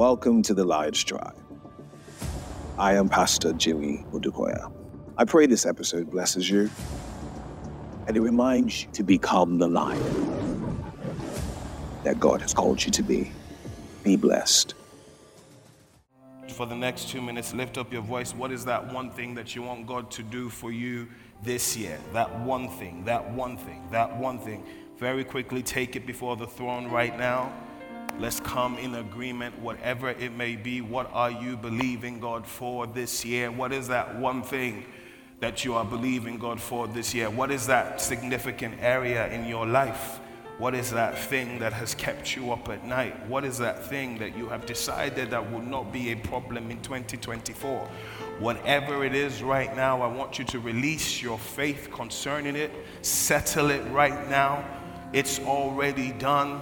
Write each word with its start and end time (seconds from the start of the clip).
Welcome 0.00 0.40
to 0.44 0.54
the 0.54 0.64
Lions 0.64 1.04
Tribe. 1.04 1.36
I 2.78 2.94
am 2.94 3.10
Pastor 3.10 3.52
Jimmy 3.52 4.02
Odukoya. 4.12 4.72
I 5.18 5.26
pray 5.26 5.44
this 5.44 5.66
episode 5.66 6.10
blesses 6.10 6.48
you 6.48 6.70
and 8.06 8.16
it 8.16 8.20
reminds 8.22 8.82
you 8.82 8.88
to 8.92 9.02
become 9.02 9.58
the 9.58 9.68
lion 9.68 10.82
that 12.02 12.18
God 12.18 12.40
has 12.40 12.54
called 12.54 12.82
you 12.82 12.90
to 12.92 13.02
be. 13.02 13.30
Be 14.02 14.16
blessed. 14.16 14.72
For 16.48 16.64
the 16.64 16.76
next 16.76 17.10
two 17.10 17.20
minutes, 17.20 17.52
lift 17.52 17.76
up 17.76 17.92
your 17.92 18.00
voice. 18.00 18.34
What 18.34 18.52
is 18.52 18.64
that 18.64 18.90
one 18.94 19.10
thing 19.10 19.34
that 19.34 19.54
you 19.54 19.60
want 19.60 19.86
God 19.86 20.10
to 20.12 20.22
do 20.22 20.48
for 20.48 20.72
you 20.72 21.08
this 21.42 21.76
year? 21.76 21.98
That 22.14 22.40
one 22.40 22.70
thing, 22.70 23.04
that 23.04 23.30
one 23.32 23.58
thing, 23.58 23.86
that 23.90 24.16
one 24.16 24.38
thing. 24.38 24.64
Very 24.96 25.24
quickly, 25.24 25.62
take 25.62 25.94
it 25.94 26.06
before 26.06 26.36
the 26.36 26.46
throne 26.46 26.88
right 26.90 27.18
now. 27.18 27.52
Let's 28.18 28.40
come 28.40 28.76
in 28.78 28.96
agreement, 28.96 29.58
whatever 29.58 30.10
it 30.10 30.32
may 30.32 30.56
be. 30.56 30.80
What 30.80 31.10
are 31.12 31.30
you 31.30 31.56
believing 31.56 32.20
God 32.20 32.46
for 32.46 32.86
this 32.86 33.24
year? 33.24 33.50
What 33.50 33.72
is 33.72 33.88
that 33.88 34.18
one 34.18 34.42
thing 34.42 34.84
that 35.40 35.64
you 35.64 35.74
are 35.74 35.84
believing 35.84 36.38
God 36.38 36.60
for 36.60 36.86
this 36.86 37.14
year? 37.14 37.30
What 37.30 37.50
is 37.50 37.66
that 37.66 38.00
significant 38.00 38.76
area 38.80 39.28
in 39.32 39.46
your 39.46 39.66
life? 39.66 40.20
What 40.58 40.74
is 40.74 40.90
that 40.90 41.18
thing 41.18 41.58
that 41.60 41.72
has 41.72 41.94
kept 41.94 42.36
you 42.36 42.52
up 42.52 42.68
at 42.68 42.84
night? 42.84 43.26
What 43.26 43.46
is 43.46 43.56
that 43.56 43.86
thing 43.86 44.18
that 44.18 44.36
you 44.36 44.46
have 44.50 44.66
decided 44.66 45.30
that 45.30 45.50
will 45.50 45.62
not 45.62 45.90
be 45.90 46.12
a 46.12 46.16
problem 46.16 46.70
in 46.70 46.82
2024? 46.82 47.88
Whatever 48.38 49.02
it 49.02 49.14
is 49.14 49.42
right 49.42 49.74
now, 49.74 50.02
I 50.02 50.06
want 50.06 50.38
you 50.38 50.44
to 50.44 50.60
release 50.60 51.22
your 51.22 51.38
faith 51.38 51.88
concerning 51.90 52.56
it, 52.56 52.70
settle 53.00 53.70
it 53.70 53.82
right 53.90 54.28
now. 54.28 54.62
It's 55.14 55.40
already 55.40 56.12
done 56.12 56.60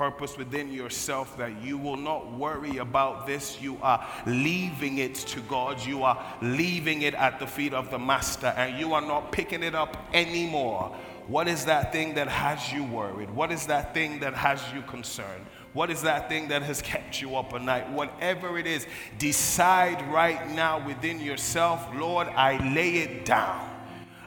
purpose 0.00 0.38
within 0.38 0.72
yourself 0.72 1.36
that 1.36 1.62
you 1.62 1.76
will 1.76 1.98
not 1.98 2.32
worry 2.32 2.78
about 2.78 3.26
this. 3.26 3.60
You 3.60 3.76
are 3.82 4.02
leaving 4.24 4.96
it 4.96 5.14
to 5.14 5.40
God. 5.40 5.84
You 5.84 6.04
are 6.04 6.18
leaving 6.40 7.02
it 7.02 7.12
at 7.12 7.38
the 7.38 7.46
feet 7.46 7.74
of 7.74 7.90
the 7.90 7.98
Master, 7.98 8.46
and 8.56 8.80
you 8.80 8.94
are 8.94 9.02
not 9.02 9.30
picking 9.30 9.62
it 9.62 9.74
up 9.74 9.98
anymore. 10.14 10.96
What 11.28 11.48
is 11.48 11.66
that 11.66 11.92
thing 11.92 12.14
that 12.14 12.28
has 12.28 12.72
you 12.72 12.82
worried? 12.82 13.28
What 13.28 13.52
is 13.52 13.66
that 13.66 13.92
thing 13.92 14.20
that 14.20 14.32
has 14.32 14.62
you 14.74 14.80
concerned? 14.80 15.44
What 15.74 15.90
is 15.90 16.00
that 16.00 16.30
thing 16.30 16.48
that 16.48 16.62
has 16.62 16.80
kept 16.80 17.20
you 17.20 17.36
up 17.36 17.52
at 17.52 17.60
night? 17.60 17.90
Whatever 17.90 18.56
it 18.56 18.66
is, 18.66 18.86
decide 19.18 20.00
right 20.10 20.50
now 20.52 20.82
within 20.86 21.20
yourself, 21.20 21.86
Lord, 21.94 22.26
I 22.28 22.56
lay 22.74 22.92
it 23.00 23.26
down. 23.26 23.66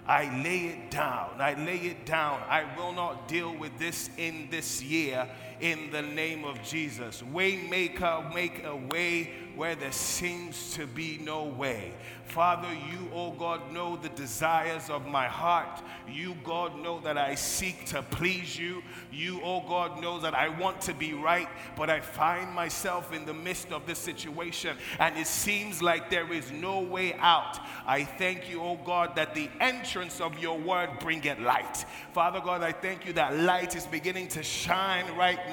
I 0.06 0.44
lay 0.44 0.66
it 0.66 0.92
down. 0.92 1.30
I 1.40 1.54
lay 1.54 1.78
it 1.78 2.06
down. 2.06 2.42
I 2.50 2.66
will 2.78 2.92
not 2.92 3.28
deal 3.28 3.56
with 3.56 3.80
this 3.80 4.10
in 4.18 4.50
this 4.52 4.84
year 4.84 5.28
in 5.64 5.90
the 5.92 6.02
name 6.02 6.44
of 6.44 6.62
Jesus. 6.62 7.24
Waymaker, 7.34 8.36
make 8.36 8.66
a 8.66 8.76
way 8.76 9.32
where 9.56 9.76
there 9.76 9.94
seems 9.94 10.74
to 10.74 10.86
be 10.86 11.20
no 11.24 11.46
way. 11.46 11.94
Father, 12.26 12.68
you, 12.74 13.10
oh 13.14 13.32
God, 13.32 13.72
know 13.72 13.96
the 13.96 14.10
desires 14.10 14.90
of 14.90 15.06
my 15.06 15.28
heart. 15.28 15.82
You, 16.10 16.36
God, 16.44 16.78
know 16.80 17.00
that 17.02 17.18
I 17.18 17.36
seek 17.36 17.86
to 17.88 18.02
please 18.02 18.58
you. 18.58 18.82
You, 19.12 19.40
oh 19.44 19.62
God, 19.62 20.02
know 20.02 20.20
that 20.20 20.34
I 20.34 20.50
want 20.50 20.82
to 20.82 20.94
be 20.94 21.14
right, 21.14 21.48
but 21.78 21.90
I 21.90 22.00
find 22.00 22.52
myself 22.52 23.14
in 23.14 23.26
the 23.26 23.34
midst 23.34 23.72
of 23.72 23.86
this 23.86 24.00
situation 24.00 24.76
and 25.00 25.18
it 25.18 25.28
seems 25.28 25.82
like 25.82 26.10
there 26.10 26.32
is 26.34 26.52
no 26.52 26.82
way 26.82 27.14
out. 27.20 27.60
I 27.86 28.04
thank 28.04 28.50
you, 28.50 28.62
oh 28.62 28.80
God, 28.84 29.16
that 29.16 29.36
the 29.36 29.50
entrance 29.62 30.20
of 30.20 30.40
your 30.40 30.58
word 30.58 30.90
bringeth 31.00 31.40
light. 31.40 31.86
Father 32.12 32.42
God, 32.44 32.64
I 32.64 32.72
thank 32.72 33.06
you 33.06 33.14
that 33.14 33.38
light 33.38 33.76
is 33.76 33.86
beginning 33.86 34.28
to 34.30 34.44
shine 34.44 35.06
right 35.16 35.40
now 35.52 35.53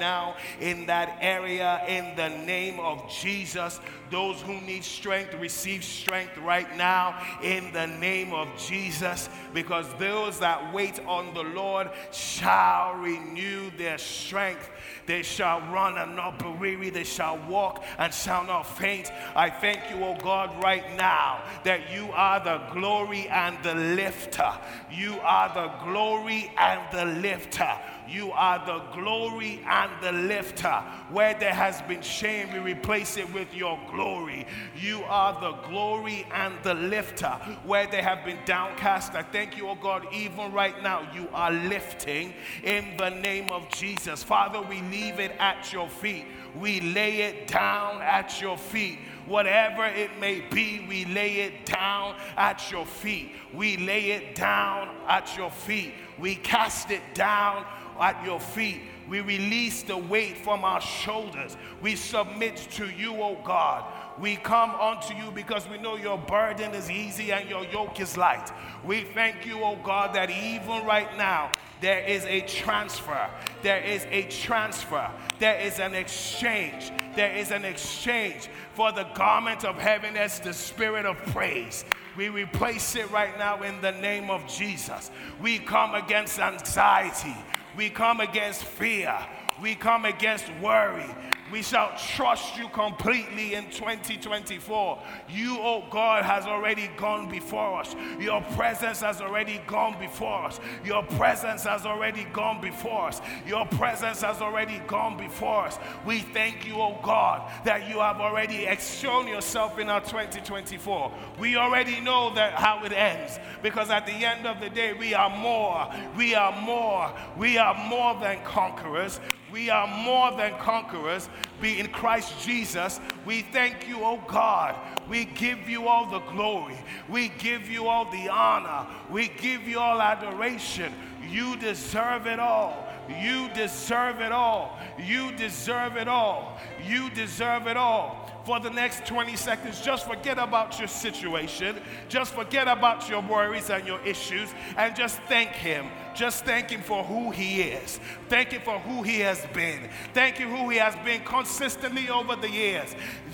in 0.59 0.85
that 0.87 1.17
area 1.21 1.81
in 1.87 2.15
the 2.15 2.29
name 2.29 2.79
of 2.79 3.09
Jesus. 3.09 3.79
Those 4.09 4.41
who 4.41 4.59
need 4.61 4.83
strength 4.83 5.33
receive 5.35 5.83
strength 5.83 6.37
right 6.37 6.75
now 6.75 7.21
in 7.41 7.71
the 7.71 7.87
name 7.87 8.33
of 8.33 8.49
Jesus 8.57 9.29
because 9.53 9.85
those 9.97 10.39
that 10.39 10.73
wait 10.73 10.99
on 11.05 11.33
the 11.33 11.43
Lord 11.43 11.89
shall 12.11 12.95
renew 12.95 13.71
their 13.77 13.97
strength. 13.97 14.69
They 15.05 15.23
shall 15.23 15.61
run 15.71 15.97
and 15.97 16.15
not 16.15 16.39
be 16.39 16.49
weary. 16.49 16.89
They 16.89 17.03
shall 17.03 17.37
walk 17.47 17.83
and 17.97 18.13
shall 18.13 18.43
not 18.43 18.63
faint. 18.63 19.11
I 19.35 19.49
thank 19.49 19.89
you, 19.89 20.03
O 20.03 20.15
God, 20.15 20.63
right 20.63 20.95
now 20.95 21.41
that 21.63 21.91
you 21.93 22.09
are 22.13 22.43
the 22.43 22.61
glory 22.73 23.27
and 23.27 23.57
the 23.63 23.75
lifter. 23.75 24.51
You 24.91 25.19
are 25.21 25.53
the 25.53 25.71
glory 25.83 26.51
and 26.57 26.81
the 26.91 27.05
lifter. 27.21 27.77
You 28.07 28.31
are 28.33 28.63
the 28.65 28.79
glory 28.93 29.61
and 29.65 29.91
the 30.01 30.11
lifter. 30.11 30.83
Where 31.11 31.33
there 31.33 31.53
has 31.53 31.81
been 31.83 32.01
shame, 32.01 32.51
we 32.51 32.59
replace 32.59 33.15
it 33.15 33.31
with 33.33 33.53
your 33.53 33.79
glory. 33.89 34.45
You 34.75 35.03
are 35.07 35.39
the 35.39 35.53
glory 35.69 36.25
and 36.33 36.53
the 36.63 36.73
lifter. 36.73 37.29
Where 37.63 37.87
they 37.87 38.01
have 38.01 38.25
been 38.25 38.39
downcast, 38.45 39.15
I 39.15 39.23
thank 39.23 39.57
you, 39.57 39.67
oh 39.69 39.75
God, 39.75 40.05
even 40.13 40.51
right 40.51 40.81
now, 40.83 41.07
you 41.13 41.29
are 41.33 41.51
lifting 41.51 42.33
in 42.63 42.97
the 42.97 43.09
name 43.09 43.49
of 43.49 43.69
Jesus. 43.69 44.23
Father, 44.23 44.61
we 44.61 44.81
leave 44.91 45.19
it 45.19 45.31
at 45.39 45.71
your 45.73 45.89
feet. 45.89 46.25
We 46.59 46.81
lay 46.81 47.21
it 47.21 47.47
down 47.47 48.01
at 48.01 48.41
your 48.41 48.57
feet. 48.57 48.99
Whatever 49.25 49.85
it 49.85 50.19
may 50.19 50.41
be, 50.41 50.85
we 50.87 51.05
lay 51.05 51.41
it 51.41 51.65
down 51.65 52.15
at 52.35 52.69
your 52.71 52.85
feet. 52.85 53.31
We 53.53 53.77
lay 53.77 54.11
it 54.11 54.35
down 54.35 54.89
at 55.07 55.35
your 55.37 55.51
feet. 55.51 55.93
We 56.19 56.35
cast 56.35 56.91
it 56.91 57.01
down 57.13 57.65
at 57.99 58.23
your 58.25 58.39
feet. 58.39 58.81
We 59.07 59.21
release 59.21 59.83
the 59.83 59.97
weight 59.97 60.37
from 60.37 60.63
our 60.63 60.81
shoulders. 60.81 61.55
We 61.81 61.95
submit 61.95 62.57
to 62.71 62.89
you, 62.89 63.15
O 63.15 63.37
oh 63.37 63.37
God. 63.45 63.85
We 64.19 64.35
come 64.35 64.71
unto 64.71 65.15
you 65.15 65.31
because 65.31 65.67
we 65.69 65.77
know 65.77 65.95
your 65.95 66.17
burden 66.17 66.73
is 66.73 66.91
easy 66.91 67.31
and 67.31 67.49
your 67.49 67.65
yoke 67.65 67.99
is 67.99 68.17
light. 68.17 68.51
We 68.83 69.03
thank 69.13 69.45
you, 69.45 69.63
oh 69.63 69.77
God, 69.83 70.13
that 70.15 70.29
even 70.29 70.85
right 70.85 71.17
now 71.17 71.51
there 71.79 72.03
is 72.03 72.25
a 72.25 72.41
transfer. 72.41 73.29
There 73.63 73.81
is 73.81 74.05
a 74.11 74.23
transfer. 74.23 75.09
There 75.39 75.59
is 75.59 75.79
an 75.79 75.95
exchange. 75.95 76.91
There 77.15 77.35
is 77.35 77.51
an 77.51 77.65
exchange 77.65 78.49
for 78.75 78.91
the 78.91 79.03
garment 79.15 79.65
of 79.65 79.77
heaven 79.77 80.01
heaviness, 80.01 80.39
the 80.39 80.53
spirit 80.53 81.05
of 81.05 81.17
praise. 81.27 81.85
We 82.17 82.29
replace 82.29 82.95
it 82.95 83.09
right 83.11 83.37
now 83.37 83.61
in 83.61 83.79
the 83.81 83.91
name 83.91 84.29
of 84.29 84.47
Jesus. 84.47 85.11
We 85.41 85.59
come 85.59 85.95
against 85.95 86.39
anxiety. 86.39 87.35
We 87.77 87.89
come 87.89 88.19
against 88.19 88.63
fear. 88.63 89.15
We 89.61 89.75
come 89.75 90.05
against 90.05 90.45
worry. 90.61 91.09
We 91.51 91.61
shall 91.61 91.91
trust 91.97 92.57
you 92.57 92.69
completely 92.69 93.55
in 93.55 93.65
2024. 93.71 94.99
You, 95.29 95.57
oh 95.59 95.83
God, 95.89 96.23
has 96.23 96.45
already 96.45 96.89
gone 96.95 97.29
before 97.29 97.81
us. 97.81 97.95
Your 98.19 98.41
presence 98.55 99.01
has 99.01 99.19
already 99.19 99.61
gone 99.67 99.99
before 99.99 100.45
us. 100.45 100.59
Your 100.85 101.03
presence 101.03 101.63
has 101.63 101.85
already 101.85 102.25
gone 102.31 102.61
before 102.61 103.07
us. 103.07 103.21
Your 103.45 103.65
presence 103.65 104.21
has 104.21 104.41
already 104.41 104.81
gone 104.87 105.17
before 105.17 105.65
us. 105.65 105.77
We 106.05 106.19
thank 106.19 106.65
you, 106.65 106.75
oh 106.75 106.97
God, 107.03 107.49
that 107.65 107.89
you 107.89 107.99
have 107.99 108.21
already 108.21 108.67
shown 108.79 109.27
yourself 109.27 109.77
in 109.77 109.89
our 109.89 110.01
2024. 110.01 111.11
We 111.39 111.57
already 111.57 111.99
know 111.99 112.33
that 112.35 112.53
how 112.53 112.83
it 112.85 112.93
ends 112.93 113.39
because 113.61 113.89
at 113.89 114.05
the 114.05 114.13
end 114.13 114.47
of 114.47 114.61
the 114.61 114.69
day, 114.69 114.93
we 114.93 115.13
are 115.13 115.29
more. 115.29 115.89
We 116.17 116.33
are 116.35 116.59
more. 116.61 117.13
We 117.37 117.57
are 117.57 117.75
more 117.87 118.15
than 118.19 118.43
conquerors. 118.43 119.19
We 119.51 119.69
are 119.69 119.87
more 119.87 120.31
than 120.31 120.57
conquerors. 120.59 121.29
Be 121.61 121.79
in 121.79 121.87
Christ 121.87 122.33
Jesus. 122.41 122.99
We 123.25 123.41
thank 123.41 123.87
you, 123.87 123.97
oh 124.01 124.21
God. 124.27 124.75
We 125.09 125.25
give 125.25 125.67
you 125.67 125.87
all 125.87 126.09
the 126.09 126.19
glory. 126.31 126.77
We 127.09 127.29
give 127.39 127.69
you 127.69 127.87
all 127.87 128.09
the 128.09 128.29
honor. 128.29 128.87
We 129.09 129.27
give 129.27 129.67
you 129.67 129.79
all 129.79 130.01
adoration. 130.01 130.93
You 131.29 131.57
deserve 131.57 132.27
it 132.27 132.39
all. 132.39 132.87
You 133.21 133.49
deserve 133.53 134.21
it 134.21 134.31
all. 134.31 134.79
You 134.97 135.31
deserve 135.33 135.97
it 135.97 136.07
all. 136.07 136.57
You 136.83 137.09
deserve 137.09 137.67
it 137.67 137.75
all 137.75 138.31
for 138.45 138.59
the 138.59 138.69
next 138.69 139.05
20 139.05 139.35
seconds, 139.35 139.81
just 139.81 140.07
forget 140.07 140.37
about 140.37 140.79
your 140.79 140.87
situation, 140.87 141.79
just 142.09 142.33
forget 142.33 142.67
about 142.67 143.07
your 143.07 143.21
worries 143.21 143.69
and 143.69 143.85
your 143.85 144.01
issues, 144.01 144.49
and 144.77 144.95
just 144.95 145.19
thank 145.23 145.49
Him. 145.49 145.87
Just 146.15 146.45
thank 146.45 146.69
Him 146.69 146.81
for 146.81 147.03
who 147.03 147.31
He 147.31 147.61
is. 147.61 147.99
Thank 148.29 148.49
Him 148.49 148.61
for 148.61 148.79
who 148.79 149.03
He 149.03 149.19
has 149.19 149.45
been. 149.53 149.89
Thank 150.13 150.39
you 150.39 150.47
who 150.47 150.69
He 150.69 150.77
has 150.77 150.95
been 151.05 151.21
consistently 151.23 152.09
over 152.09 152.35
the 152.35 152.49
years. 152.49 152.93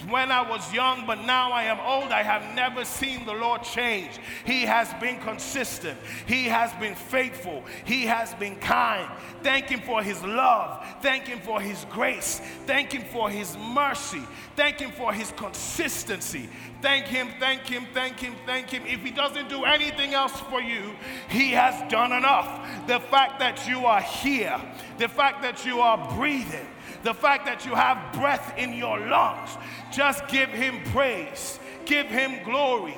When 0.09 0.31
I 0.31 0.47
was 0.47 0.73
young, 0.73 1.05
but 1.05 1.25
now 1.25 1.51
I 1.51 1.63
am 1.63 1.79
old, 1.79 2.11
I 2.11 2.23
have 2.23 2.55
never 2.55 2.85
seen 2.85 3.25
the 3.25 3.33
Lord 3.33 3.63
change. 3.63 4.19
He 4.45 4.61
has 4.61 4.93
been 4.95 5.19
consistent. 5.19 5.99
He 6.25 6.45
has 6.45 6.73
been 6.75 6.95
faithful. 6.95 7.63
He 7.85 8.05
has 8.05 8.33
been 8.35 8.55
kind. 8.57 9.09
Thank 9.43 9.65
Him 9.65 9.81
for 9.81 10.01
His 10.01 10.23
love. 10.23 10.85
Thank 11.01 11.25
Him 11.25 11.39
for 11.39 11.59
His 11.59 11.85
grace. 11.89 12.41
Thank 12.65 12.91
Him 12.91 13.03
for 13.11 13.29
His 13.29 13.57
mercy. 13.57 14.21
Thank 14.55 14.79
Him 14.79 14.91
for 14.91 15.13
his 15.13 15.31
consistency. 15.31 16.49
Thank 16.81 17.05
him, 17.05 17.29
thank 17.39 17.61
him, 17.61 17.87
thank 17.93 18.19
him, 18.19 18.35
thank 18.45 18.69
him. 18.69 18.83
If 18.85 19.01
he 19.01 19.11
doesn't 19.11 19.49
do 19.49 19.63
anything 19.63 20.13
else 20.13 20.39
for 20.41 20.61
you, 20.61 20.95
he 21.29 21.51
has 21.51 21.89
done 21.91 22.11
enough. 22.11 22.66
The 22.87 22.99
fact 22.99 23.39
that 23.39 23.67
you 23.67 23.85
are 23.85 24.01
here, 24.01 24.59
the 24.97 25.07
fact 25.07 25.41
that 25.41 25.65
you 25.65 25.79
are 25.79 25.97
breathing, 26.15 26.67
the 27.03 27.13
fact 27.13 27.45
that 27.45 27.65
you 27.65 27.75
have 27.75 28.13
breath 28.13 28.57
in 28.57 28.73
your 28.73 28.99
lungs, 28.99 29.57
just 29.91 30.27
give 30.27 30.49
him 30.49 30.81
praise, 30.91 31.59
give 31.85 32.07
him 32.07 32.43
glory, 32.43 32.97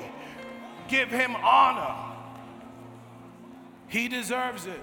give 0.88 1.10
him 1.10 1.34
honor. 1.36 1.94
He 3.88 4.08
deserves 4.08 4.66
it. 4.66 4.82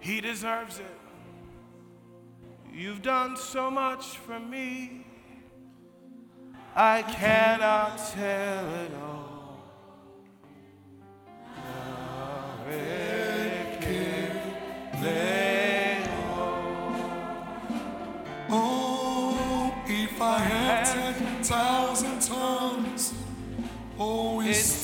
He 0.00 0.20
deserves 0.20 0.78
it. 0.78 0.98
You've 2.72 3.02
done 3.02 3.36
so 3.36 3.70
much 3.70 4.16
for 4.16 4.40
me. 4.40 5.06
I 6.74 7.02
cannot 7.02 7.98
tell 8.14 8.74
it 8.74 8.90
all. 8.94 9.19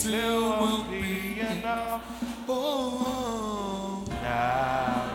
Still 0.06 0.40
will 0.40 0.60
won't 0.60 0.90
be 0.90 1.00
be 1.00 1.40
enough. 1.40 2.02
Oh, 2.48 4.04
oh, 4.08 5.05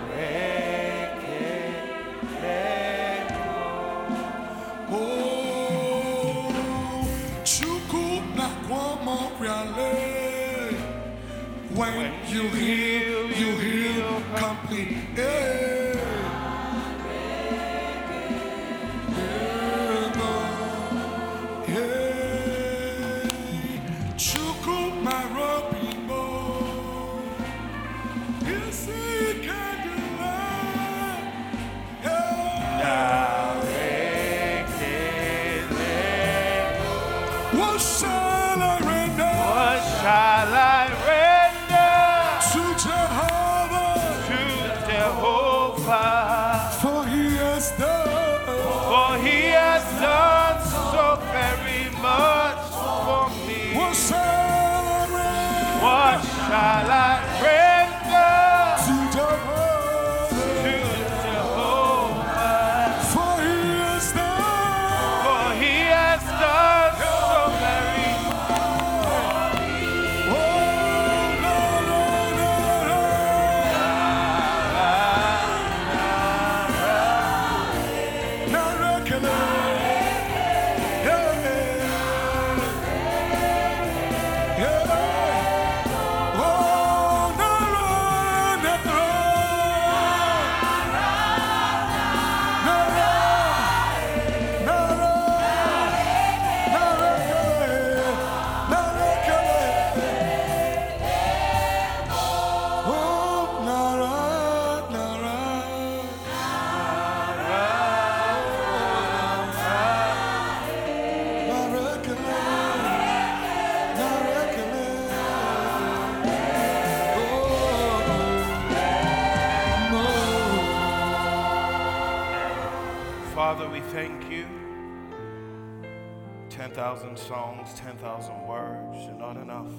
not 129.34 129.44
enough. 129.44 129.72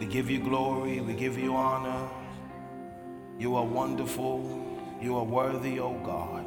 We 0.00 0.06
give 0.06 0.30
you 0.30 0.38
glory, 0.38 1.00
we 1.00 1.12
give 1.12 1.36
you 1.36 1.54
honor. 1.54 2.08
You 3.38 3.54
are 3.56 3.64
wonderful, 3.64 4.64
you 5.00 5.16
are 5.16 5.24
worthy, 5.24 5.78
O 5.78 5.92
God. 6.04 6.46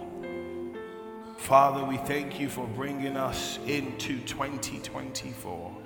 Father, 1.38 1.84
we 1.84 1.98
thank 1.98 2.40
you 2.40 2.50
for 2.50 2.66
bringing 2.68 3.16
us 3.16 3.60
into 3.68 4.20
2024. 4.22 5.78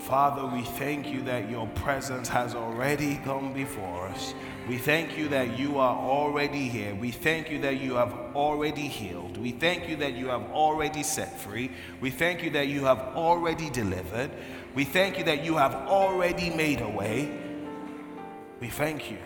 Father, 0.00 0.44
we 0.46 0.62
thank 0.62 1.08
you 1.08 1.22
that 1.22 1.48
your 1.48 1.66
presence 1.68 2.28
has 2.28 2.54
already 2.54 3.16
gone 3.24 3.54
before 3.54 4.08
us. 4.08 4.34
We 4.68 4.76
thank 4.76 5.16
you 5.16 5.28
that 5.28 5.58
you 5.58 5.78
are 5.78 5.96
already 5.96 6.68
here. 6.68 6.94
We 6.94 7.10
thank 7.10 7.50
you 7.50 7.58
that 7.60 7.80
you 7.80 7.94
have 7.94 8.12
already 8.34 8.88
healed. 8.88 9.38
We 9.38 9.52
thank 9.52 9.88
you 9.88 9.96
that 9.96 10.12
you 10.12 10.26
have 10.28 10.42
already 10.52 11.02
set 11.02 11.38
free. 11.40 11.70
We 12.02 12.10
thank 12.10 12.42
you 12.42 12.50
that 12.50 12.68
you 12.68 12.84
have 12.84 12.98
already 13.16 13.70
delivered. 13.70 14.30
We 14.74 14.84
thank 14.84 15.18
you 15.18 15.24
that 15.24 15.44
you 15.44 15.56
have 15.56 15.74
already 15.74 16.50
made 16.50 16.80
a 16.80 16.88
way. 16.88 17.30
We 18.60 18.68
thank 18.68 19.08
you 19.08 19.18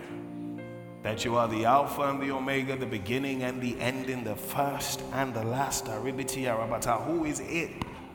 that 1.02 1.24
you 1.24 1.36
are 1.36 1.48
the 1.48 1.64
Alpha 1.64 2.02
and 2.02 2.20
the 2.20 2.32
Omega, 2.32 2.76
the 2.76 2.84
beginning 2.84 3.44
and 3.44 3.62
the 3.62 3.80
ending, 3.80 4.24
the 4.24 4.36
first 4.36 5.02
and 5.12 5.32
the 5.32 5.42
last. 5.44 5.86
Aribiti 5.86 6.44
Arabata. 6.44 7.02
Who 7.06 7.24
is 7.24 7.40
it? 7.40 7.70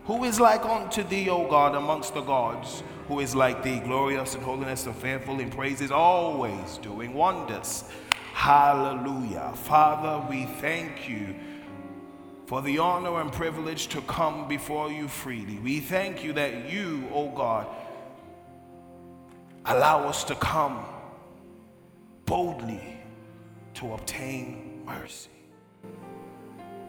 Who 0.06 0.26
is 0.26 0.40
like 0.40 0.64
unto 0.64 1.02
thee, 1.02 1.30
O 1.30 1.48
God, 1.48 1.74
amongst 1.76 2.14
the 2.14 2.22
gods? 2.22 2.84
Who 3.08 3.20
is 3.20 3.34
like 3.34 3.64
thee, 3.64 3.80
glorious 3.80 4.36
in 4.36 4.42
holiness 4.42 4.86
and 4.86 4.96
fearful 4.96 5.40
in 5.40 5.50
praises, 5.50 5.92
always 5.92 6.78
doing 6.80 7.14
wonders? 7.14 7.86
Hallelujah. 8.34 9.54
Father, 9.56 10.24
we 10.30 10.46
thank 10.46 11.10
you 11.10 11.34
for 12.54 12.62
the 12.62 12.78
honor 12.78 13.20
and 13.20 13.32
privilege 13.32 13.88
to 13.88 14.00
come 14.02 14.48
before 14.48 14.92
you 14.92 15.08
freely. 15.08 15.58
We 15.58 15.80
thank 15.80 16.24
you 16.24 16.34
that 16.34 16.72
you, 16.72 17.04
O 17.12 17.30
God, 17.30 17.66
allow 19.66 20.08
us 20.08 20.24
to 20.26 20.36
come 20.36 20.86
boldly 22.28 23.00
to 23.74 23.94
obtain 23.94 24.84
mercy. 24.86 25.32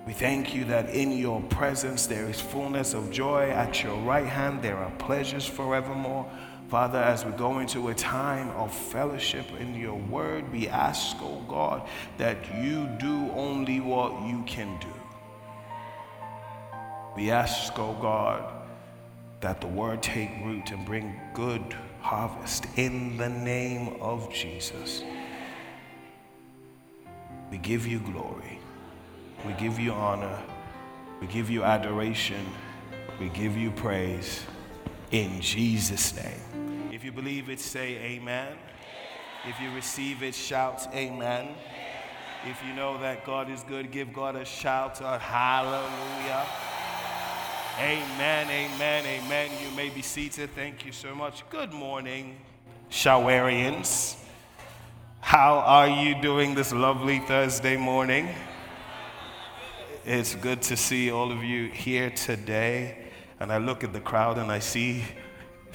We 0.06 0.12
thank 0.12 0.54
you 0.54 0.66
that 0.66 0.90
in 0.90 1.12
your 1.12 1.40
presence 1.44 2.06
there 2.06 2.28
is 2.28 2.38
fullness 2.38 2.92
of 2.92 3.11
joy. 3.11 3.49
At 3.49 3.83
your 3.83 3.97
right 4.00 4.26
hand 4.26 4.61
there 4.61 4.76
are 4.76 4.90
pleasures 4.99 5.47
forevermore. 5.47 6.30
Father, 6.68 6.99
as 6.99 7.25
we 7.25 7.33
go 7.33 7.61
into 7.61 7.88
a 7.88 7.94
time 7.94 8.50
of 8.50 8.71
fellowship 8.71 9.47
in 9.59 9.75
your 9.75 9.97
word, 9.97 10.52
we 10.52 10.68
ask, 10.68 11.16
oh 11.23 11.42
God, 11.49 11.88
that 12.18 12.37
you 12.62 12.87
do 13.00 13.30
only 13.30 13.80
what 13.80 14.28
you 14.28 14.42
can 14.47 14.78
do. 14.78 15.03
We 17.16 17.30
ask, 17.30 17.78
oh 17.78 17.97
God, 18.00 18.52
that 19.40 19.61
the 19.61 19.66
word 19.68 20.02
take 20.02 20.30
root 20.42 20.71
and 20.71 20.85
bring 20.85 21.14
good 21.33 21.62
harvest 22.00 22.66
in 22.76 23.16
the 23.16 23.28
name 23.28 23.97
of 24.00 24.33
Jesus. 24.33 25.04
We 27.50 27.59
give 27.59 27.87
you 27.87 28.00
glory. 28.00 28.59
We 29.47 29.52
give 29.54 29.78
you 29.78 29.92
honor. 29.92 30.42
We 31.21 31.28
give 31.28 31.50
you 31.50 31.62
adoration. 31.62 32.44
We 33.21 33.28
give 33.28 33.56
you 33.56 33.71
praise 33.71 34.42
in 35.12 35.40
Jesus' 35.40 36.16
name. 36.16 36.90
If 36.92 37.04
you 37.04 37.12
believe 37.12 37.49
it, 37.49 37.61
say 37.61 37.97
amen. 37.97 38.54
If 39.47 39.61
you 39.61 39.71
receive 39.73 40.23
it, 40.23 40.35
shout 40.35 40.88
amen. 40.94 41.49
If 42.47 42.61
you 42.66 42.75
know 42.75 42.99
that 42.99 43.25
God 43.25 43.50
is 43.50 43.62
good, 43.62 43.90
give 43.90 44.12
God 44.12 44.37
a 44.37 44.44
shout 44.44 45.00
of 45.00 45.21
hallelujah. 45.21 46.44
Amen, 47.78 48.49
amen, 48.49 49.04
amen. 49.04 49.50
You 49.61 49.69
may 49.75 49.88
be 49.88 50.00
seated. 50.00 50.54
Thank 50.54 50.87
you 50.87 50.93
so 50.93 51.12
much. 51.12 51.43
Good 51.50 51.73
morning, 51.73 52.37
Shawarians. 52.88 54.14
How 55.19 55.59
are 55.59 55.88
you 55.88 56.14
doing 56.23 56.54
this 56.54 56.73
lovely 56.73 57.19
Thursday 57.19 57.76
morning? 57.76 58.28
It's 60.04 60.37
good 60.37 60.62
to 60.62 60.76
see 60.76 61.11
all 61.11 61.33
of 61.33 61.43
you 61.43 61.69
here 61.69 62.11
today. 62.11 62.97
And 63.40 63.52
I 63.52 63.59
look 63.59 63.83
at 63.83 63.93
the 63.93 64.00
crowd 64.00 64.38
and 64.38 64.52
I 64.52 64.61
see 64.61 65.02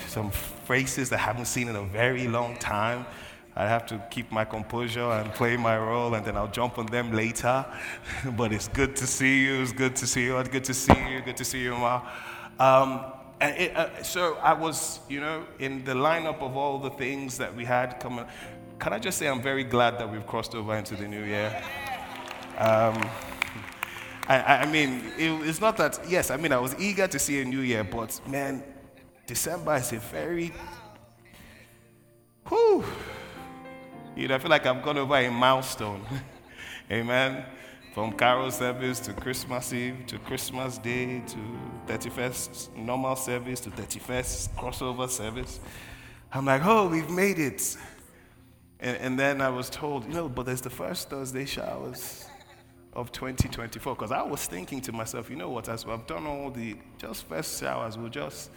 some 0.07 0.31
faces 0.31 1.09
that 1.09 1.19
I 1.19 1.23
haven't 1.23 1.47
seen 1.47 1.67
in 1.67 1.75
a 1.75 1.83
very 1.83 2.29
long 2.29 2.55
time. 2.59 3.05
I 3.59 3.67
have 3.67 3.85
to 3.87 4.01
keep 4.09 4.31
my 4.31 4.45
composure 4.45 5.11
and 5.11 5.33
play 5.33 5.57
my 5.57 5.77
role, 5.77 6.13
and 6.13 6.25
then 6.25 6.37
I'll 6.37 6.47
jump 6.47 6.77
on 6.77 6.85
them 6.85 7.11
later. 7.11 7.65
but 8.37 8.53
it's 8.53 8.69
good 8.69 8.95
to 8.95 9.05
see 9.05 9.43
you. 9.43 9.61
It's 9.61 9.73
good 9.73 9.97
to 9.97 10.07
see 10.07 10.23
you. 10.23 10.37
It's 10.37 10.47
good 10.47 10.63
to 10.63 10.73
see 10.73 10.97
you. 11.11 11.19
Good 11.19 11.35
to 11.35 11.43
see 11.43 11.63
you, 11.63 11.71
Ma. 11.75 12.01
Um, 12.57 13.03
and 13.41 13.57
it, 13.57 13.75
uh, 13.75 14.01
so 14.01 14.35
I 14.35 14.53
was, 14.53 15.01
you 15.09 15.19
know, 15.19 15.45
in 15.59 15.83
the 15.83 15.93
lineup 15.93 16.41
of 16.41 16.55
all 16.55 16.79
the 16.79 16.91
things 16.91 17.37
that 17.37 17.53
we 17.53 17.65
had 17.65 17.99
coming. 17.99 18.25
Can 18.79 18.93
I 18.93 18.99
just 18.99 19.17
say 19.17 19.27
I'm 19.27 19.41
very 19.41 19.65
glad 19.65 19.99
that 19.99 20.09
we've 20.09 20.25
crossed 20.25 20.55
over 20.55 20.77
into 20.77 20.95
the 20.95 21.09
new 21.09 21.25
year. 21.25 21.61
Um, 22.57 23.09
I, 24.29 24.61
I, 24.61 24.65
mean, 24.67 25.03
it, 25.17 25.31
it's 25.49 25.59
not 25.59 25.75
that. 25.75 25.99
Yes, 26.07 26.31
I 26.31 26.37
mean, 26.37 26.53
I 26.53 26.59
was 26.59 26.75
eager 26.79 27.07
to 27.07 27.19
see 27.19 27.41
a 27.41 27.45
new 27.45 27.59
year, 27.59 27.83
but 27.83 28.21
man, 28.25 28.63
December 29.27 29.75
is 29.75 29.91
a 29.91 29.97
very. 29.97 30.53
Whew, 32.47 32.85
you 34.19 34.27
know, 34.27 34.35
I 34.35 34.39
feel 34.39 34.49
like 34.49 34.65
I've 34.65 34.83
gone 34.83 34.97
over 34.97 35.15
a 35.15 35.29
milestone. 35.29 36.01
Amen. 36.91 37.45
From 37.93 38.11
carol 38.11 38.51
service 38.51 38.99
to 39.01 39.13
Christmas 39.13 39.71
Eve 39.71 40.05
to 40.07 40.19
Christmas 40.19 40.77
Day 40.77 41.21
to 41.25 41.37
31st 41.87 42.75
normal 42.75 43.15
service 43.15 43.61
to 43.61 43.69
31st 43.69 44.49
crossover 44.55 45.09
service. 45.09 45.61
I'm 46.33 46.45
like, 46.45 46.65
oh, 46.65 46.89
we've 46.89 47.09
made 47.09 47.39
it. 47.39 47.77
And, 48.81 48.97
and 48.97 49.19
then 49.19 49.39
I 49.41 49.49
was 49.49 49.69
told, 49.69 50.05
you 50.05 50.13
know, 50.13 50.27
but 50.27 50.45
there's 50.45 50.61
the 50.61 50.69
first 50.69 51.09
Thursday 51.09 51.45
showers 51.45 52.25
of 52.93 53.13
2024. 53.13 53.95
Because 53.95 54.11
I 54.11 54.21
was 54.21 54.45
thinking 54.45 54.81
to 54.81 54.91
myself, 54.91 55.29
you 55.29 55.37
know 55.37 55.49
what, 55.49 55.69
as 55.69 55.85
I've 55.85 56.05
done 56.07 56.27
all 56.27 56.51
the 56.51 56.75
just 56.97 57.23
first 57.27 57.61
showers, 57.61 57.97
we'll 57.97 58.09
just, 58.09 58.51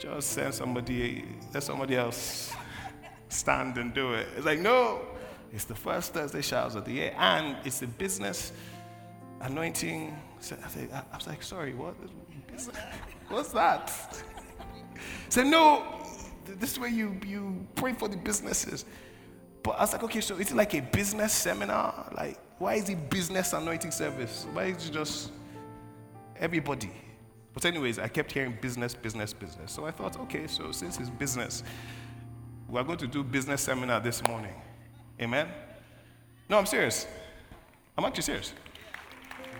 just 0.00 0.30
send 0.30 0.54
somebody, 0.54 1.24
let 1.52 1.64
somebody 1.64 1.96
else 1.96 2.52
stand 3.28 3.78
and 3.78 3.92
do 3.94 4.14
it. 4.14 4.28
It's 4.36 4.46
like, 4.46 4.60
no, 4.60 5.00
it's 5.52 5.64
the 5.64 5.74
first 5.74 6.12
Thursday 6.12 6.42
showers 6.42 6.74
of 6.74 6.84
the 6.84 6.92
year, 6.92 7.14
and 7.16 7.56
it's 7.64 7.80
the 7.80 7.86
business 7.86 8.52
anointing. 9.40 10.16
I 10.82 11.16
was 11.16 11.26
like, 11.26 11.42
sorry, 11.42 11.74
what? 11.74 11.94
What's 13.28 13.52
that? 13.52 13.92
Said, 15.28 15.46
no, 15.46 16.02
this 16.46 16.72
is 16.72 16.78
where 16.78 16.88
you, 16.88 17.20
you 17.26 17.66
pray 17.74 17.92
for 17.92 18.08
the 18.08 18.16
businesses. 18.16 18.84
But 19.62 19.72
I 19.72 19.80
was 19.82 19.92
like, 19.92 20.02
okay, 20.04 20.20
so 20.20 20.36
it's 20.36 20.52
like 20.52 20.74
a 20.74 20.80
business 20.80 21.32
seminar. 21.32 22.10
Like, 22.16 22.38
why 22.58 22.74
is 22.74 22.88
it 22.88 23.10
business 23.10 23.52
anointing 23.52 23.90
service? 23.90 24.46
Why 24.52 24.64
is 24.64 24.88
it 24.88 24.92
just 24.92 25.30
everybody? 26.36 26.90
But 27.52 27.64
anyways, 27.64 27.98
I 27.98 28.08
kept 28.08 28.32
hearing 28.32 28.56
business, 28.60 28.94
business, 28.94 29.32
business. 29.32 29.72
So 29.72 29.84
I 29.84 29.90
thought, 29.90 30.18
okay, 30.20 30.46
so 30.46 30.72
since 30.72 30.98
it's 30.98 31.10
business, 31.10 31.64
we 32.68 32.78
are 32.78 32.84
going 32.84 32.98
to 32.98 33.06
do 33.06 33.24
business 33.24 33.62
seminar 33.62 33.98
this 34.00 34.22
morning. 34.28 34.54
Amen? 35.20 35.48
No, 36.48 36.58
I'm 36.58 36.66
serious. 36.66 37.06
I'm 37.96 38.04
actually 38.04 38.22
serious. 38.22 38.52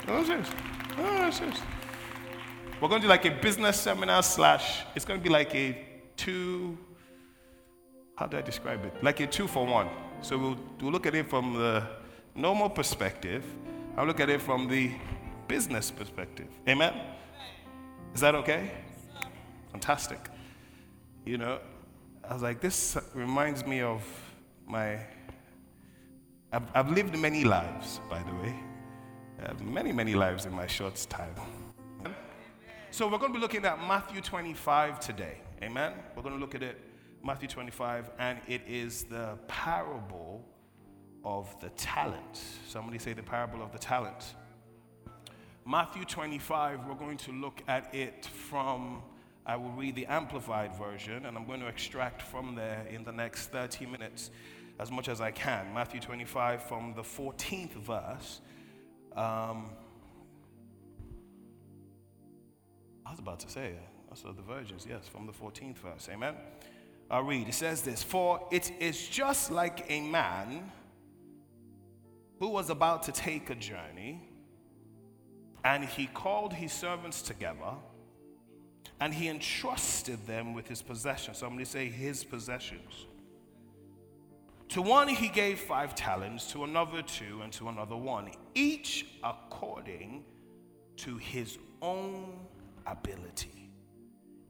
No, 0.06 0.16
I'm 0.16 0.26
serious. 0.26 0.48
No, 0.96 1.04
I'm 1.04 1.32
serious. 1.32 1.60
We're 2.80 2.88
going 2.88 3.00
to 3.00 3.06
do 3.06 3.08
like 3.08 3.24
a 3.24 3.30
business 3.30 3.80
seminar 3.80 4.22
slash, 4.22 4.84
it's 4.94 5.04
going 5.04 5.18
to 5.18 5.24
be 5.24 5.30
like 5.30 5.54
a 5.54 5.86
two, 6.16 6.76
how 8.14 8.26
do 8.26 8.36
I 8.36 8.42
describe 8.42 8.84
it? 8.84 9.02
Like 9.02 9.20
a 9.20 9.26
two 9.26 9.48
for 9.48 9.66
one. 9.66 9.88
So 10.20 10.36
we'll, 10.36 10.58
we'll 10.80 10.92
look 10.92 11.06
at 11.06 11.14
it 11.14 11.30
from 11.30 11.54
the 11.54 11.84
normal 12.34 12.68
perspective. 12.68 13.42
I'll 13.96 14.06
look 14.06 14.20
at 14.20 14.28
it 14.28 14.42
from 14.42 14.68
the 14.68 14.92
business 15.48 15.90
perspective. 15.90 16.48
Amen? 16.68 16.94
Is 18.14 18.20
that 18.20 18.34
okay? 18.34 18.70
Fantastic. 19.72 20.28
You 21.24 21.38
know, 21.38 21.58
I 22.28 22.34
was 22.34 22.42
like, 22.42 22.60
this 22.60 22.98
reminds 23.14 23.64
me 23.64 23.80
of 23.80 24.04
my. 24.66 25.00
I've, 26.52 26.62
I've 26.74 26.90
lived 26.90 27.16
many 27.16 27.42
lives, 27.44 28.00
by 28.10 28.22
the 28.22 28.34
way. 28.34 28.54
many, 29.64 29.92
many 29.92 30.14
lives 30.14 30.44
in 30.44 30.52
my 30.52 30.66
short 30.66 30.94
time. 31.08 31.34
So 32.90 33.08
we're 33.08 33.18
going 33.18 33.32
to 33.32 33.38
be 33.38 33.40
looking 33.40 33.64
at 33.64 33.78
Matthew 33.80 34.20
25 34.20 35.00
today. 35.00 35.38
Amen? 35.62 35.94
We're 36.14 36.22
going 36.22 36.34
to 36.34 36.40
look 36.40 36.54
at 36.54 36.62
it, 36.62 36.78
Matthew 37.24 37.48
25, 37.48 38.10
and 38.18 38.38
it 38.46 38.62
is 38.66 39.04
the 39.04 39.38
parable 39.46 40.44
of 41.24 41.58
the 41.60 41.70
talent. 41.70 42.42
Somebody 42.68 42.98
say 42.98 43.14
the 43.14 43.22
parable 43.22 43.62
of 43.62 43.72
the 43.72 43.78
talent. 43.78 44.34
Matthew 45.66 46.04
25, 46.04 46.86
we're 46.86 46.94
going 46.94 47.18
to 47.18 47.32
look 47.32 47.62
at 47.68 47.94
it 47.94 48.26
from 48.26 49.02
I 49.48 49.56
will 49.56 49.70
read 49.70 49.94
the 49.94 50.04
Amplified 50.04 50.76
Version, 50.76 51.24
and 51.24 51.34
I'm 51.34 51.46
going 51.46 51.60
to 51.60 51.68
extract 51.68 52.20
from 52.20 52.54
there 52.54 52.86
in 52.90 53.02
the 53.02 53.12
next 53.12 53.46
30 53.46 53.86
minutes 53.86 54.30
as 54.78 54.90
much 54.90 55.08
as 55.08 55.22
I 55.22 55.30
can. 55.30 55.72
Matthew 55.72 56.00
25 56.00 56.64
from 56.64 56.92
the 56.94 57.00
14th 57.00 57.72
verse. 57.72 58.42
Um, 59.16 59.70
I 63.06 63.10
was 63.10 63.20
about 63.20 63.40
to 63.40 63.48
say, 63.48 63.72
I 64.12 64.14
saw 64.14 64.32
the 64.32 64.42
versions, 64.42 64.86
yes, 64.86 65.08
from 65.08 65.26
the 65.26 65.32
14th 65.32 65.78
verse. 65.78 66.10
Amen. 66.12 66.34
I'll 67.10 67.22
read. 67.22 67.48
It 67.48 67.54
says 67.54 67.80
this 67.80 68.02
For 68.02 68.46
it 68.52 68.70
is 68.78 69.08
just 69.08 69.50
like 69.50 69.86
a 69.88 70.02
man 70.02 70.70
who 72.38 72.48
was 72.48 72.68
about 72.68 73.04
to 73.04 73.12
take 73.12 73.48
a 73.48 73.54
journey, 73.54 74.28
and 75.64 75.84
he 75.84 76.06
called 76.06 76.52
his 76.52 76.70
servants 76.70 77.22
together 77.22 77.76
and 79.00 79.14
he 79.14 79.28
entrusted 79.28 80.26
them 80.26 80.54
with 80.54 80.68
his 80.68 80.82
possessions. 80.82 81.38
Somebody 81.38 81.64
say 81.64 81.88
his 81.88 82.24
possessions. 82.24 83.06
To 84.70 84.82
one 84.82 85.08
he 85.08 85.28
gave 85.28 85.60
five 85.60 85.94
talents, 85.94 86.50
to 86.52 86.64
another 86.64 87.02
two, 87.02 87.40
and 87.42 87.52
to 87.54 87.68
another 87.68 87.96
one, 87.96 88.30
each 88.54 89.06
according 89.24 90.24
to 90.96 91.16
his 91.16 91.58
own 91.80 92.38
ability. 92.86 93.70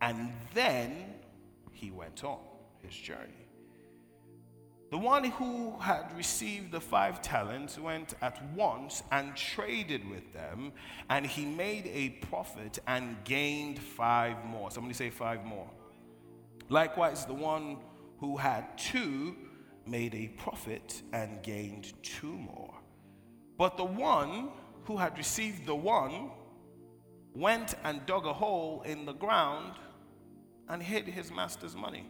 And 0.01 0.33
then 0.55 1.15
he 1.73 1.91
went 1.91 2.25
on 2.25 2.41
his 2.83 2.95
journey. 2.95 3.48
The 4.91 4.99
one 4.99 5.25
who 5.25 5.79
had 5.79 6.17
received 6.17 6.73
the 6.73 6.81
five 6.81 7.21
talents 7.21 7.79
went 7.79 8.15
at 8.23 8.43
once 8.55 9.03
and 9.13 9.37
traded 9.37 10.09
with 10.09 10.33
them, 10.33 10.73
and 11.11 11.27
he 11.27 11.45
made 11.45 11.87
a 11.87 12.11
profit 12.27 12.79
and 12.87 13.23
gained 13.25 13.79
five 13.79 14.43
more. 14.47 14.71
Somebody 14.71 14.95
say 14.95 15.11
five 15.11 15.45
more. 15.45 15.69
Likewise, 16.71 17.27
the 17.27 17.35
one 17.35 17.77
who 18.19 18.39
had 18.39 18.79
two 18.79 19.37
made 19.87 20.15
a 20.15 20.29
profit 20.29 21.03
and 21.13 21.43
gained 21.43 21.93
two 22.03 22.33
more. 22.33 22.75
But 23.59 23.77
the 23.77 23.85
one 23.85 24.49
who 24.85 24.97
had 24.97 25.19
received 25.19 25.67
the 25.67 25.75
one 25.75 26.31
went 27.35 27.75
and 27.85 28.05
dug 28.07 28.25
a 28.25 28.33
hole 28.33 28.83
in 28.87 29.05
the 29.05 29.13
ground 29.13 29.75
and 30.69 30.83
hid 30.83 31.07
his 31.07 31.31
master's 31.31 31.77
money. 31.77 32.07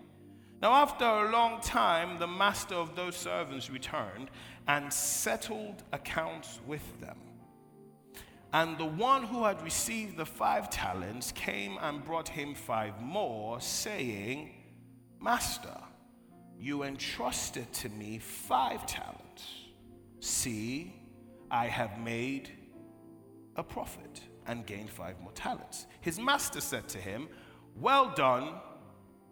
Now, 0.61 0.73
after 0.73 1.05
a 1.05 1.31
long 1.31 1.61
time, 1.61 2.19
the 2.19 2.27
master 2.27 2.75
of 2.75 2.97
those 2.97 3.17
servants 3.17 3.71
returned 3.71 4.31
and 4.67 4.93
settled 4.93 5.85
accounts 5.93 6.59
with 6.67 7.01
them. 7.01 7.17
And 8.53 8.77
the 8.77 8.85
one 8.85 9.25
who 9.25 9.45
had 9.45 9.63
received 9.63 10.17
the 10.17 10.27
five 10.27 10.69
talents 10.69 11.33
came 11.33 11.79
and 11.81 12.05
brought 12.05 12.29
him 12.29 12.55
five 12.55 13.01
more, 13.01 13.61
saying, 13.61 14.55
Master, 15.21 15.77
you 16.59 16.83
entrusted 16.83 17.73
to 17.75 17.89
me 17.91 18.19
five 18.19 18.85
talents. 18.87 19.45
See, 20.19 20.95
I 21.51 21.67
have 21.67 22.01
made 22.01 22.51
a 23.55 23.63
profit 23.63 24.23
and 24.47 24.67
gained 24.67 24.91
five 24.91 25.21
more 25.21 25.33
talents. 25.33 25.87
His 26.01 26.19
master 26.19 26.61
said 26.61 26.89
to 26.89 26.99
him, 26.99 27.29
Well 27.77 28.13
done, 28.17 28.55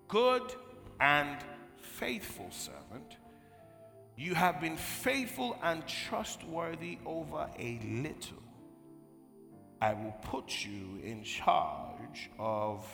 good 0.09 0.54
and 1.00 1.38
faithful 1.81 2.50
servant. 2.50 3.17
You 4.17 4.35
have 4.35 4.61
been 4.61 4.76
faithful 4.76 5.59
and 5.62 5.87
trustworthy 5.87 6.99
over 7.05 7.49
a 7.59 7.81
little. 7.85 8.43
I 9.81 9.93
will 9.93 10.15
put 10.23 10.65
you 10.65 11.00
in 11.03 11.23
charge 11.23 12.31
of 12.38 12.87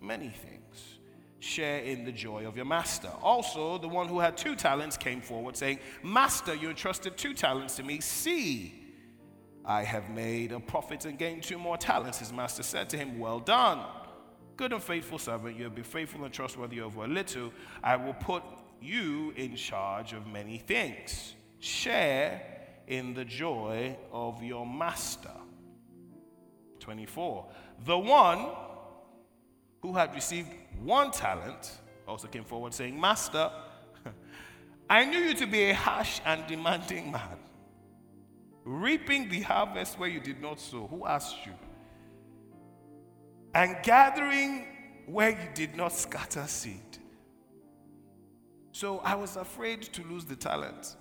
many 0.00 0.28
things. 0.30 0.98
share 1.40 1.80
in 1.80 2.06
the 2.06 2.12
joy 2.12 2.46
of 2.46 2.56
your 2.56 2.64
master. 2.64 3.10
Also, 3.22 3.76
the 3.76 3.86
one 3.86 4.08
who 4.08 4.18
had 4.18 4.34
two 4.34 4.56
talents 4.56 4.96
came 4.96 5.20
forward, 5.20 5.54
saying, 5.54 5.78
Master, 6.02 6.54
you 6.54 6.70
entrusted 6.70 7.18
two 7.18 7.34
talents 7.34 7.76
to 7.76 7.82
me. 7.82 8.00
See, 8.00 8.72
I 9.62 9.82
have 9.82 10.08
made 10.08 10.52
a 10.52 10.60
profit 10.60 11.04
and 11.04 11.18
gained 11.18 11.42
two 11.42 11.58
more 11.58 11.76
talents. 11.76 12.18
His 12.18 12.32
master 12.32 12.62
said 12.62 12.88
to 12.90 12.96
him, 12.96 13.18
Well 13.18 13.40
done, 13.40 13.80
good 14.56 14.72
and 14.72 14.82
faithful 14.82 15.18
servant. 15.18 15.56
You 15.56 15.64
have 15.64 15.74
been 15.74 15.84
faithful 15.84 16.24
and 16.24 16.32
trustworthy 16.32 16.80
over 16.80 17.04
a 17.04 17.08
little. 17.08 17.52
I 17.82 17.96
will 17.96 18.14
put 18.14 18.42
you 18.80 19.32
in 19.36 19.56
charge 19.56 20.12
of 20.12 20.26
many 20.26 20.58
things. 20.58 21.34
Share 21.58 22.42
in 22.86 23.14
the 23.14 23.24
joy 23.24 23.96
of 24.12 24.42
your 24.42 24.66
master. 24.66 25.30
24. 26.80 27.46
The 27.86 27.98
one 27.98 28.46
who 29.80 29.94
had 29.94 30.14
received 30.14 30.48
one 30.82 31.10
talent 31.10 31.78
also 32.06 32.28
came 32.28 32.44
forward 32.44 32.74
saying, 32.74 33.00
Master, 33.00 33.50
I 34.90 35.04
knew 35.04 35.18
you 35.18 35.34
to 35.34 35.46
be 35.46 35.70
a 35.70 35.74
harsh 35.74 36.20
and 36.26 36.46
demanding 36.46 37.10
man 37.10 37.38
reaping 38.64 39.28
the 39.28 39.42
harvest 39.42 39.98
where 39.98 40.08
you 40.08 40.20
did 40.20 40.40
not 40.40 40.58
sow. 40.58 40.86
Who 40.86 41.06
asked 41.06 41.46
you? 41.46 41.52
And 43.54 43.76
gathering 43.82 44.66
where 45.06 45.30
you 45.30 45.48
did 45.54 45.76
not 45.76 45.92
scatter 45.92 46.46
seed. 46.46 46.98
So 48.72 48.98
I 48.98 49.14
was 49.14 49.36
afraid 49.36 49.82
to 49.82 50.02
lose 50.02 50.24
the 50.24 50.36
talent. 50.36 50.96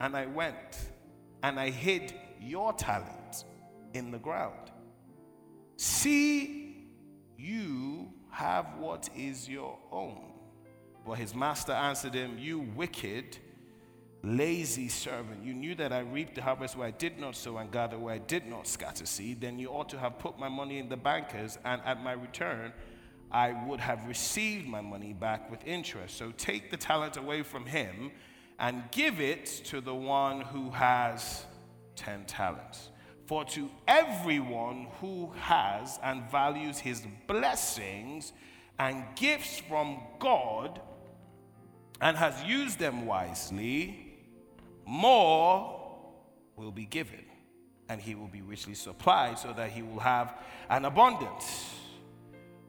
And 0.00 0.16
I 0.16 0.26
went 0.26 0.92
and 1.42 1.58
I 1.58 1.70
hid 1.70 2.14
your 2.40 2.72
talent 2.72 3.44
in 3.94 4.10
the 4.10 4.18
ground. 4.18 4.70
See, 5.76 6.86
you 7.36 8.12
have 8.30 8.66
what 8.78 9.08
is 9.16 9.48
your 9.48 9.78
own. 9.90 10.32
But 11.06 11.14
his 11.18 11.34
master 11.34 11.72
answered 11.72 12.14
him, 12.14 12.36
You 12.38 12.60
wicked 12.76 13.38
lazy 14.28 14.88
servant, 14.88 15.42
you 15.42 15.54
knew 15.54 15.74
that 15.76 15.92
I 15.92 16.00
reaped 16.00 16.34
the 16.34 16.42
harvest 16.42 16.76
where 16.76 16.88
I 16.88 16.92
did 16.92 17.18
not 17.18 17.34
sow 17.34 17.56
and 17.56 17.70
gather 17.70 17.98
where 17.98 18.14
I 18.14 18.18
did 18.18 18.46
not 18.46 18.66
scatter 18.66 19.06
seed, 19.06 19.40
then 19.40 19.58
you 19.58 19.68
ought 19.68 19.88
to 19.90 19.98
have 19.98 20.18
put 20.18 20.38
my 20.38 20.48
money 20.48 20.78
in 20.78 20.88
the 20.88 20.96
bankers, 20.96 21.58
and 21.64 21.80
at 21.84 22.02
my 22.02 22.12
return, 22.12 22.72
I 23.30 23.52
would 23.66 23.80
have 23.80 24.06
received 24.06 24.66
my 24.66 24.80
money 24.80 25.12
back 25.12 25.50
with 25.50 25.66
interest. 25.66 26.16
So 26.16 26.32
take 26.36 26.70
the 26.70 26.76
talent 26.76 27.16
away 27.16 27.42
from 27.42 27.66
him 27.66 28.10
and 28.58 28.82
give 28.90 29.20
it 29.20 29.46
to 29.66 29.80
the 29.80 29.94
one 29.94 30.40
who 30.40 30.70
has 30.70 31.44
10 31.96 32.24
talents. 32.24 32.90
For 33.26 33.44
to 33.44 33.68
everyone 33.86 34.88
who 35.00 35.32
has 35.38 35.98
and 36.02 36.30
values 36.30 36.78
his 36.78 37.02
blessings 37.26 38.32
and 38.78 39.04
gifts 39.16 39.58
from 39.58 40.00
God 40.18 40.80
and 42.00 42.16
has 42.16 42.42
used 42.44 42.78
them 42.78 43.04
wisely, 43.04 44.07
more 44.88 45.78
will 46.56 46.72
be 46.72 46.86
given, 46.86 47.24
and 47.88 48.00
he 48.00 48.14
will 48.14 48.26
be 48.26 48.40
richly 48.42 48.74
supplied, 48.74 49.38
so 49.38 49.52
that 49.52 49.70
he 49.70 49.82
will 49.82 50.00
have 50.00 50.34
an 50.70 50.86
abundance. 50.86 51.74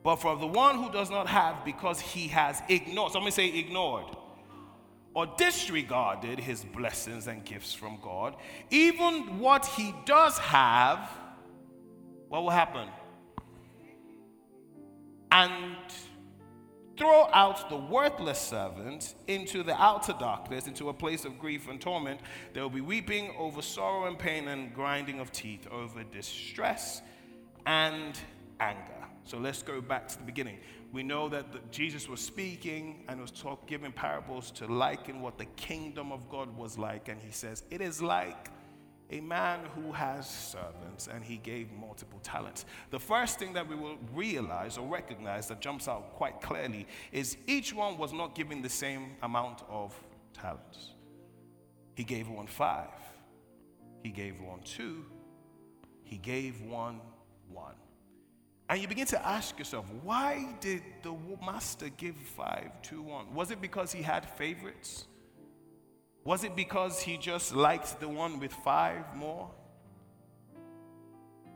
But 0.02 0.16
for 0.16 0.36
the 0.36 0.46
one 0.46 0.76
who 0.76 0.90
does 0.92 1.10
not 1.10 1.26
have, 1.26 1.64
because 1.64 2.00
he 2.00 2.28
has 2.28 2.62
ignored, 2.68 3.12
somebody 3.12 3.32
say 3.32 3.48
ignored, 3.58 4.06
or 5.14 5.26
disregarded 5.36 6.38
his 6.38 6.64
blessings 6.64 7.26
and 7.26 7.44
gifts 7.44 7.74
from 7.74 7.98
God, 8.02 8.36
even 8.70 9.40
what 9.40 9.66
he 9.66 9.94
does 10.04 10.38
have, 10.38 11.10
what 12.28 12.42
will 12.42 12.50
happen? 12.50 12.88
And 15.32 15.76
throw 17.00 17.30
out 17.32 17.70
the 17.70 17.76
worthless 17.76 18.38
servant 18.38 19.14
into 19.26 19.62
the 19.62 19.74
outer 19.82 20.12
darkness, 20.20 20.66
into 20.66 20.90
a 20.90 20.92
place 20.92 21.24
of 21.24 21.38
grief 21.38 21.66
and 21.66 21.80
torment. 21.80 22.20
There 22.52 22.62
will 22.62 22.68
be 22.68 22.82
weeping 22.82 23.34
over 23.38 23.62
sorrow 23.62 24.04
and 24.04 24.18
pain 24.18 24.48
and 24.48 24.74
grinding 24.74 25.18
of 25.18 25.32
teeth 25.32 25.66
over 25.72 26.04
distress 26.04 27.00
and 27.64 28.20
anger. 28.60 29.06
So 29.24 29.38
let's 29.38 29.62
go 29.62 29.80
back 29.80 30.08
to 30.08 30.18
the 30.18 30.24
beginning. 30.24 30.58
We 30.92 31.02
know 31.02 31.30
that 31.30 31.52
the, 31.52 31.60
Jesus 31.70 32.06
was 32.06 32.20
speaking 32.20 33.02
and 33.08 33.18
was 33.18 33.30
talk, 33.30 33.66
giving 33.66 33.92
parables 33.92 34.50
to 34.52 34.66
liken 34.66 35.22
what 35.22 35.38
the 35.38 35.46
kingdom 35.56 36.12
of 36.12 36.28
God 36.28 36.54
was 36.54 36.76
like. 36.76 37.08
And 37.08 37.18
he 37.18 37.32
says, 37.32 37.62
It 37.70 37.80
is 37.80 38.02
like 38.02 38.50
a 39.10 39.20
man 39.20 39.60
who 39.74 39.92
has 39.92 40.28
servants 40.28 41.08
and 41.08 41.24
he 41.24 41.36
gave 41.36 41.72
multiple 41.72 42.20
talents. 42.22 42.64
The 42.90 43.00
first 43.00 43.38
thing 43.38 43.52
that 43.54 43.68
we 43.68 43.74
will 43.74 43.98
realize 44.14 44.78
or 44.78 44.86
recognize 44.86 45.48
that 45.48 45.60
jumps 45.60 45.88
out 45.88 46.14
quite 46.14 46.40
clearly 46.40 46.86
is 47.12 47.36
each 47.46 47.74
one 47.74 47.98
was 47.98 48.12
not 48.12 48.34
given 48.34 48.62
the 48.62 48.68
same 48.68 49.16
amount 49.22 49.62
of 49.68 49.94
talents. 50.32 50.94
He 51.94 52.04
gave 52.04 52.28
one 52.28 52.46
five, 52.46 52.88
he 54.02 54.10
gave 54.10 54.40
one 54.40 54.60
two, 54.62 55.04
he 56.04 56.16
gave 56.16 56.62
one 56.62 57.00
one. 57.48 57.74
And 58.68 58.80
you 58.80 58.86
begin 58.86 59.06
to 59.08 59.26
ask 59.26 59.58
yourself, 59.58 59.84
why 60.04 60.54
did 60.60 60.82
the 61.02 61.12
master 61.44 61.88
give 61.88 62.14
five, 62.14 62.70
two, 62.82 63.02
one? 63.02 63.34
Was 63.34 63.50
it 63.50 63.60
because 63.60 63.90
he 63.90 64.00
had 64.00 64.24
favorites? 64.24 65.06
Was 66.30 66.44
it 66.44 66.54
because 66.54 67.00
he 67.00 67.16
just 67.16 67.56
liked 67.56 67.98
the 67.98 68.08
one 68.08 68.38
with 68.38 68.52
five 68.52 69.16
more? 69.16 69.50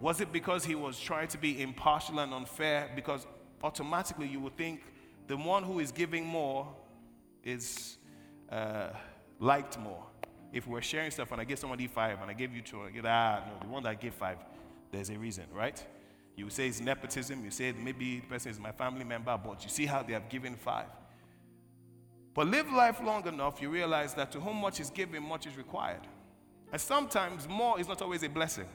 Was 0.01 0.21
it 0.21 0.33
because 0.33 0.65
he 0.65 0.75
was 0.75 0.99
trying 0.99 1.29
to 1.29 1.39
be 1.39 1.63
impartial 1.63 2.19
and 2.19 2.35
unfair? 2.35 2.91
Because 2.97 3.25
automatically 3.63 4.27
you 4.27 4.41
would 4.41 4.57
think 4.57 4.83
the 5.29 5.37
one 5.37 5.63
who 5.63 5.79
is 5.79 5.93
giving 5.93 6.27
more 6.27 6.67
is 7.45 7.99
uh, 8.51 8.89
liked 9.39 9.79
more. 9.79 10.03
If 10.53 10.67
we're 10.67 10.83
sharing 10.83 11.13
stuff 11.13 11.31
and 11.31 11.41
I 11.41 11.45
give 11.45 11.61
somebody 11.61 11.87
five 11.87 12.21
and 12.21 12.29
I 12.29 12.35
give 12.35 12.53
you 12.53 12.61
two, 12.61 12.83
I 12.83 12.91
get, 12.91 13.07
ah, 13.07 13.45
no, 13.47 13.65
the 13.65 13.73
one 13.73 13.85
that 13.85 14.01
gave 14.01 14.15
five, 14.15 14.39
there's 14.91 15.09
a 15.09 15.17
reason, 15.17 15.45
right? 15.53 15.81
You 16.35 16.51
say 16.51 16.67
it's 16.67 16.81
nepotism, 16.81 17.45
you 17.45 17.53
say 17.53 17.71
maybe 17.71 18.19
the 18.19 18.27
person 18.27 18.51
is 18.51 18.59
my 18.59 18.73
family 18.73 19.05
member, 19.05 19.39
but 19.39 19.63
you 19.63 19.71
see 19.71 19.87
how 19.87 20.03
they 20.03 20.15
have 20.15 20.29
given 20.29 20.57
five. 20.57 20.89
But 22.35 22.49
live 22.49 22.71
life 22.73 23.01
long 23.03 23.27
enough, 23.29 23.63
you 23.63 23.71
realize 23.71 24.13
that 24.15 24.33
to 24.33 24.41
whom 24.41 24.57
much 24.57 24.81
is 24.81 24.91
given, 24.91 25.23
much 25.23 25.47
is 25.47 25.57
required. 25.57 26.01
And 26.73 26.81
sometimes 26.81 27.49
more 27.49 27.79
is 27.79 27.87
not 27.87 28.03
always 28.03 28.25
a 28.25 28.29
blessing. 28.29 28.67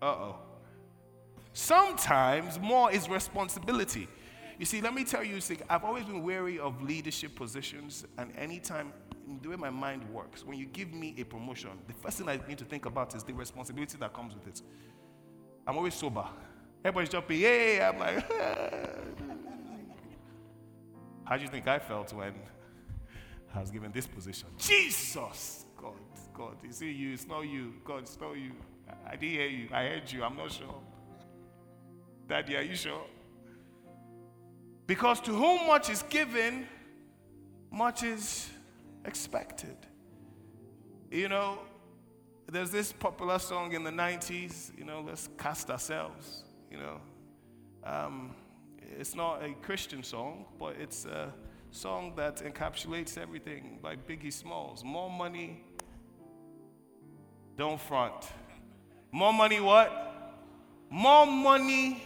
Uh 0.00 0.06
oh. 0.06 0.36
Sometimes 1.52 2.58
more 2.58 2.90
is 2.90 3.08
responsibility. 3.08 4.08
You 4.58 4.64
see, 4.64 4.80
let 4.80 4.94
me 4.94 5.04
tell 5.04 5.24
you, 5.24 5.40
see, 5.40 5.58
I've 5.68 5.84
always 5.84 6.04
been 6.04 6.22
wary 6.22 6.58
of 6.58 6.82
leadership 6.82 7.34
positions, 7.34 8.06
and 8.18 8.30
anytime, 8.36 8.92
the 9.42 9.48
way 9.48 9.56
my 9.56 9.70
mind 9.70 10.04
works, 10.10 10.44
when 10.44 10.58
you 10.58 10.66
give 10.66 10.92
me 10.92 11.14
a 11.18 11.24
promotion, 11.24 11.70
the 11.86 11.94
first 11.94 12.18
thing 12.18 12.28
I 12.28 12.38
need 12.46 12.58
to 12.58 12.64
think 12.64 12.86
about 12.86 13.14
is 13.14 13.22
the 13.22 13.32
responsibility 13.32 13.96
that 13.98 14.12
comes 14.12 14.34
with 14.34 14.46
it. 14.46 14.62
I'm 15.66 15.76
always 15.76 15.94
sober. 15.94 16.26
Everybody's 16.84 17.10
jumping, 17.10 17.40
hey, 17.40 17.80
I'm 17.82 17.98
like, 17.98 18.30
How 21.30 21.36
do 21.36 21.44
you 21.44 21.48
think 21.48 21.68
I 21.68 21.78
felt 21.78 22.12
when 22.12 22.34
I 23.54 23.60
was 23.60 23.70
given 23.70 23.92
this 23.92 24.08
position? 24.08 24.48
Jesus! 24.58 25.64
God, 25.80 25.94
God, 26.34 26.56
is 26.68 26.82
it 26.82 26.86
you? 26.86 27.12
It's 27.12 27.28
not 27.28 27.42
you. 27.42 27.74
God, 27.84 28.02
it's 28.02 28.18
not 28.20 28.32
you. 28.32 28.50
I, 28.88 29.12
I 29.12 29.16
didn't 29.16 29.36
hear 29.36 29.46
you. 29.46 29.68
I 29.72 29.84
heard 29.84 30.10
you. 30.10 30.24
I'm 30.24 30.36
not 30.36 30.50
sure. 30.50 30.74
Daddy, 32.28 32.56
are 32.56 32.62
you 32.62 32.74
sure? 32.74 33.04
Because 34.88 35.20
to 35.20 35.30
whom 35.30 35.68
much 35.68 35.88
is 35.88 36.02
given, 36.02 36.66
much 37.70 38.02
is 38.02 38.50
expected. 39.04 39.76
You 41.12 41.28
know, 41.28 41.60
there's 42.50 42.72
this 42.72 42.92
popular 42.92 43.38
song 43.38 43.72
in 43.72 43.84
the 43.84 43.92
90s, 43.92 44.76
you 44.76 44.84
know, 44.84 45.04
let's 45.06 45.28
cast 45.38 45.70
ourselves, 45.70 46.42
you 46.72 46.78
know. 46.78 47.00
Um, 47.84 48.34
it's 48.98 49.14
not 49.14 49.42
a 49.42 49.54
Christian 49.62 50.02
song, 50.02 50.44
but 50.58 50.76
it's 50.78 51.04
a 51.04 51.32
song 51.70 52.12
that 52.16 52.38
encapsulates 52.38 53.16
everything 53.16 53.78
by 53.82 53.96
Biggie 53.96 54.32
Smalls. 54.32 54.82
More 54.84 55.10
money, 55.10 55.64
don't 57.56 57.80
front. 57.80 58.26
More 59.12 59.32
money, 59.32 59.60
what? 59.60 59.90
More 60.90 61.26
money, 61.26 62.02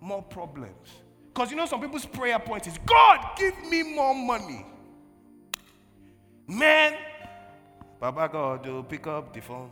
more 0.00 0.22
problems. 0.22 0.88
Because 1.32 1.50
you 1.50 1.56
know, 1.56 1.66
some 1.66 1.80
people's 1.80 2.06
prayer 2.06 2.38
point 2.38 2.66
is 2.66 2.78
God, 2.84 3.36
give 3.36 3.58
me 3.64 3.82
more 3.82 4.14
money. 4.14 4.66
Man, 6.46 6.94
Baba 7.98 8.28
God, 8.30 8.66
will 8.66 8.82
pick 8.82 9.06
up 9.06 9.32
the 9.32 9.40
phone. 9.40 9.70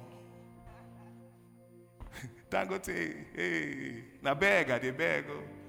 Dangote, 2.51 3.27
hey, 3.35 4.05
na 4.23 4.35
beg, 4.35 4.70
I 4.70 4.79
de 4.79 4.92
beg. 4.92 5.25
Oh. 5.31 5.60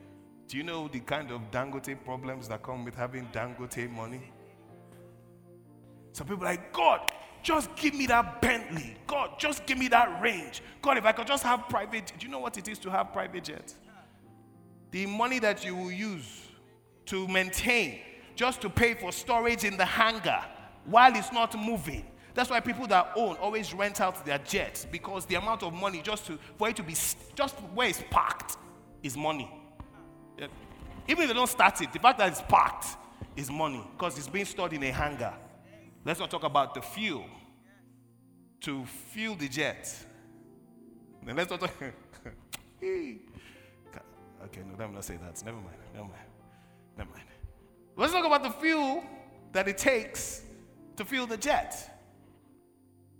Do 0.51 0.57
you 0.57 0.63
know 0.63 0.89
the 0.89 0.99
kind 0.99 1.31
of 1.31 1.49
Dangote 1.49 2.03
problems 2.03 2.49
that 2.49 2.61
come 2.61 2.83
with 2.83 2.93
having 2.93 3.25
Dangote 3.27 3.89
money? 3.89 4.33
Some 6.11 6.27
people 6.27 6.43
are 6.43 6.47
like, 6.47 6.73
God, 6.73 7.09
just 7.41 7.73
give 7.77 7.93
me 7.93 8.05
that 8.07 8.41
Bentley. 8.41 8.97
God, 9.07 9.39
just 9.39 9.65
give 9.65 9.77
me 9.77 9.87
that 9.87 10.21
range. 10.21 10.61
God, 10.81 10.97
if 10.97 11.05
I 11.05 11.13
could 11.13 11.25
just 11.25 11.43
have 11.43 11.69
private, 11.69 12.11
do 12.19 12.25
you 12.25 12.29
know 12.29 12.39
what 12.39 12.57
it 12.57 12.67
is 12.67 12.79
to 12.79 12.91
have 12.91 13.13
private 13.13 13.45
jet? 13.45 13.73
The 14.91 15.05
money 15.05 15.39
that 15.39 15.63
you 15.63 15.73
will 15.73 15.89
use 15.89 16.49
to 17.05 17.29
maintain, 17.29 17.99
just 18.35 18.59
to 18.59 18.69
pay 18.69 18.93
for 18.93 19.13
storage 19.13 19.63
in 19.63 19.77
the 19.77 19.85
hangar 19.85 20.43
while 20.83 21.15
it's 21.15 21.31
not 21.31 21.57
moving. 21.57 22.05
That's 22.33 22.49
why 22.49 22.59
people 22.59 22.87
that 22.87 23.13
own 23.15 23.37
always 23.37 23.73
rent 23.73 24.01
out 24.01 24.25
their 24.25 24.39
jets 24.39 24.83
because 24.83 25.25
the 25.27 25.35
amount 25.35 25.63
of 25.63 25.73
money 25.73 26.01
just 26.01 26.27
to 26.27 26.37
for 26.57 26.67
it 26.67 26.75
to 26.75 26.83
be 26.83 26.95
just 27.35 27.55
where 27.73 27.87
it's 27.87 28.03
parked 28.11 28.57
is 29.01 29.15
money. 29.15 29.61
Even 31.08 31.23
if 31.23 31.30
they 31.30 31.34
don't 31.34 31.47
start 31.47 31.82
it, 31.82 31.91
the 31.91 31.99
fact 31.99 32.19
that 32.19 32.30
it's 32.30 32.41
parked 32.41 32.86
is 33.36 33.49
money 33.51 33.84
because 33.93 34.17
it's 34.17 34.27
being 34.27 34.45
stored 34.45 34.73
in 34.73 34.84
a 34.84 34.91
hangar. 34.91 35.34
Let's 36.06 36.19
not 36.19 36.30
talk 36.32 36.43
about 36.43 36.73
the 36.73 36.82
fuel 36.82 37.25
to 38.62 38.86
fuel 38.86 39.36
the 39.36 39.47
jet. 39.47 39.93
Then 41.23 41.36
let's 41.36 41.49
not 41.49 41.60
talk. 41.60 41.73
okay, 41.82 43.17
no, 44.43 44.75
let 44.77 44.89
me 44.89 44.95
not 44.95 45.04
say 45.04 45.17
that. 45.17 45.43
Never 45.45 45.58
mind. 45.58 45.77
Never 45.93 46.06
mind. 46.06 46.19
Never 46.97 47.10
mind. 47.12 47.23
Let's 47.95 48.13
talk 48.13 48.25
about 48.25 48.43
the 48.43 48.51
fuel 48.51 49.04
that 49.51 49.67
it 49.67 49.77
takes 49.77 50.41
to 50.97 51.06
fuel 51.06 51.27
the 51.27 51.38
jet. 51.38 51.88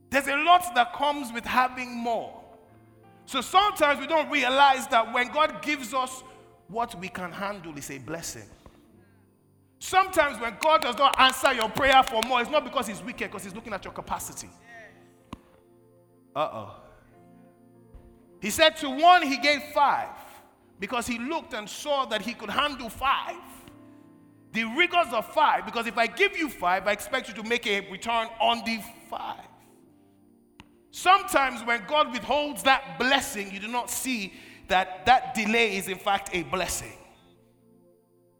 There's 0.10 0.28
a 0.28 0.38
lot 0.38 0.74
that 0.76 0.94
comes 0.94 1.32
with 1.32 1.46
having 1.46 1.96
more. 1.96 2.42
So 3.26 3.42
sometimes 3.42 4.00
we 4.00 4.08
don't 4.08 4.30
realize 4.30 4.88
that 4.88 5.14
when 5.14 5.32
God 5.32 5.62
gives 5.62 5.94
us 5.94 6.24
what 6.72 6.96
we 7.00 7.10
can 7.10 7.32
handle 7.32 7.78
is 7.78 7.92
a 7.92 7.98
blessing. 8.00 8.50
Sometimes 9.80 10.40
when 10.40 10.56
God 10.60 10.82
does 10.82 10.98
not 10.98 11.20
answer 11.20 11.54
your 11.54 11.70
prayer 11.70 12.02
for 12.04 12.22
more, 12.28 12.42
it's 12.42 12.50
not 12.50 12.64
because 12.64 12.88
He's 12.88 13.02
wicked, 13.02 13.30
because 13.32 13.44
He's 13.44 13.56
looking 13.56 13.74
at 13.74 13.84
your 13.84 13.94
capacity. 13.94 14.50
Uh 16.36 16.50
oh. 16.54 16.76
He 18.40 18.50
said 18.50 18.78
to 18.78 18.90
one, 18.90 19.24
He 19.24 19.38
gave 19.38 19.62
five 19.74 20.10
because 20.80 21.08
He 21.08 21.20
looked 21.20 21.54
and 21.54 21.68
saw 21.68 22.06
that 22.06 22.22
He 22.22 22.34
could 22.34 22.50
handle 22.50 22.90
five. 22.90 23.36
The 24.54 24.66
rigors 24.66 25.14
of 25.14 25.26
five, 25.34 25.66
because 25.66 25.88
if 25.88 25.98
I 25.98 26.08
give 26.08 26.38
you 26.38 26.50
five, 26.50 26.88
I 26.88 26.92
expect 26.92 27.28
you 27.28 27.34
to 27.36 27.44
make 27.44 27.66
a 27.68 27.90
return 27.90 28.28
on 28.40 28.64
the 28.66 28.80
five. 29.10 29.48
Sometimes 30.92 31.64
when 31.64 31.86
God 31.88 32.12
withholds 32.12 32.64
that 32.64 33.00
blessing, 33.00 33.52
you 33.52 33.60
do 33.60 33.70
not 33.70 33.90
see 33.90 34.34
that 34.72 35.06
that 35.06 35.34
delay 35.36 35.76
is 35.76 35.88
in 35.88 35.98
fact 35.98 36.30
a 36.34 36.44
blessing. 36.44 36.94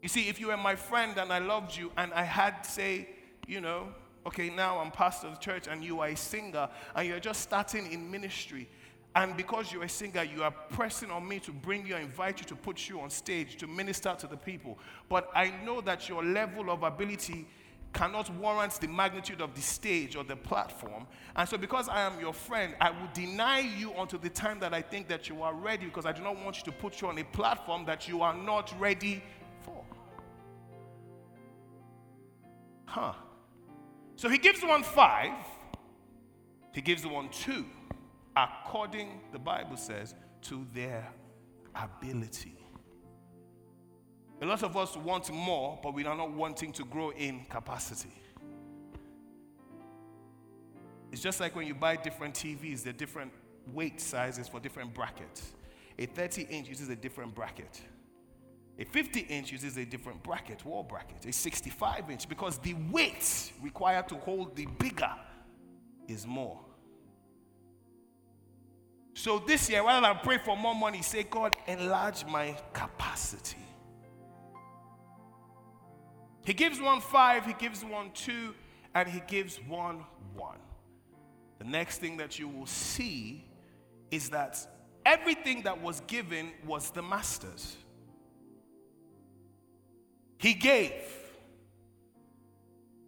You 0.02 0.08
see, 0.08 0.28
if 0.28 0.40
you 0.40 0.48
were 0.48 0.56
my 0.56 0.74
friend 0.74 1.16
and 1.18 1.32
I 1.32 1.38
loved 1.38 1.76
you 1.76 1.92
and 1.96 2.12
I 2.12 2.24
had, 2.24 2.62
say, 2.62 3.08
you 3.46 3.60
know, 3.60 3.88
okay, 4.26 4.50
now 4.50 4.78
I'm 4.78 4.90
pastor 4.90 5.28
of 5.28 5.34
the 5.34 5.40
church 5.40 5.68
and 5.68 5.84
you 5.84 6.00
are 6.00 6.08
a 6.08 6.16
singer 6.16 6.68
and 6.96 7.06
you're 7.06 7.20
just 7.20 7.42
starting 7.42 7.92
in 7.92 8.10
ministry, 8.10 8.68
and 9.14 9.36
because 9.36 9.70
you're 9.70 9.84
a 9.84 9.88
singer, 9.88 10.22
you 10.22 10.42
are 10.42 10.50
pressing 10.50 11.10
on 11.10 11.28
me 11.28 11.38
to 11.40 11.52
bring 11.52 11.86
you, 11.86 11.96
invite 11.96 12.40
you 12.40 12.46
to 12.46 12.56
put 12.56 12.88
you 12.88 13.00
on 13.00 13.10
stage 13.10 13.56
to 13.58 13.66
minister 13.66 14.16
to 14.18 14.26
the 14.26 14.36
people. 14.36 14.78
But 15.08 15.30
I 15.34 15.52
know 15.64 15.82
that 15.82 16.08
your 16.08 16.24
level 16.24 16.70
of 16.70 16.82
ability 16.82 17.46
cannot 17.92 18.30
warrant 18.36 18.72
the 18.80 18.88
magnitude 18.88 19.40
of 19.40 19.54
the 19.54 19.60
stage 19.60 20.16
or 20.16 20.24
the 20.24 20.36
platform. 20.36 21.06
And 21.36 21.48
so, 21.48 21.58
because 21.58 21.88
I 21.88 22.02
am 22.02 22.18
your 22.20 22.32
friend, 22.32 22.74
I 22.80 22.90
will 22.90 23.08
deny 23.12 23.60
you 23.60 23.92
until 23.98 24.18
the 24.18 24.30
time 24.30 24.58
that 24.60 24.72
I 24.72 24.82
think 24.82 25.08
that 25.08 25.28
you 25.28 25.42
are 25.42 25.54
ready 25.54 25.86
because 25.86 26.06
I 26.06 26.12
do 26.12 26.22
not 26.22 26.42
want 26.42 26.58
you 26.58 26.64
to 26.64 26.72
put 26.72 27.00
you 27.00 27.08
on 27.08 27.18
a 27.18 27.24
platform 27.24 27.84
that 27.86 28.08
you 28.08 28.22
are 28.22 28.34
not 28.34 28.72
ready 28.78 29.22
for. 29.62 29.84
Huh. 32.86 33.12
So, 34.16 34.28
he 34.28 34.38
gives 34.38 34.62
one 34.62 34.82
five, 34.82 35.34
he 36.72 36.80
gives 36.80 37.06
one 37.06 37.28
two, 37.28 37.66
according, 38.36 39.20
the 39.32 39.38
Bible 39.38 39.76
says, 39.76 40.14
to 40.42 40.66
their 40.74 41.06
ability. 41.74 42.61
A 44.42 44.44
lot 44.44 44.64
of 44.64 44.76
us 44.76 44.96
want 44.96 45.32
more, 45.32 45.78
but 45.84 45.94
we 45.94 46.04
are 46.04 46.16
not 46.16 46.32
wanting 46.32 46.72
to 46.72 46.84
grow 46.84 47.10
in 47.10 47.44
capacity. 47.48 48.10
It's 51.12 51.22
just 51.22 51.38
like 51.38 51.54
when 51.54 51.64
you 51.64 51.76
buy 51.76 51.94
different 51.94 52.34
TVs, 52.34 52.82
they're 52.82 52.92
different 52.92 53.32
weight 53.72 54.00
sizes 54.00 54.48
for 54.48 54.58
different 54.58 54.94
brackets. 54.94 55.52
A 55.96 56.06
30 56.06 56.48
inch 56.50 56.68
uses 56.68 56.88
a 56.88 56.96
different 56.96 57.36
bracket. 57.36 57.82
A 58.80 58.84
50 58.84 59.20
inch 59.20 59.52
uses 59.52 59.76
a 59.76 59.84
different 59.84 60.20
bracket, 60.24 60.64
wall 60.64 60.82
bracket. 60.82 61.24
A 61.24 61.32
65 61.32 62.10
inch, 62.10 62.28
because 62.28 62.58
the 62.58 62.74
weight 62.90 63.52
required 63.62 64.08
to 64.08 64.16
hold 64.16 64.56
the 64.56 64.66
bigger 64.80 65.14
is 66.08 66.26
more. 66.26 66.58
So 69.14 69.38
this 69.38 69.70
year, 69.70 69.84
rather 69.84 70.04
than 70.04 70.16
pray 70.24 70.38
for 70.38 70.56
more 70.56 70.74
money, 70.74 71.00
say, 71.02 71.22
God, 71.22 71.54
enlarge 71.68 72.24
my 72.26 72.56
capacity. 72.72 73.61
He 76.44 76.54
gives 76.54 76.80
one 76.80 77.00
five, 77.00 77.46
he 77.46 77.52
gives 77.54 77.84
one 77.84 78.10
two, 78.12 78.54
and 78.94 79.08
he 79.08 79.22
gives 79.26 79.60
one 79.68 80.04
one. 80.34 80.58
The 81.58 81.64
next 81.64 81.98
thing 81.98 82.16
that 82.16 82.38
you 82.38 82.48
will 82.48 82.66
see 82.66 83.44
is 84.10 84.30
that 84.30 84.58
everything 85.06 85.62
that 85.62 85.80
was 85.80 86.00
given 86.06 86.50
was 86.66 86.90
the 86.90 87.02
master's. 87.02 87.76
He 90.38 90.54
gave. 90.54 90.92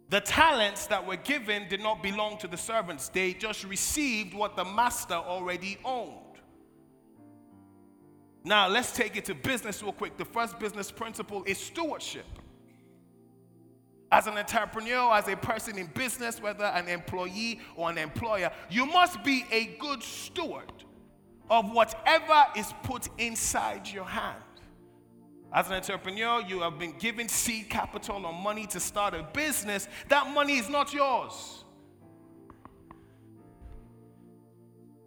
The 0.07 0.21
talents 0.21 0.87
that 0.87 1.05
were 1.05 1.17
given 1.17 1.67
did 1.67 1.81
not 1.81 2.01
belong 2.01 2.37
to 2.37 2.47
the 2.47 2.57
servants, 2.57 3.09
they 3.09 3.33
just 3.33 3.65
received 3.65 4.33
what 4.33 4.55
the 4.55 4.63
master 4.63 5.15
already 5.15 5.77
owned. 5.83 6.21
Now, 8.45 8.69
let's 8.69 8.91
take 8.91 9.17
it 9.17 9.25
to 9.25 9.33
business 9.33 9.81
real 9.81 9.91
quick. 9.91 10.15
The 10.15 10.25
first 10.25 10.59
business 10.59 10.91
principle 10.91 11.43
is 11.45 11.57
stewardship 11.57 12.27
as 14.15 14.27
an 14.27 14.37
entrepreneur, 14.37 15.13
as 15.13 15.27
a 15.27 15.35
person 15.35 15.77
in 15.77 15.87
business, 15.87 16.41
whether 16.41 16.63
an 16.63 16.87
employee 16.87 17.59
or 17.75 17.89
an 17.89 17.97
employer, 17.97 18.49
you 18.69 18.85
must 18.85 19.21
be 19.25 19.43
a 19.51 19.75
good 19.77 20.01
steward 20.01 20.71
of 21.49 21.69
whatever 21.73 22.45
is 22.55 22.73
put 22.83 23.09
inside 23.17 23.85
your 23.89 24.05
hand. 24.05 24.41
As 25.51 25.67
an 25.67 25.73
entrepreneur, 25.73 26.39
you 26.39 26.61
have 26.61 26.79
been 26.79 26.97
given 26.97 27.27
seed 27.27 27.69
capital 27.69 28.25
or 28.25 28.31
money 28.31 28.65
to 28.67 28.79
start 28.79 29.13
a 29.13 29.23
business. 29.33 29.89
That 30.07 30.33
money 30.33 30.59
is 30.59 30.69
not 30.69 30.93
yours. 30.93 31.64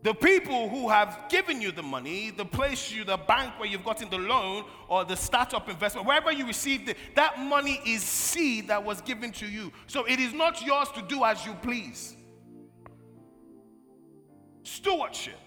The 0.02 0.14
people 0.14 0.68
who 0.68 0.88
have 0.88 1.24
given 1.28 1.61
you 1.61 1.72
the 1.72 1.82
money, 1.82 2.30
the 2.30 2.44
place 2.44 2.92
you, 2.92 3.02
the 3.02 3.16
bank 3.16 3.58
where 3.58 3.68
you've 3.68 3.84
gotten 3.84 4.08
the 4.08 4.18
loan 4.18 4.64
or 4.87 5.04
the 5.04 5.16
startup 5.16 5.68
investment, 5.68 6.06
wherever 6.06 6.30
you 6.30 6.46
received 6.46 6.88
it, 6.88 6.96
that 7.16 7.40
money 7.40 7.80
is 7.84 8.02
seed 8.02 8.68
that 8.68 8.84
was 8.84 9.00
given 9.00 9.32
to 9.32 9.46
you. 9.46 9.72
So 9.88 10.04
it 10.04 10.20
is 10.20 10.32
not 10.32 10.64
yours 10.64 10.88
to 10.94 11.02
do 11.02 11.24
as 11.24 11.44
you 11.44 11.54
please. 11.62 12.16
Stewardship. 14.62 15.40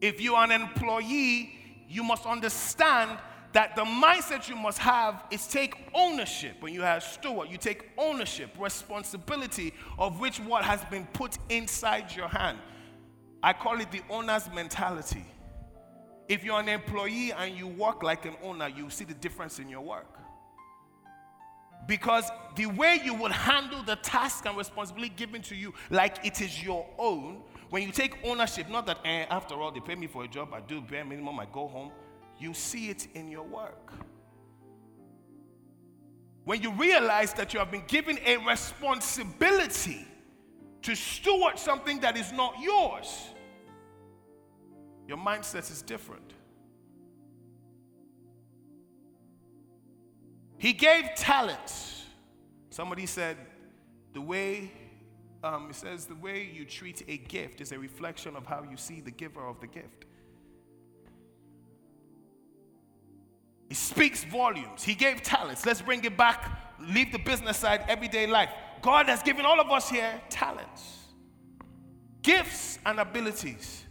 If 0.00 0.20
you 0.20 0.34
are 0.34 0.44
an 0.44 0.50
employee, 0.50 1.52
you 1.88 2.02
must 2.02 2.26
understand 2.26 3.18
that 3.52 3.76
the 3.76 3.84
mindset 3.84 4.48
you 4.48 4.56
must 4.56 4.78
have 4.78 5.22
is 5.30 5.46
take 5.46 5.74
ownership. 5.94 6.56
When 6.60 6.74
you 6.74 6.82
have 6.82 7.04
steward, 7.04 7.48
you 7.50 7.56
take 7.56 7.88
ownership, 7.96 8.50
responsibility 8.58 9.72
of 9.96 10.18
which 10.18 10.40
what 10.40 10.64
has 10.64 10.84
been 10.86 11.06
put 11.12 11.38
inside 11.48 12.14
your 12.14 12.28
hand. 12.28 12.58
I 13.46 13.52
call 13.52 13.80
it 13.80 13.92
the 13.92 14.02
owner's 14.10 14.50
mentality. 14.52 15.24
If 16.28 16.42
you're 16.42 16.58
an 16.58 16.68
employee 16.68 17.30
and 17.30 17.56
you 17.56 17.68
work 17.68 18.02
like 18.02 18.24
an 18.24 18.34
owner, 18.42 18.66
you 18.66 18.90
see 18.90 19.04
the 19.04 19.14
difference 19.14 19.60
in 19.60 19.68
your 19.68 19.82
work. 19.82 20.18
Because 21.86 22.28
the 22.56 22.66
way 22.66 23.00
you 23.04 23.14
would 23.14 23.30
handle 23.30 23.84
the 23.84 23.94
task 23.94 24.46
and 24.46 24.58
responsibility 24.58 25.14
given 25.14 25.42
to 25.42 25.54
you, 25.54 25.72
like 25.90 26.26
it 26.26 26.40
is 26.40 26.60
your 26.60 26.88
own, 26.98 27.42
when 27.70 27.84
you 27.84 27.92
take 27.92 28.18
ownership, 28.24 28.68
not 28.68 28.84
that, 28.86 28.98
eh, 29.04 29.26
after 29.30 29.54
all, 29.54 29.70
they 29.70 29.78
pay 29.78 29.94
me 29.94 30.08
for 30.08 30.24
a 30.24 30.28
job, 30.28 30.52
I 30.52 30.58
do 30.58 30.80
bare 30.80 31.04
minimum, 31.04 31.38
I 31.38 31.46
go 31.46 31.68
home, 31.68 31.92
you 32.40 32.52
see 32.52 32.90
it 32.90 33.06
in 33.14 33.30
your 33.30 33.44
work. 33.44 33.92
When 36.42 36.60
you 36.60 36.72
realize 36.72 37.32
that 37.34 37.54
you 37.54 37.60
have 37.60 37.70
been 37.70 37.84
given 37.86 38.18
a 38.26 38.38
responsibility 38.38 40.04
to 40.82 40.96
steward 40.96 41.60
something 41.60 42.00
that 42.00 42.16
is 42.16 42.32
not 42.32 42.58
yours, 42.60 43.34
your 45.06 45.18
mindset 45.18 45.70
is 45.70 45.82
different. 45.82 46.32
He 50.58 50.72
gave 50.72 51.14
talents. 51.14 52.04
Somebody 52.70 53.06
said, 53.06 53.36
the 54.12 54.20
way, 54.20 54.72
um, 55.44 55.68
it 55.70 55.76
says, 55.76 56.06
the 56.06 56.14
way 56.14 56.50
you 56.52 56.64
treat 56.64 57.02
a 57.08 57.18
gift 57.18 57.60
is 57.60 57.72
a 57.72 57.78
reflection 57.78 58.36
of 58.36 58.46
how 58.46 58.66
you 58.68 58.76
see 58.76 59.00
the 59.00 59.10
giver 59.10 59.46
of 59.46 59.60
the 59.60 59.66
gift. 59.66 60.06
He 63.68 63.74
speaks 63.74 64.24
volumes. 64.24 64.82
He 64.84 64.94
gave 64.94 65.22
talents. 65.22 65.66
Let's 65.66 65.82
bring 65.82 66.04
it 66.04 66.16
back. 66.16 66.74
Leave 66.80 67.12
the 67.12 67.18
business 67.18 67.58
side, 67.58 67.84
everyday 67.88 68.26
life. 68.26 68.50
God 68.82 69.06
has 69.06 69.22
given 69.22 69.44
all 69.44 69.60
of 69.60 69.70
us 69.70 69.88
here 69.88 70.20
talents, 70.28 70.98
gifts, 72.22 72.78
and 72.84 73.00
abilities. 73.00 73.85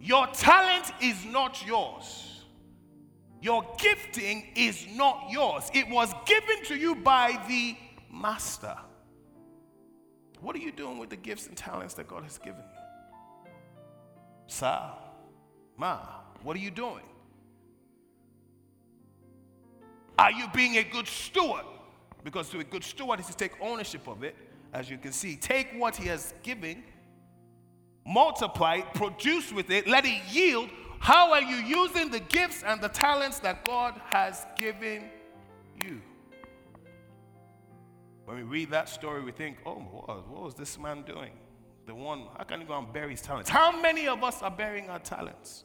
Your 0.00 0.26
talent 0.28 0.92
is 1.00 1.24
not 1.26 1.64
yours. 1.66 2.44
Your 3.42 3.64
gifting 3.78 4.48
is 4.54 4.86
not 4.94 5.28
yours, 5.30 5.70
it 5.72 5.88
was 5.88 6.12
given 6.26 6.62
to 6.64 6.76
you 6.76 6.94
by 6.94 7.42
the 7.48 7.76
master. 8.12 8.76
What 10.40 10.56
are 10.56 10.58
you 10.58 10.72
doing 10.72 10.98
with 10.98 11.10
the 11.10 11.16
gifts 11.16 11.46
and 11.46 11.56
talents 11.56 11.94
that 11.94 12.08
God 12.08 12.22
has 12.24 12.38
given 12.38 12.60
you? 12.60 13.50
Sir, 14.46 14.80
Ma, 15.76 16.00
what 16.42 16.56
are 16.56 16.60
you 16.60 16.70
doing? 16.70 17.04
Are 20.18 20.32
you 20.32 20.46
being 20.54 20.76
a 20.76 20.82
good 20.82 21.06
steward? 21.06 21.64
Because 22.24 22.50
to 22.50 22.58
a 22.58 22.64
good 22.64 22.84
steward 22.84 23.20
is 23.20 23.26
to 23.26 23.36
take 23.36 23.52
ownership 23.60 24.06
of 24.06 24.22
it, 24.22 24.36
as 24.74 24.90
you 24.90 24.98
can 24.98 25.12
see. 25.12 25.36
Take 25.36 25.68
what 25.78 25.96
he 25.96 26.08
has 26.08 26.34
given, 26.42 26.82
multiply 28.06 28.80
produce 28.80 29.52
with 29.52 29.70
it, 29.70 29.86
let 29.86 30.04
it 30.04 30.20
yield. 30.30 30.70
How 30.98 31.32
are 31.32 31.42
you 31.42 31.56
using 31.56 32.10
the 32.10 32.20
gifts 32.20 32.62
and 32.62 32.80
the 32.80 32.88
talents 32.88 33.38
that 33.40 33.64
God 33.64 34.00
has 34.10 34.44
given 34.56 35.04
you? 35.82 36.02
When 38.26 38.36
we 38.36 38.42
read 38.42 38.70
that 38.70 38.88
story, 38.88 39.22
we 39.22 39.32
think, 39.32 39.56
oh, 39.66 39.74
what 39.74 40.42
was 40.42 40.54
this 40.54 40.78
man 40.78 41.02
doing? 41.02 41.32
The 41.86 41.94
one, 41.94 42.26
how 42.36 42.44
can 42.44 42.60
he 42.60 42.66
go 42.66 42.78
and 42.78 42.92
bury 42.92 43.12
his 43.12 43.22
talents? 43.22 43.50
How 43.50 43.80
many 43.80 44.06
of 44.06 44.22
us 44.22 44.42
are 44.42 44.50
burying 44.50 44.88
our 44.88 45.00
talents? 45.00 45.64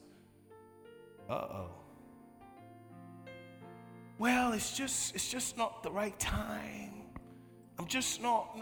Uh 1.30 1.34
oh. 1.34 1.72
Well, 4.18 4.54
it's 4.54 4.76
just 4.76 5.14
it's 5.14 5.30
just 5.30 5.58
not 5.58 5.84
the 5.84 5.92
right 5.92 6.18
time. 6.20 6.94
I'm 7.78 7.88
just 7.88 8.22
not 8.22 8.58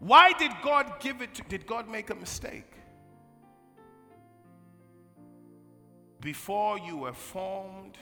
Why 0.00 0.32
did 0.32 0.52
God 0.62 1.00
give 1.00 1.22
it 1.22 1.34
to, 1.34 1.42
did 1.42 1.66
God 1.66 1.88
make 1.88 2.10
a 2.10 2.14
mistake? 2.14 2.69
Before 6.20 6.78
you 6.78 6.98
were 6.98 7.12
formed, 7.12 7.96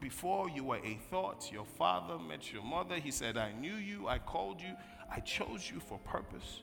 before 0.00 0.48
you 0.50 0.64
were 0.64 0.78
a 0.78 0.98
thought, 1.10 1.50
your 1.52 1.64
father 1.64 2.18
met 2.18 2.52
your 2.52 2.64
mother. 2.64 2.96
He 2.96 3.10
said, 3.10 3.36
I 3.36 3.52
knew 3.52 3.74
you, 3.74 4.08
I 4.08 4.18
called 4.18 4.60
you, 4.60 4.74
I 5.10 5.20
chose 5.20 5.70
you 5.72 5.78
for 5.78 5.98
purpose. 5.98 6.62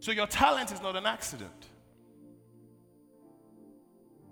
So 0.00 0.12
your 0.12 0.26
talent 0.26 0.72
is 0.72 0.80
not 0.80 0.96
an 0.96 1.06
accident. 1.06 1.68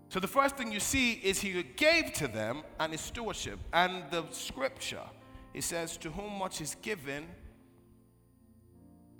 So 0.08 0.18
the 0.18 0.26
first 0.26 0.56
thing 0.56 0.72
you 0.72 0.80
see 0.80 1.12
is 1.12 1.38
he 1.40 1.62
gave 1.62 2.12
to 2.14 2.26
them 2.26 2.62
and 2.80 2.90
his 2.90 3.00
stewardship. 3.00 3.60
And 3.72 4.10
the 4.10 4.24
scripture, 4.30 5.04
it 5.54 5.62
says, 5.62 5.96
To 5.98 6.10
whom 6.10 6.38
much 6.38 6.60
is 6.60 6.74
given, 6.82 7.28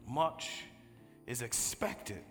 much 0.09 0.65
is 1.29 1.43
expected. 1.43 2.25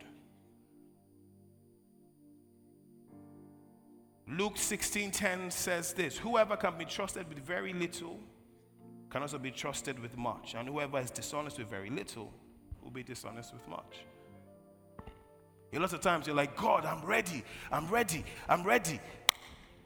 Luke 4.30 4.58
16:10 4.58 5.52
says 5.52 5.94
this: 5.94 6.18
Whoever 6.18 6.56
can 6.56 6.78
be 6.78 6.86
trusted 6.86 7.28
with 7.28 7.40
very 7.40 7.74
little 7.74 8.20
can 9.10 9.24
also 9.24 9.40
be 9.40 9.50
trusted 9.50 9.98
with 9.98 10.18
much, 10.18 10.54
and 10.54 10.68
whoever 10.68 11.00
is 11.00 11.10
dishonest 11.10 11.58
with 11.58 11.68
very 11.68 11.90
little 11.90 12.32
will 12.84 12.92
be 12.92 13.02
dishonest 13.02 13.54
with 13.54 13.68
much. 13.68 14.06
A 15.74 15.80
lot 15.80 15.94
of 15.94 16.02
times 16.02 16.28
you're 16.28 16.36
like, 16.36 16.56
God, 16.56 16.86
I'm 16.86 17.04
ready, 17.06 17.44
I'm 17.72 17.88
ready, 17.90 18.24
I'm 18.48 18.64
ready. 18.64 19.00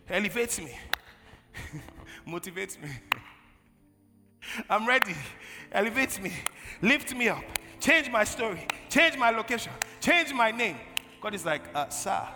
Elevates 0.10 0.60
me, 0.60 0.78
motivates 2.28 2.82
me. 2.82 2.90
I'm 4.70 4.86
ready, 4.86 5.16
elevates 5.72 6.20
me, 6.20 6.34
lift 6.82 7.16
me 7.16 7.30
up, 7.30 7.44
change 7.80 8.10
my 8.10 8.26
story, 8.26 8.68
change 8.90 9.18
my 9.18 9.30
location, 9.30 9.72
change 10.02 10.34
my 10.34 10.52
name. 10.52 10.78
God 11.22 11.34
is 11.34 11.46
like, 11.46 11.64
uh, 11.74 11.88
sir, 11.88 12.28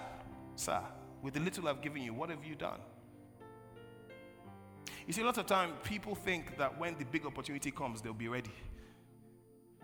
sir, 0.55 0.81
with 1.27 1.33
the 1.33 1.41
little 1.41 1.67
I've 1.67 1.81
given 1.81 2.01
you, 2.01 2.13
what 2.13 2.29
have 2.29 2.45
you 2.45 2.55
done? 2.55 2.79
You 5.05 5.11
see, 5.11 5.23
a 5.23 5.25
lot 5.25 5.37
of 5.37 5.45
time 5.45 5.73
people 5.83 6.15
think 6.15 6.57
that 6.57 6.79
when 6.79 6.97
the 6.97 7.03
big 7.03 7.25
opportunity 7.25 7.69
comes, 7.69 8.01
they'll 8.01 8.13
be 8.13 8.29
ready. 8.29 8.53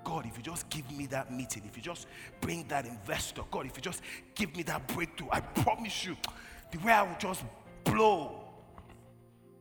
God, 0.06 0.25
if 0.25 0.38
you 0.38 0.43
just 0.43 0.69
give 0.69 0.89
me 0.89 1.06
that 1.08 1.34
meeting, 1.34 1.63
if 1.65 1.75
you 1.75 1.84
just 1.84 2.08
bring 2.39 2.65
that 2.69 2.86
investor, 2.86 3.41
God, 3.51 3.65
if 3.65 3.75
you 3.75 3.82
just 3.82 4.03
give 4.36 4.56
me 4.56 4.63
that 4.63 4.88
breakthrough, 4.88 5.27
I 5.34 5.41
promise 5.41 6.06
you, 6.06 6.15
the 6.71 6.77
way 6.77 6.93
I 6.93 7.01
will 7.01 7.17
just 7.19 7.43
blow, 7.84 8.45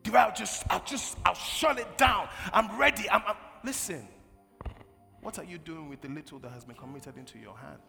the 0.05 0.13
way 0.13 0.21
I'll 0.21 0.33
just, 0.33 0.63
I'll 0.71 0.85
just, 0.85 1.19
I'll 1.27 1.35
shut 1.35 1.81
it 1.81 1.99
down. 1.99 2.29
I'm 2.53 2.79
ready. 2.79 3.11
I'm, 3.11 3.23
I'm 3.27 3.37
listen. 3.65 4.07
What 5.21 5.37
are 5.41 5.45
you 5.45 5.59
doing 5.59 5.89
with 5.89 6.01
the 6.01 6.09
little 6.11 6.39
that 6.39 6.53
has 6.53 6.65
been 6.65 6.77
committed 6.77 7.17
into 7.17 7.41
your 7.41 7.57
hand? 7.57 7.83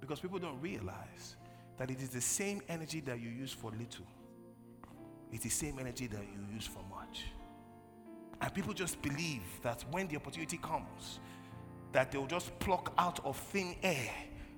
Because 0.00 0.18
people 0.18 0.38
don't 0.38 0.58
realize 0.62 1.36
that 1.78 1.90
it 1.90 2.00
is 2.00 2.08
the 2.08 2.20
same 2.20 2.62
energy 2.68 3.00
that 3.00 3.20
you 3.20 3.28
use 3.28 3.52
for 3.52 3.70
little. 3.72 4.06
It's 5.32 5.44
the 5.44 5.50
same 5.50 5.78
energy 5.78 6.06
that 6.06 6.22
you 6.22 6.54
use 6.54 6.66
for 6.66 6.82
much. 6.90 7.24
And 8.40 8.52
people 8.54 8.72
just 8.72 9.00
believe 9.02 9.42
that 9.62 9.84
when 9.90 10.08
the 10.08 10.16
opportunity 10.16 10.58
comes, 10.58 11.20
that 11.92 12.12
they'll 12.12 12.26
just 12.26 12.56
pluck 12.58 12.92
out 12.98 13.24
of 13.24 13.36
thin 13.36 13.74
air 13.82 14.10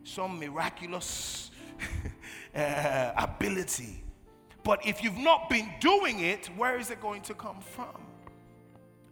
some 0.05 0.39
miraculous 0.39 1.51
uh, 2.55 3.13
ability. 3.17 4.05
But 4.63 4.85
if 4.87 5.03
you've 5.03 5.17
not 5.17 5.49
been 5.49 5.69
doing 5.81 6.21
it, 6.21 6.47
where 6.57 6.79
is 6.79 6.91
it 6.91 7.01
going 7.01 7.23
to 7.23 7.35
come 7.35 7.61
from? 7.61 8.08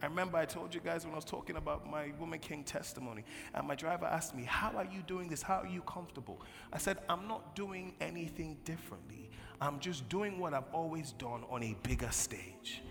I 0.03 0.07
remember 0.07 0.37
I 0.37 0.45
told 0.45 0.75
you 0.75 0.81
guys 0.81 1.05
when 1.05 1.15
I 1.15 1.17
was 1.17 1.25
talking 1.25 1.57
about 1.57 1.91
my 1.91 2.13
Woman 2.19 2.39
King 2.39 2.65
testimony, 2.65 3.25
and 3.55 3.67
my 3.67 3.75
driver 3.75 4.05
asked 4.07 4.35
me, 4.35 4.45
How 4.45 4.73
are 4.77 4.85
you 4.85 5.03
doing 5.07 5.29
this? 5.29 5.43
How 5.43 5.61
are 5.61 5.67
you 5.67 5.81
comfortable? 5.83 6.41
I 6.73 6.79
said, 6.79 6.99
I'm 7.09 7.27
not 7.27 7.57
doing 7.57 7.95
anything 8.01 8.59
differently. 8.65 9.31
I'm 9.61 9.81
just 9.81 10.09
doing 10.09 10.39
what 10.39 10.53
I've 10.53 10.69
always 10.73 11.13
done 11.13 11.45
on 11.49 11.63
a 11.63 11.75
bigger 11.83 12.11
stage. 12.11 12.83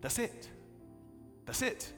That's 0.00 0.18
it. 0.18 0.48
That's 1.46 1.62
it. 1.62 1.92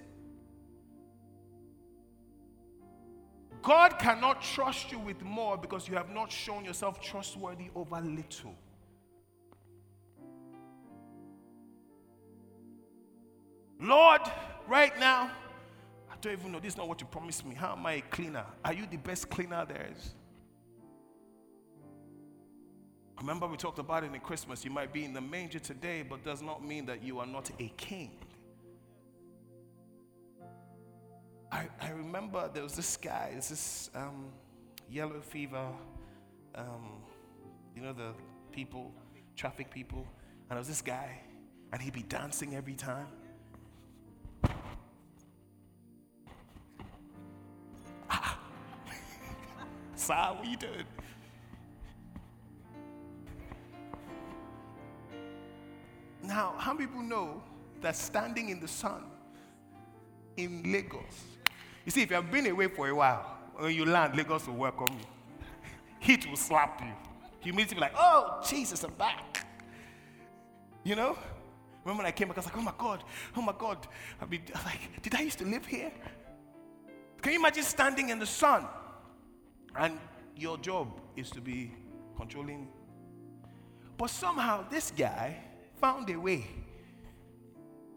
God 3.62 3.99
cannot 3.99 4.42
trust 4.42 4.90
you 4.90 4.99
with 4.99 5.23
more 5.23 5.57
because 5.59 5.88
you 5.88 5.94
have 5.94 6.11
not 6.11 6.33
shown 6.33 6.64
yourself 6.64 7.01
trustworthy 7.01 7.68
over 7.75 8.01
little. 8.01 8.55
Lord, 13.81 14.21
right 14.69 14.99
now, 15.01 15.31
I 16.11 16.14
don't 16.21 16.33
even 16.33 16.53
know. 16.53 16.61
This 16.61 16.75
is 16.75 16.77
not 16.77 16.87
what 16.87 17.01
you 17.01 17.07
promised 17.07 17.47
me. 17.47 17.55
How 17.55 17.73
am 17.73 17.87
I 17.87 17.95
a 17.95 18.01
cleaner? 18.03 18.45
Are 18.64 18.75
you 18.75 18.87
the 18.90 18.99
best 18.99 19.31
cleaner 19.31 19.64
there 19.66 19.88
is? 19.97 20.14
Remember, 23.19 23.47
we 23.47 23.57
talked 23.57 23.79
about 23.79 24.05
it 24.05 24.14
in 24.14 24.21
Christmas. 24.21 24.64
You 24.64 24.71
might 24.71 24.93
be 24.93 25.05
in 25.05 25.12
the 25.12 25.21
manger 25.21 25.59
today, 25.59 26.03
but 26.03 26.25
does 26.25 26.43
not 26.43 26.64
mean 26.64 26.87
that 26.87 27.03
you 27.03 27.19
are 27.19 27.27
not 27.27 27.51
a 27.59 27.69
king. 27.77 28.12
I, 31.53 31.66
I 31.81 31.90
remember 31.90 32.49
there 32.53 32.62
was 32.62 32.75
this 32.75 32.97
guy, 32.97 33.33
this 33.35 33.90
um, 33.95 34.27
yellow 34.90 35.21
fever, 35.21 35.66
um, 36.55 37.03
you 37.75 37.83
know, 37.83 37.93
the 37.93 38.12
people, 38.53 38.93
traffic 39.37 39.71
people, 39.71 40.07
and 40.49 40.51
there 40.51 40.59
was 40.59 40.69
this 40.69 40.83
guy, 40.83 41.21
and 41.73 41.83
he'd 41.83 41.93
be 41.93 42.03
dancing 42.03 42.55
every 42.55 42.75
time. 42.75 43.07
Sir, 50.00 50.14
what 50.14 50.46
you 50.46 50.56
doing? 50.56 50.86
Now, 56.22 56.54
how 56.58 56.72
many 56.72 56.86
people 56.86 57.02
know 57.02 57.42
that 57.80 57.96
standing 57.96 58.48
in 58.50 58.60
the 58.60 58.68
sun 58.68 59.04
in 60.36 60.62
Lagos 60.70 61.24
you 61.84 61.92
see, 61.92 62.02
if 62.02 62.10
you 62.10 62.16
have 62.16 62.30
been 62.30 62.46
away 62.46 62.68
for 62.68 62.88
a 62.88 62.94
while, 62.94 63.38
when 63.56 63.74
you 63.74 63.84
land, 63.84 64.16
Lagos 64.16 64.46
will 64.46 64.54
welcome 64.54 64.96
you. 64.98 65.06
Heat 65.98 66.28
will 66.28 66.36
slap 66.36 66.80
you. 66.80 66.92
Humility 67.40 67.74
will 67.74 67.80
be 67.80 67.86
like, 67.86 67.94
oh, 67.96 68.40
Jesus, 68.46 68.84
I'm 68.84 68.92
back. 68.92 69.46
You 70.84 70.96
know? 70.96 71.18
Remember 71.84 72.02
when 72.02 72.06
I 72.06 72.12
came 72.12 72.28
back, 72.28 72.36
I 72.36 72.40
was 72.40 72.46
like, 72.46 72.58
oh 72.58 72.62
my 72.62 72.74
God, 72.76 73.02
oh 73.36 73.42
my 73.42 73.54
God. 73.58 73.86
I 74.20 74.26
mean, 74.26 74.42
I 74.54 74.58
was 74.58 74.66
like, 74.66 75.02
did 75.02 75.14
I 75.14 75.22
used 75.22 75.38
to 75.38 75.46
live 75.46 75.64
here? 75.64 75.90
Can 77.22 77.32
you 77.32 77.38
imagine 77.38 77.62
standing 77.62 78.10
in 78.10 78.18
the 78.18 78.26
sun? 78.26 78.66
And 79.76 79.98
your 80.37 80.59
job 80.59 81.00
is 81.16 81.30
to 81.30 81.40
be 81.40 81.72
controlling. 82.16 82.68
But 83.96 84.11
somehow 84.11 84.68
this 84.68 84.90
guy 84.90 85.37
found 85.80 86.11
a 86.11 86.18
way 86.18 86.46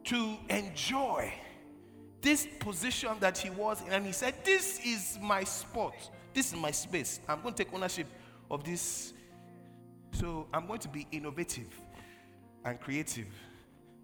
to 0.06 0.38
enjoy 0.50 1.34
this 2.22 2.48
position 2.60 3.12
that 3.20 3.38
he 3.38 3.50
was 3.50 3.82
in, 3.86 3.92
and 3.92 4.06
he 4.06 4.12
said, 4.12 4.34
This 4.44 4.80
is 4.86 5.20
my 5.22 5.44
spot, 5.44 5.94
this 6.34 6.54
is 6.54 6.60
my 6.60 6.72
space. 6.72 7.20
I'm 7.28 7.42
going 7.42 7.54
to 7.54 7.64
take 7.64 7.74
ownership 7.74 8.08
of 8.50 8.64
this. 8.64 9.14
So 10.14 10.48
I'm 10.54 10.68
going 10.68 10.80
to 10.80 10.88
be 10.90 11.08
innovative 11.12 11.68
and 12.64 12.80
creative. 12.80 13.28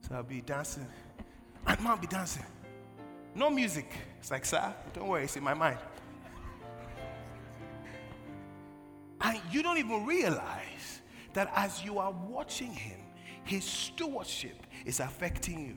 So 0.08 0.16
I'll 0.16 0.24
be 0.24 0.42
dancing, 0.42 0.88
and 1.66 1.80
mom 1.82 2.00
be 2.00 2.08
dancing. 2.08 2.46
No 3.36 3.50
music. 3.50 3.92
It's 4.20 4.32
like, 4.32 4.46
sir, 4.46 4.74
don't 4.94 5.08
worry, 5.08 5.24
it's 5.24 5.38
in 5.38 5.44
my 5.44 5.54
mind. 5.54 5.78
And 9.22 9.40
you 9.52 9.64
don't 9.64 9.78
even 9.78 10.06
realize 10.06 11.02
that 11.34 11.52
as 11.56 11.84
you 11.84 12.00
are 12.00 12.12
watching 12.12 12.72
him, 12.72 13.00
his 13.44 13.64
stewardship 13.64 14.66
is 14.86 15.00
affecting 15.00 15.66
you. 15.66 15.76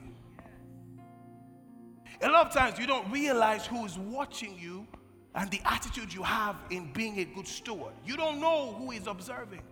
A 2.23 2.29
lot 2.29 2.47
of 2.47 2.53
times 2.53 2.79
you 2.79 2.87
don't 2.87 3.11
realize 3.11 3.67
who 3.67 3.85
is 3.85 3.99
watching 3.99 4.57
you 4.59 4.87
and 5.35 5.51
the 5.51 5.61
attitude 5.65 6.13
you 6.13 6.23
have 6.23 6.57
in 6.71 6.93
being 6.93 7.19
a 7.19 7.25
good 7.25 7.49
steward. 7.49 7.95
You 8.05 8.17
don't 8.17 8.41
know 8.41 8.75
who 8.79 8.93
is 8.93 9.07
observing. 9.07 9.63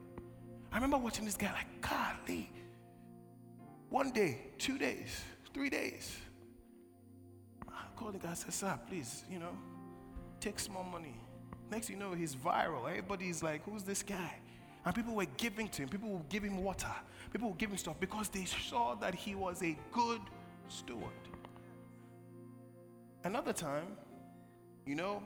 I 0.72 0.76
remember 0.76 0.98
watching 0.98 1.24
this 1.24 1.36
guy 1.36 1.52
like, 1.52 1.80
golly. 1.80 2.50
One 3.88 4.10
day, 4.12 4.38
two 4.58 4.78
days, 4.78 5.22
three 5.52 5.68
days. 5.68 6.16
I 7.68 7.84
called 7.96 8.14
the 8.14 8.18
guy, 8.18 8.30
I 8.30 8.34
said, 8.34 8.52
sir, 8.52 8.78
please, 8.88 9.24
you 9.30 9.38
know, 9.38 9.56
take 10.40 10.58
small 10.58 10.84
money. 10.84 11.19
Next 11.70 11.88
you 11.88 11.96
know, 11.96 12.12
he's 12.12 12.34
viral. 12.34 12.88
Everybody's 12.88 13.42
like, 13.42 13.64
who's 13.64 13.82
this 13.82 14.02
guy? 14.02 14.34
And 14.84 14.94
people 14.94 15.14
were 15.14 15.26
giving 15.36 15.68
to 15.68 15.82
him. 15.82 15.88
People 15.88 16.08
would 16.10 16.28
give 16.28 16.42
him 16.42 16.62
water. 16.62 16.90
People 17.32 17.50
would 17.50 17.58
give 17.58 17.70
him 17.70 17.76
stuff 17.76 17.96
because 18.00 18.28
they 18.28 18.44
saw 18.44 18.94
that 18.96 19.14
he 19.14 19.34
was 19.34 19.62
a 19.62 19.76
good 19.92 20.20
steward. 20.68 21.04
Another 23.22 23.52
time, 23.52 23.86
you 24.86 24.94
know, 24.94 25.22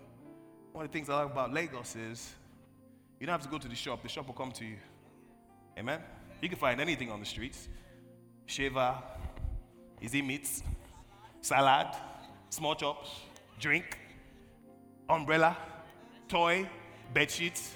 one 0.73 0.85
of 0.85 0.91
the 0.91 0.99
things 0.99 1.09
I 1.09 1.23
like 1.23 1.33
about 1.33 1.53
Lagos 1.53 1.95
is 1.95 2.35
you 3.21 3.27
don't 3.27 3.33
have 3.33 3.43
to 3.43 3.49
go 3.49 3.59
to 3.59 3.69
the 3.69 3.77
shop, 3.77 4.03
the 4.03 4.09
shop 4.09 4.27
will 4.27 4.35
come 4.35 4.51
to 4.53 4.65
you. 4.65 4.77
Amen? 5.79 6.01
You 6.43 6.49
can 6.49 6.59
find 6.59 6.81
anything 6.81 7.11
on 7.11 7.21
the 7.21 7.27
streets 7.27 7.69
shaver, 8.47 8.95
easy 10.03 10.21
meats, 10.21 10.63
salad, 11.41 11.87
small 12.51 12.75
chops, 12.75 13.09
drink, 13.59 13.99
umbrella, 15.09 15.57
toy, 16.35 16.69
bed 17.13 17.31
sheets, 17.31 17.75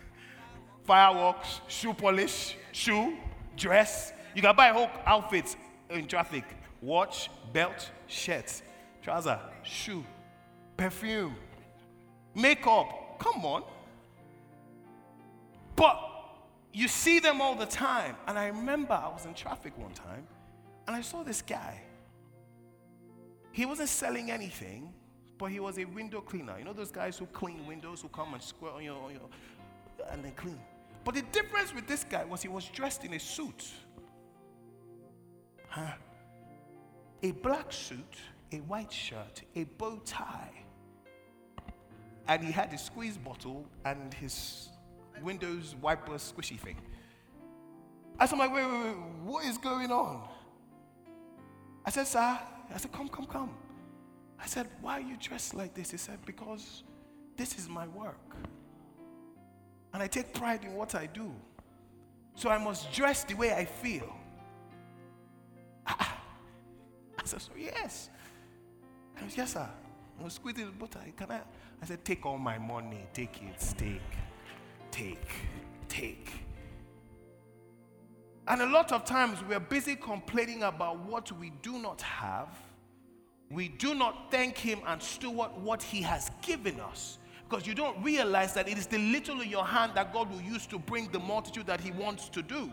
fireworks, 0.84 1.60
shoe 1.68 1.92
polish, 1.92 2.56
shoe, 2.72 3.14
dress. 3.54 4.14
You 4.34 4.40
can 4.40 4.56
buy 4.56 4.68
whole 4.68 4.88
outfits 5.04 5.58
in 5.90 6.06
traffic 6.06 6.44
watch, 6.80 7.28
belt, 7.52 7.90
shirt, 8.06 8.62
trouser, 9.02 9.38
shoe, 9.62 10.02
perfume, 10.78 11.36
makeup. 12.34 13.18
Come 13.18 13.44
on. 13.44 13.62
But 15.74 16.00
you 16.72 16.88
see 16.88 17.18
them 17.18 17.42
all 17.42 17.56
the 17.56 17.66
time. 17.66 18.16
And 18.26 18.38
I 18.38 18.46
remember 18.46 18.94
I 18.94 19.08
was 19.08 19.26
in 19.26 19.34
traffic 19.34 19.76
one 19.76 19.92
time 19.92 20.26
and 20.86 20.96
I 20.96 21.02
saw 21.02 21.22
this 21.22 21.42
guy. 21.42 21.82
He 23.52 23.66
wasn't 23.66 23.90
selling 23.90 24.30
anything, 24.30 24.94
but 25.38 25.46
he 25.46 25.60
was 25.60 25.78
a 25.78 25.84
window 25.84 26.20
cleaner. 26.20 26.58
You 26.58 26.64
know 26.64 26.72
those 26.72 26.90
guys 26.90 27.18
who 27.18 27.26
clean 27.26 27.66
windows, 27.66 28.00
who 28.00 28.08
come 28.08 28.34
and 28.34 28.42
square 28.42 28.72
on 28.72 28.84
your, 28.84 28.96
and 30.10 30.24
then 30.24 30.32
clean. 30.32 30.58
But 31.04 31.14
the 31.14 31.22
difference 31.22 31.74
with 31.74 31.86
this 31.86 32.04
guy 32.04 32.24
was 32.24 32.42
he 32.42 32.48
was 32.48 32.66
dressed 32.66 33.04
in 33.04 33.14
a 33.14 33.20
suit. 33.20 33.70
Huh? 35.68 35.92
A 37.22 37.32
black 37.32 37.72
suit, 37.72 38.16
a 38.52 38.56
white 38.56 38.92
shirt, 38.92 39.42
a 39.54 39.64
bow 39.64 40.00
tie. 40.04 40.50
And 42.28 42.42
he 42.42 42.50
had 42.50 42.72
a 42.72 42.78
squeeze 42.78 43.16
bottle 43.16 43.66
and 43.84 44.12
his 44.14 44.70
Windows 45.22 45.76
wiper 45.80 46.12
squishy 46.14 46.58
thing. 46.58 46.76
I 48.18 48.26
said, 48.26 48.38
wait, 48.38 48.50
wait, 48.50 48.64
wait, 48.64 48.96
what 49.24 49.44
is 49.44 49.58
going 49.58 49.92
on? 49.92 50.28
I 51.84 51.90
said, 51.90 52.06
sir, 52.06 52.18
I 52.18 52.78
said, 52.78 52.90
come, 52.90 53.08
come, 53.08 53.26
come. 53.26 53.50
I 54.40 54.46
said, 54.46 54.68
why 54.80 54.98
are 54.98 55.00
you 55.00 55.16
dressed 55.16 55.54
like 55.54 55.74
this? 55.74 55.90
He 55.90 55.96
said, 55.96 56.18
because 56.24 56.82
this 57.36 57.58
is 57.58 57.68
my 57.68 57.86
work. 57.88 58.36
And 59.92 60.02
I 60.02 60.06
take 60.06 60.34
pride 60.34 60.64
in 60.64 60.74
what 60.74 60.94
I 60.94 61.06
do. 61.06 61.32
So 62.34 62.50
I 62.50 62.58
must 62.58 62.92
dress 62.92 63.24
the 63.24 63.34
way 63.34 63.54
I 63.54 63.64
feel. 63.64 64.14
I 65.86 65.96
said, 67.24 67.40
so 67.40 67.52
yes. 67.58 68.10
I 69.16 69.20
said, 69.20 69.32
yes, 69.36 69.52
sir. 69.54 69.68
I 70.20 70.24
was 70.24 70.34
squeezing 70.34 70.66
the 70.66 70.72
butter. 70.72 71.00
Can 71.16 71.30
I? 71.30 71.40
I 71.82 71.86
said, 71.86 72.04
take 72.04 72.24
all 72.26 72.38
my 72.38 72.58
money. 72.58 73.06
Take 73.12 73.42
it. 73.42 73.74
Take 73.76 74.00
take, 74.96 75.28
take. 75.88 76.30
And 78.48 78.62
a 78.62 78.66
lot 78.66 78.92
of 78.92 79.04
times 79.04 79.38
we 79.46 79.54
are 79.54 79.60
busy 79.60 79.94
complaining 79.94 80.62
about 80.62 81.00
what 81.00 81.30
we 81.32 81.50
do 81.62 81.78
not 81.78 82.00
have. 82.00 82.48
We 83.50 83.68
do 83.68 83.94
not 83.94 84.30
thank 84.30 84.58
Him 84.58 84.80
and 84.86 85.02
steward 85.02 85.50
what 85.62 85.82
He 85.82 86.02
has 86.02 86.30
given 86.42 86.80
us. 86.80 87.18
Because 87.48 87.66
you 87.66 87.74
don't 87.74 88.02
realize 88.02 88.54
that 88.54 88.68
it 88.68 88.76
is 88.76 88.86
the 88.86 88.98
little 88.98 89.40
in 89.40 89.48
your 89.48 89.64
hand 89.64 89.92
that 89.94 90.12
God 90.12 90.30
will 90.30 90.42
use 90.42 90.66
to 90.66 90.78
bring 90.78 91.08
the 91.12 91.20
multitude 91.20 91.66
that 91.66 91.80
He 91.80 91.92
wants 91.92 92.28
to 92.30 92.42
do. 92.42 92.72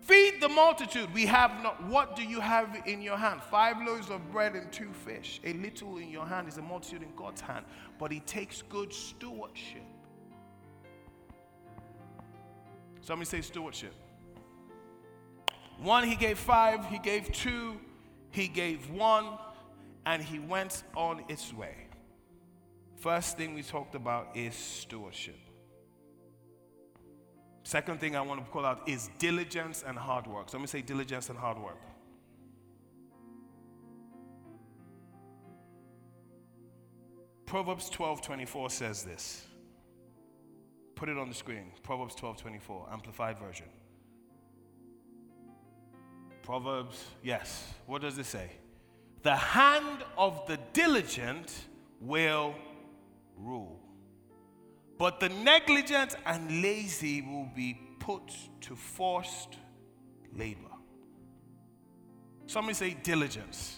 Feed 0.00 0.40
the 0.40 0.48
multitude. 0.48 1.12
We 1.12 1.26
have 1.26 1.62
not. 1.62 1.84
What 1.84 2.16
do 2.16 2.22
you 2.22 2.40
have 2.40 2.82
in 2.86 3.02
your 3.02 3.18
hand? 3.18 3.42
Five 3.42 3.76
loaves 3.84 4.08
of 4.08 4.30
bread 4.32 4.54
and 4.54 4.72
two 4.72 4.90
fish. 5.04 5.38
A 5.44 5.52
little 5.54 5.98
in 5.98 6.08
your 6.08 6.24
hand 6.24 6.48
is 6.48 6.56
a 6.56 6.62
multitude 6.62 7.02
in 7.02 7.14
God's 7.14 7.42
hand, 7.42 7.66
but 7.98 8.10
He 8.10 8.20
takes 8.20 8.62
good 8.62 8.90
stewardship. 8.90 9.82
Somebody 13.02 13.28
say 13.28 13.40
stewardship. 13.42 13.92
One, 15.78 16.04
He 16.04 16.16
gave 16.16 16.38
five, 16.38 16.84
He 16.86 16.98
gave 16.98 17.32
two, 17.32 17.78
He 18.30 18.48
gave 18.48 18.90
one, 18.90 19.38
and 20.06 20.22
He 20.22 20.38
went 20.38 20.82
on 20.94 21.24
its 21.28 21.52
way. 21.52 21.74
First 22.96 23.36
thing 23.36 23.54
we 23.54 23.62
talked 23.62 23.94
about 23.94 24.36
is 24.36 24.54
stewardship. 24.54 25.38
Second 27.62 28.00
thing 28.00 28.16
I 28.16 28.22
want 28.22 28.44
to 28.44 28.50
call 28.50 28.64
out 28.64 28.88
is 28.88 29.10
diligence 29.18 29.84
and 29.86 29.96
hard 29.96 30.26
work. 30.26 30.48
So 30.48 30.56
let 30.56 30.62
me 30.62 30.66
say 30.66 30.82
diligence 30.82 31.28
and 31.28 31.38
hard 31.38 31.58
work. 31.58 31.78
Proverbs 37.44 37.88
12 37.90 38.20
24 38.20 38.70
says 38.70 39.04
this. 39.04 39.46
Put 40.96 41.08
it 41.08 41.16
on 41.16 41.28
the 41.28 41.34
screen. 41.34 41.72
Proverbs 41.82 42.14
12 42.14 42.38
24, 42.38 42.88
Amplified 42.92 43.38
Version. 43.38 43.66
Proverbs, 46.48 47.04
yes. 47.22 47.74
What 47.84 48.00
does 48.00 48.16
it 48.16 48.24
say? 48.24 48.50
The 49.20 49.36
hand 49.36 50.02
of 50.16 50.46
the 50.46 50.58
diligent 50.72 51.52
will 52.00 52.54
rule. 53.36 53.78
But 54.96 55.20
the 55.20 55.28
negligent 55.28 56.16
and 56.24 56.62
lazy 56.62 57.20
will 57.20 57.50
be 57.54 57.78
put 58.00 58.32
to 58.62 58.74
forced 58.74 59.58
labor. 60.34 60.72
Somebody 62.46 62.72
say 62.72 62.96
diligence. 63.02 63.76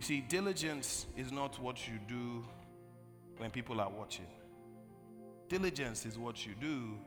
You 0.00 0.06
see, 0.06 0.20
diligence 0.22 1.06
is 1.16 1.30
not 1.30 1.60
what 1.60 1.86
you 1.86 2.00
do 2.08 2.44
when 3.36 3.52
people 3.52 3.80
are 3.80 3.90
watching. 3.90 4.26
Diligence 5.48 6.04
is 6.04 6.18
what 6.18 6.44
you 6.44 6.54
do 6.60 6.98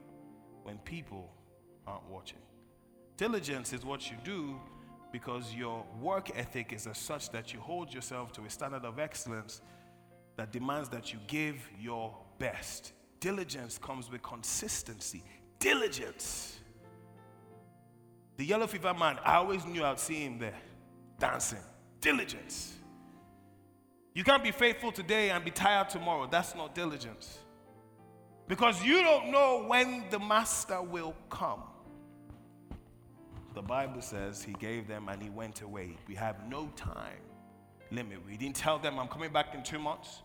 when 0.64 0.78
people 0.78 1.30
aren't 1.86 2.10
watching. 2.10 2.40
Diligence 3.18 3.74
is 3.74 3.84
what 3.84 4.12
you 4.12 4.18
do 4.24 4.60
because 5.12 5.54
your 5.54 5.84
work 6.00 6.30
ethic 6.38 6.72
is 6.72 6.86
as 6.86 6.98
such 7.00 7.32
that 7.32 7.52
you 7.54 7.60
hold 7.60 7.92
yourself 7.92 8.32
to 8.34 8.44
a 8.44 8.50
standard 8.50 8.86
of 8.86 9.00
excellence 9.00 9.62
that 10.36 10.52
demands 10.52 10.88
that 10.90 11.12
you 11.12 11.20
give 11.28 11.68
your 11.80 12.16
best. 12.38 12.94
Diligence 13.20 13.80
comes 13.80 14.12
with 14.12 14.22
consistency. 14.22 15.24
Diligence. 15.60 16.60
The 18.38 18.46
yellow 18.46 18.68
fever 18.68 18.94
man, 18.94 19.18
I 19.26 19.38
always 19.38 19.66
knew 19.66 19.84
I'd 19.84 20.00
see 20.00 20.24
him 20.24 20.38
there 20.38 20.54
dancing. 21.20 21.60
Diligence. 22.00 22.76
You 24.14 24.24
can't 24.24 24.44
be 24.44 24.52
faithful 24.52 24.92
today 24.92 25.32
and 25.32 25.44
be 25.44 25.52
tired 25.52 25.90
tomorrow. 25.90 26.28
That's 26.30 26.54
not 26.54 26.76
diligence. 26.76 27.40
Because 28.48 28.84
you 28.84 29.02
don't 29.02 29.32
know 29.32 29.66
when 29.68 30.06
the 30.12 30.20
master 30.20 30.82
will 30.82 31.16
come. 31.30 31.64
The 33.58 33.64
Bible 33.64 34.04
says 34.04 34.44
he 34.44 34.54
gave 34.54 34.88
them 34.88 35.10
and 35.10 35.20
he 35.20 35.32
went 35.32 35.62
away. 35.62 35.98
We 36.08 36.14
have 36.14 36.48
no 36.48 36.68
time 36.76 37.18
limit. 37.90 38.20
We 38.24 38.38
didn't 38.38 38.56
tell 38.56 38.78
them 38.78 39.00
I'm 39.00 39.08
coming 39.08 39.34
back 39.34 39.56
in 39.56 39.64
two 39.64 39.80
months. 39.80 40.22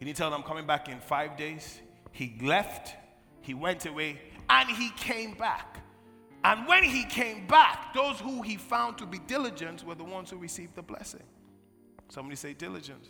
He 0.00 0.04
didn't 0.04 0.16
tell 0.16 0.30
them, 0.30 0.40
I'm 0.40 0.46
coming 0.48 0.66
back 0.66 0.88
in 0.88 0.98
five 0.98 1.36
days. 1.36 1.80
He 2.10 2.36
left, 2.42 2.96
he 3.40 3.54
went 3.54 3.86
away, 3.86 4.20
and 4.50 4.68
he 4.68 4.90
came 4.96 5.34
back. 5.34 5.78
And 6.42 6.66
when 6.66 6.82
he 6.82 7.04
came 7.04 7.46
back, 7.46 7.94
those 7.94 8.18
who 8.18 8.42
he 8.42 8.56
found 8.56 8.98
to 8.98 9.06
be 9.06 9.20
diligent 9.20 9.84
were 9.84 9.94
the 9.94 10.02
ones 10.02 10.28
who 10.30 10.36
received 10.36 10.74
the 10.74 10.82
blessing. 10.82 11.22
Somebody 12.08 12.34
say 12.34 12.52
diligence. 12.52 13.06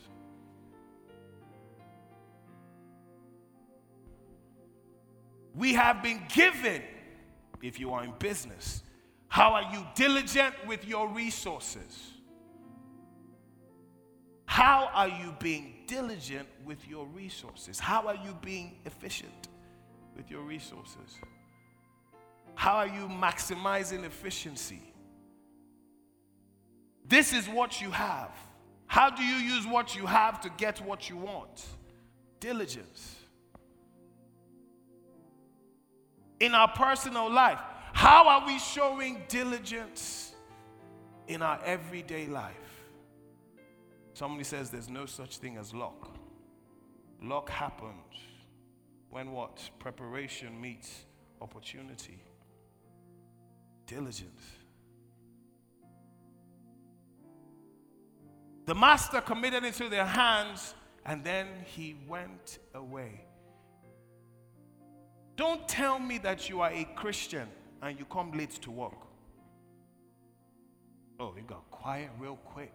We 5.55 5.73
have 5.73 6.03
been 6.03 6.21
given, 6.29 6.83
if 7.63 7.81
you 7.81 7.95
are 7.95 8.05
in 8.05 8.13
business, 8.19 8.83
how 9.29 9.53
are 9.55 9.73
you 9.73 9.87
diligent 9.95 10.55
with 10.67 10.87
your 10.87 11.09
resources? 11.09 12.13
How 14.47 14.91
are 14.95 15.09
you 15.09 15.35
being 15.39 15.85
diligent 15.87 16.49
with 16.65 16.87
your 16.89 17.07
resources? 17.07 17.79
How 17.79 18.07
are 18.07 18.15
you 18.15 18.37
being 18.43 18.79
efficient? 18.87 19.49
with 20.17 20.31
your 20.31 20.41
resources? 20.41 21.21
How 22.55 22.77
are 22.77 22.87
you 22.87 23.09
maximizing 23.09 24.05
efficiency? 24.05 24.83
This 27.07 27.33
is 27.33 27.49
what 27.49 27.81
you 27.81 27.91
have. 27.91 28.31
How 28.87 29.11
do 29.11 29.23
you 29.23 29.37
use 29.37 29.67
what 29.67 29.95
you 29.95 30.07
have 30.07 30.41
to 30.41 30.51
get 30.57 30.81
what 30.81 31.11
you 31.11 31.17
want? 31.17 31.67
Diligence. 32.41 33.17
In 36.41 36.55
our 36.55 36.69
personal 36.69 37.31
life, 37.31 37.61
how 37.97 38.29
are 38.29 38.47
we 38.47 38.59
showing 38.59 39.23
diligence 39.27 40.35
in 41.29 41.41
our 41.41 41.59
everyday 41.65 42.27
life? 42.27 42.53
Somebody 44.13 44.45
says 44.45 44.69
there's 44.69 44.91
no 44.91 45.07
such 45.07 45.39
thing 45.39 45.57
as 45.57 45.73
luck. 45.73 46.15
Luck 47.23 47.49
happens 47.49 48.15
when 49.09 49.33
what? 49.33 49.71
Preparation 49.79 50.61
meets 50.61 51.07
opportunity. 51.41 52.23
Diligence. 53.87 54.43
The 58.67 58.75
master 58.75 59.23
committed 59.23 59.65
into 59.65 59.89
their 59.89 60.05
hands 60.05 60.75
and 61.07 61.25
then 61.25 61.47
he 61.65 61.97
went 62.07 62.59
away. 62.75 63.25
Don't 65.37 65.67
tell 65.67 65.99
me 65.99 66.19
that 66.19 66.51
you 66.51 66.61
are 66.61 66.71
a 66.71 66.85
Christian 66.95 67.49
and 67.87 67.99
you 67.99 68.05
come 68.07 68.33
late 68.33 68.51
to 68.51 68.71
work. 68.71 69.07
Oh, 71.21 71.33
you 71.37 71.43
got 71.43 71.71
quiet 71.71 72.11
real 72.19 72.37
quick. 72.37 72.73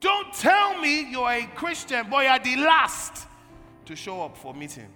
Don't 0.00 0.32
tell 0.32 0.80
me 0.80 1.10
you're 1.10 1.30
a 1.30 1.46
Christian, 1.54 2.06
but 2.10 2.24
you're 2.24 2.56
the 2.56 2.62
last 2.62 3.26
to 3.84 3.94
show 3.94 4.22
up 4.22 4.36
for 4.36 4.54
meeting. 4.54 4.88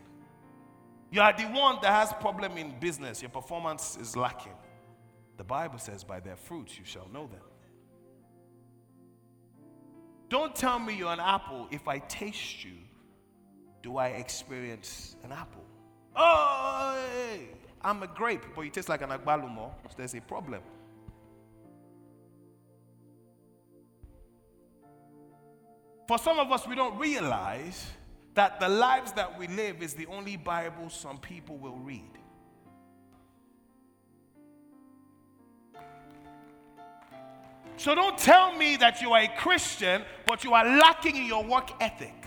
You 1.12 1.20
are 1.20 1.32
the 1.36 1.44
one 1.44 1.76
that 1.82 1.92
has 1.92 2.12
problem 2.14 2.56
in 2.56 2.74
business. 2.80 3.20
Your 3.20 3.30
performance 3.30 3.98
is 4.00 4.16
lacking. 4.16 4.54
The 5.36 5.44
Bible 5.44 5.78
says, 5.78 6.02
by 6.04 6.20
their 6.20 6.36
fruits 6.36 6.78
you 6.78 6.84
shall 6.84 7.08
know 7.12 7.26
them. 7.26 7.42
Don't 10.30 10.56
tell 10.56 10.78
me 10.78 10.96
you're 10.96 11.12
an 11.12 11.20
apple. 11.20 11.68
If 11.70 11.86
I 11.86 11.98
taste 11.98 12.64
you, 12.64 12.72
do 13.82 13.98
I 13.98 14.08
experience 14.08 15.16
an 15.22 15.32
apple? 15.32 15.64
Oh, 16.16 16.96
I'm 17.82 18.02
a 18.02 18.06
grape, 18.06 18.42
but 18.54 18.62
you 18.62 18.70
taste 18.70 18.88
like 18.88 19.02
an 19.02 19.10
agbalumo. 19.10 19.72
So 19.88 19.94
there's 19.96 20.14
a 20.14 20.20
problem. 20.20 20.62
For 26.06 26.18
some 26.18 26.38
of 26.38 26.52
us, 26.52 26.66
we 26.66 26.74
don't 26.74 26.98
realize 26.98 27.86
that 28.34 28.60
the 28.60 28.68
lives 28.68 29.12
that 29.12 29.38
we 29.38 29.48
live 29.48 29.82
is 29.82 29.94
the 29.94 30.06
only 30.06 30.36
Bible 30.36 30.90
some 30.90 31.18
people 31.18 31.56
will 31.56 31.76
read. 31.76 32.02
So 37.76 37.94
don't 37.94 38.16
tell 38.16 38.54
me 38.54 38.76
that 38.76 39.02
you 39.02 39.12
are 39.12 39.22
a 39.22 39.28
Christian, 39.36 40.02
but 40.26 40.44
you 40.44 40.54
are 40.54 40.64
lacking 40.64 41.16
in 41.16 41.26
your 41.26 41.44
work 41.44 41.70
ethic. 41.80 42.23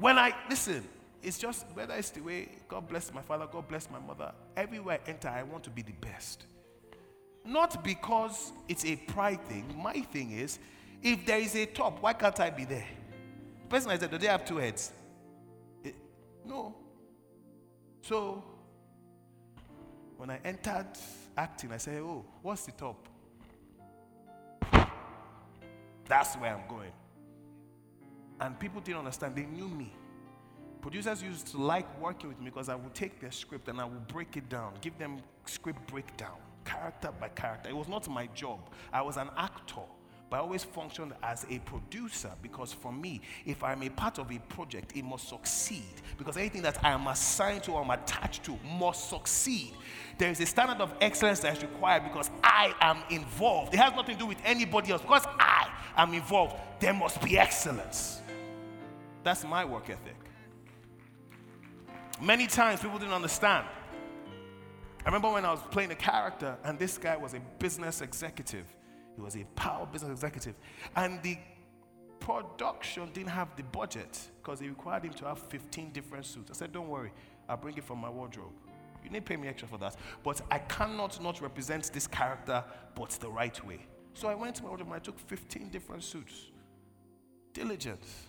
When 0.00 0.16
I, 0.18 0.32
listen, 0.48 0.86
it's 1.22 1.38
just 1.38 1.66
whether 1.74 1.94
it's 1.94 2.10
the 2.10 2.20
way 2.20 2.48
God 2.68 2.88
bless 2.88 3.12
my 3.12 3.22
father, 3.22 3.46
God 3.50 3.66
bless 3.68 3.90
my 3.90 3.98
mother, 3.98 4.32
everywhere 4.56 5.00
I 5.04 5.10
enter, 5.10 5.28
I 5.28 5.42
want 5.42 5.64
to 5.64 5.70
be 5.70 5.82
the 5.82 5.92
best. 6.00 6.44
Not 7.44 7.82
because 7.82 8.52
it's 8.68 8.84
a 8.84 8.96
pride 8.96 9.44
thing. 9.46 9.64
My 9.76 9.94
thing 9.94 10.32
is, 10.32 10.58
if 11.02 11.26
there 11.26 11.38
is 11.38 11.54
a 11.56 11.66
top, 11.66 12.00
why 12.02 12.12
can't 12.12 12.38
I 12.38 12.50
be 12.50 12.64
there? 12.64 12.86
The 13.62 13.68
person 13.68 13.90
I 13.90 13.98
said, 13.98 14.10
do 14.10 14.18
they 14.18 14.26
have 14.26 14.44
two 14.44 14.58
heads? 14.58 14.92
It, 15.82 15.94
no. 16.44 16.76
So, 18.02 18.44
when 20.16 20.30
I 20.30 20.38
entered 20.44 20.86
acting, 21.36 21.72
I 21.72 21.76
said, 21.78 22.00
oh, 22.02 22.24
what's 22.42 22.66
the 22.66 22.72
top? 22.72 23.08
That's 26.06 26.34
where 26.36 26.54
I'm 26.54 26.68
going. 26.68 26.92
And 28.40 28.58
people 28.58 28.80
didn't 28.80 28.98
understand. 28.98 29.34
They 29.36 29.46
knew 29.46 29.68
me. 29.68 29.92
Producers 30.80 31.22
used 31.22 31.48
to 31.48 31.58
like 31.58 32.00
working 32.00 32.28
with 32.28 32.38
me 32.38 32.46
because 32.46 32.68
I 32.68 32.76
would 32.76 32.94
take 32.94 33.20
their 33.20 33.32
script 33.32 33.68
and 33.68 33.80
I 33.80 33.84
would 33.84 34.06
break 34.06 34.36
it 34.36 34.48
down, 34.48 34.74
give 34.80 34.96
them 34.96 35.18
script 35.44 35.84
breakdown, 35.88 36.36
character 36.64 37.10
by 37.20 37.28
character. 37.30 37.68
It 37.68 37.76
was 37.76 37.88
not 37.88 38.08
my 38.08 38.28
job. 38.28 38.60
I 38.92 39.02
was 39.02 39.16
an 39.16 39.28
actor, 39.36 39.82
but 40.30 40.36
I 40.36 40.38
always 40.38 40.62
functioned 40.62 41.14
as 41.22 41.44
a 41.50 41.58
producer 41.60 42.30
because 42.42 42.72
for 42.72 42.92
me, 42.92 43.22
if 43.44 43.64
I'm 43.64 43.82
a 43.82 43.88
part 43.88 44.18
of 44.18 44.30
a 44.30 44.38
project, 44.38 44.92
it 44.94 45.04
must 45.04 45.28
succeed. 45.28 45.82
Because 46.16 46.36
anything 46.36 46.62
that 46.62 46.82
I 46.84 46.90
am 46.90 47.08
assigned 47.08 47.64
to 47.64 47.72
or 47.72 47.82
I'm 47.82 47.90
attached 47.90 48.44
to 48.44 48.56
must 48.78 49.10
succeed. 49.10 49.72
There 50.16 50.30
is 50.30 50.38
a 50.40 50.46
standard 50.46 50.80
of 50.80 50.94
excellence 51.00 51.40
that 51.40 51.56
is 51.56 51.62
required 51.62 52.04
because 52.04 52.30
I 52.44 52.72
am 52.80 52.98
involved. 53.10 53.74
It 53.74 53.78
has 53.78 53.92
nothing 53.94 54.14
to 54.14 54.20
do 54.20 54.26
with 54.26 54.38
anybody 54.44 54.92
else. 54.92 55.02
Because 55.02 55.26
I 55.40 55.70
am 55.96 56.14
involved, 56.14 56.54
there 56.78 56.94
must 56.94 57.20
be 57.20 57.36
excellence. 57.36 58.22
That's 59.28 59.44
my 59.44 59.62
work 59.62 59.90
ethic. 59.90 60.16
Many 62.18 62.46
times 62.46 62.80
people 62.80 62.98
didn't 62.98 63.12
understand. 63.12 63.66
I 65.00 65.04
remember 65.04 65.30
when 65.30 65.44
I 65.44 65.50
was 65.50 65.60
playing 65.70 65.90
a 65.90 65.96
character, 65.96 66.56
and 66.64 66.78
this 66.78 66.96
guy 66.96 67.14
was 67.14 67.34
a 67.34 67.40
business 67.58 68.00
executive. 68.00 68.64
He 69.16 69.20
was 69.20 69.36
a 69.36 69.44
power 69.54 69.84
business 69.84 70.12
executive. 70.12 70.54
And 70.96 71.22
the 71.22 71.36
production 72.20 73.10
didn't 73.12 73.28
have 73.28 73.54
the 73.54 73.64
budget 73.64 74.18
because 74.42 74.62
it 74.62 74.68
required 74.68 75.04
him 75.04 75.12
to 75.12 75.26
have 75.26 75.40
15 75.40 75.90
different 75.92 76.24
suits. 76.24 76.50
I 76.50 76.54
said, 76.54 76.72
Don't 76.72 76.88
worry, 76.88 77.12
I'll 77.50 77.58
bring 77.58 77.76
it 77.76 77.84
from 77.84 77.98
my 77.98 78.08
wardrobe. 78.08 78.54
You 79.04 79.10
need 79.10 79.18
to 79.18 79.24
pay 79.26 79.36
me 79.36 79.46
extra 79.48 79.68
for 79.68 79.76
that. 79.76 79.94
But 80.24 80.40
I 80.50 80.56
cannot 80.56 81.22
not 81.22 81.42
represent 81.42 81.92
this 81.92 82.06
character, 82.06 82.64
but 82.94 83.10
the 83.10 83.28
right 83.28 83.62
way. 83.66 83.84
So 84.14 84.28
I 84.28 84.34
went 84.34 84.56
to 84.56 84.62
my 84.62 84.70
wardrobe 84.70 84.88
and 84.88 84.96
I 84.96 85.00
took 85.00 85.18
15 85.18 85.68
different 85.68 86.02
suits. 86.02 86.46
Diligence. 87.52 88.27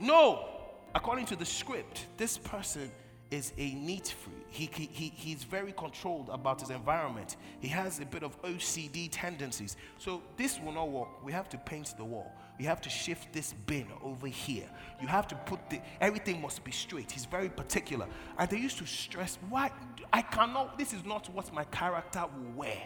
No, 0.00 0.48
according 0.94 1.26
to 1.26 1.36
the 1.36 1.44
script, 1.44 2.06
this 2.16 2.38
person 2.38 2.90
is 3.30 3.52
a 3.58 3.74
neat 3.74 4.14
freak. 4.18 4.46
He, 4.48 4.68
he, 4.74 5.12
he's 5.14 5.44
very 5.44 5.72
controlled 5.72 6.30
about 6.32 6.58
his 6.60 6.70
environment. 6.70 7.36
He 7.60 7.68
has 7.68 8.00
a 8.00 8.06
bit 8.06 8.22
of 8.22 8.40
OCD 8.42 9.08
tendencies. 9.12 9.76
So 9.98 10.22
this 10.38 10.58
will 10.58 10.72
not 10.72 10.90
work. 10.90 11.22
We 11.22 11.32
have 11.32 11.50
to 11.50 11.58
paint 11.58 11.94
the 11.98 12.04
wall. 12.04 12.32
We 12.58 12.64
have 12.64 12.80
to 12.80 12.88
shift 12.88 13.32
this 13.32 13.52
bin 13.66 13.86
over 14.02 14.26
here. 14.26 14.68
You 15.02 15.06
have 15.06 15.28
to 15.28 15.34
put 15.34 15.68
the, 15.68 15.80
everything 16.00 16.40
must 16.40 16.64
be 16.64 16.72
straight. 16.72 17.12
He's 17.12 17.26
very 17.26 17.50
particular. 17.50 18.06
And 18.38 18.48
they 18.48 18.58
used 18.58 18.78
to 18.78 18.86
stress, 18.86 19.38
why? 19.50 19.70
I 20.14 20.22
cannot, 20.22 20.78
this 20.78 20.94
is 20.94 21.04
not 21.04 21.28
what 21.34 21.52
my 21.52 21.64
character 21.64 22.24
will 22.36 22.52
wear. 22.56 22.82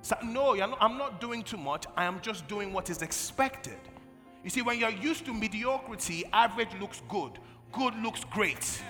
So, 0.00 0.16
no, 0.24 0.54
not, 0.54 0.78
I'm 0.80 0.96
not 0.96 1.20
doing 1.20 1.42
too 1.42 1.58
much. 1.58 1.84
I 1.96 2.06
am 2.06 2.20
just 2.22 2.48
doing 2.48 2.72
what 2.72 2.88
is 2.88 3.02
expected. 3.02 3.78
You 4.42 4.50
see, 4.50 4.62
when 4.62 4.78
you're 4.78 4.90
used 4.90 5.26
to 5.26 5.34
mediocrity, 5.34 6.24
average 6.32 6.70
looks 6.80 7.02
good, 7.08 7.38
good 7.72 7.94
looks 7.96 8.24
great. 8.24 8.82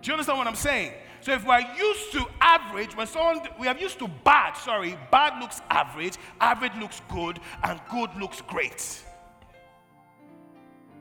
Do 0.00 0.08
you 0.08 0.14
understand 0.14 0.38
what 0.38 0.46
I'm 0.48 0.56
saying? 0.56 0.92
So 1.20 1.32
if 1.32 1.46
we're 1.46 1.60
used 1.78 2.12
to 2.12 2.26
average, 2.40 2.96
when 2.96 3.06
someone 3.06 3.40
we 3.60 3.68
are 3.68 3.76
used 3.78 4.00
to 4.00 4.08
bad, 4.08 4.54
sorry, 4.54 4.98
bad 5.12 5.40
looks 5.40 5.60
average, 5.70 6.16
average 6.40 6.72
looks 6.80 7.00
good, 7.08 7.38
and 7.62 7.80
good 7.88 8.10
looks 8.16 8.40
great. 8.40 9.04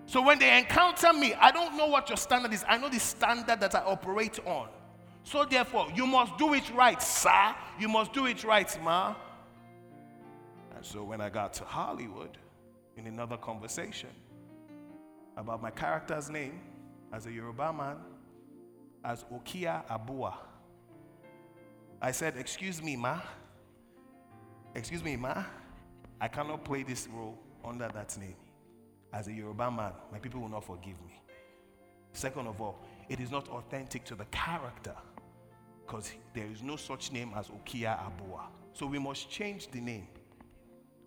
So 0.05 0.22
when 0.22 0.38
they 0.38 0.59
encounter 0.59 1.11
me, 1.13 1.34
I 1.34 1.51
don't 1.51 1.76
know 1.76 1.88
what 1.88 2.09
your 2.09 2.17
standard 2.17 2.53
is. 2.53 2.63
I 2.67 2.78
know 2.78 2.89
the 2.89 2.99
standard 2.99 3.59
that 3.59 3.74
I 3.74 3.80
operate 3.80 4.38
on. 4.45 4.67
So 5.24 5.45
therefore, 5.45 5.88
you 5.95 6.05
must 6.05 6.38
do 6.38 6.53
it 6.53 6.69
right, 6.76 7.01
sir. 7.01 7.55
You 7.80 7.88
must 7.88 8.13
do 8.13 8.28
it 8.28 8.43
right, 8.43 8.84
ma. 8.84 9.15
And 10.82 10.88
so 10.88 11.04
when 11.04 11.22
I 11.22 11.30
got 11.30 11.54
to 11.54 11.64
Hollywood, 11.64 12.40
in 12.98 13.06
another 13.06 13.38
conversation 13.38 14.10
about 15.38 15.62
my 15.62 15.70
character's 15.70 16.28
name 16.28 16.60
as 17.14 17.28
a 17.28 17.32
Yoruba 17.32 17.72
man, 17.72 17.98
as 19.06 19.24
Okia 19.32 19.86
Abua. 19.88 20.34
I 22.02 22.10
said, 22.12 22.36
Excuse 22.36 22.82
me, 22.82 22.96
ma. 22.96 23.20
Excuse 24.74 25.04
me, 25.04 25.18
ma. 25.18 25.44
I 26.20 26.28
cannot 26.28 26.66
play 26.66 26.82
this 26.82 27.08
role 27.14 27.38
under 27.64 27.88
that 27.90 28.18
name. 28.18 28.38
As 29.14 29.28
a 29.28 29.32
Yoruba 29.34 29.70
man, 29.70 29.92
my 30.12 30.18
people 30.18 30.42
will 30.42 30.50
not 30.50 30.64
forgive 30.66 31.00
me. 31.06 31.22
Second 32.14 32.48
of 32.48 32.60
all, 32.60 32.80
it 33.08 33.20
is 33.20 33.30
not 33.30 33.48
authentic 33.50 34.04
to 34.06 34.16
the 34.16 34.26
character 34.32 34.96
because 35.86 36.12
there 36.34 36.48
is 36.52 36.64
no 36.64 36.76
such 36.76 37.12
name 37.12 37.34
as 37.38 37.50
Okia 37.50 38.00
Abua. 38.04 38.48
So 38.74 38.88
we 38.88 38.98
must 38.98 39.30
change 39.30 39.70
the 39.70 39.80
name 39.80 40.08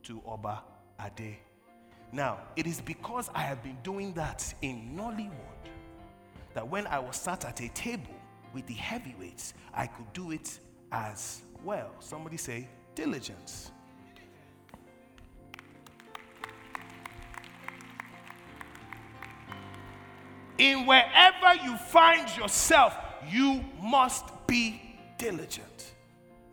to 0.05 0.23
Oba 0.27 0.63
Ade. 1.01 1.37
Now, 2.13 2.39
it 2.57 2.67
is 2.67 2.81
because 2.81 3.29
I 3.35 3.41
have 3.41 3.63
been 3.63 3.79
doing 3.83 4.13
that 4.15 4.55
in 4.63 4.95
Nollywood 4.97 5.31
that 6.55 6.69
when 6.69 6.87
I 6.87 6.99
was 7.01 7.17
sat 7.17 7.45
at 7.45 7.61
a 7.61 7.69
table 7.71 8.15
with 8.53 8.67
the 8.67 8.75
heavyweights, 8.75 9.55
I 9.75 9.87
could 9.87 10.13
do 10.13 10.31
it 10.31 10.61
as 10.93 11.43
well. 11.65 11.91
Somebody 11.99 12.37
say, 12.37 12.69
diligence. 12.95 13.73
In 20.59 20.87
wherever 20.87 21.55
you 21.65 21.77
find 21.77 22.29
yourself, 22.37 22.97
you 23.29 23.65
must 23.83 24.25
be 24.47 24.81
diligent. 25.19 25.94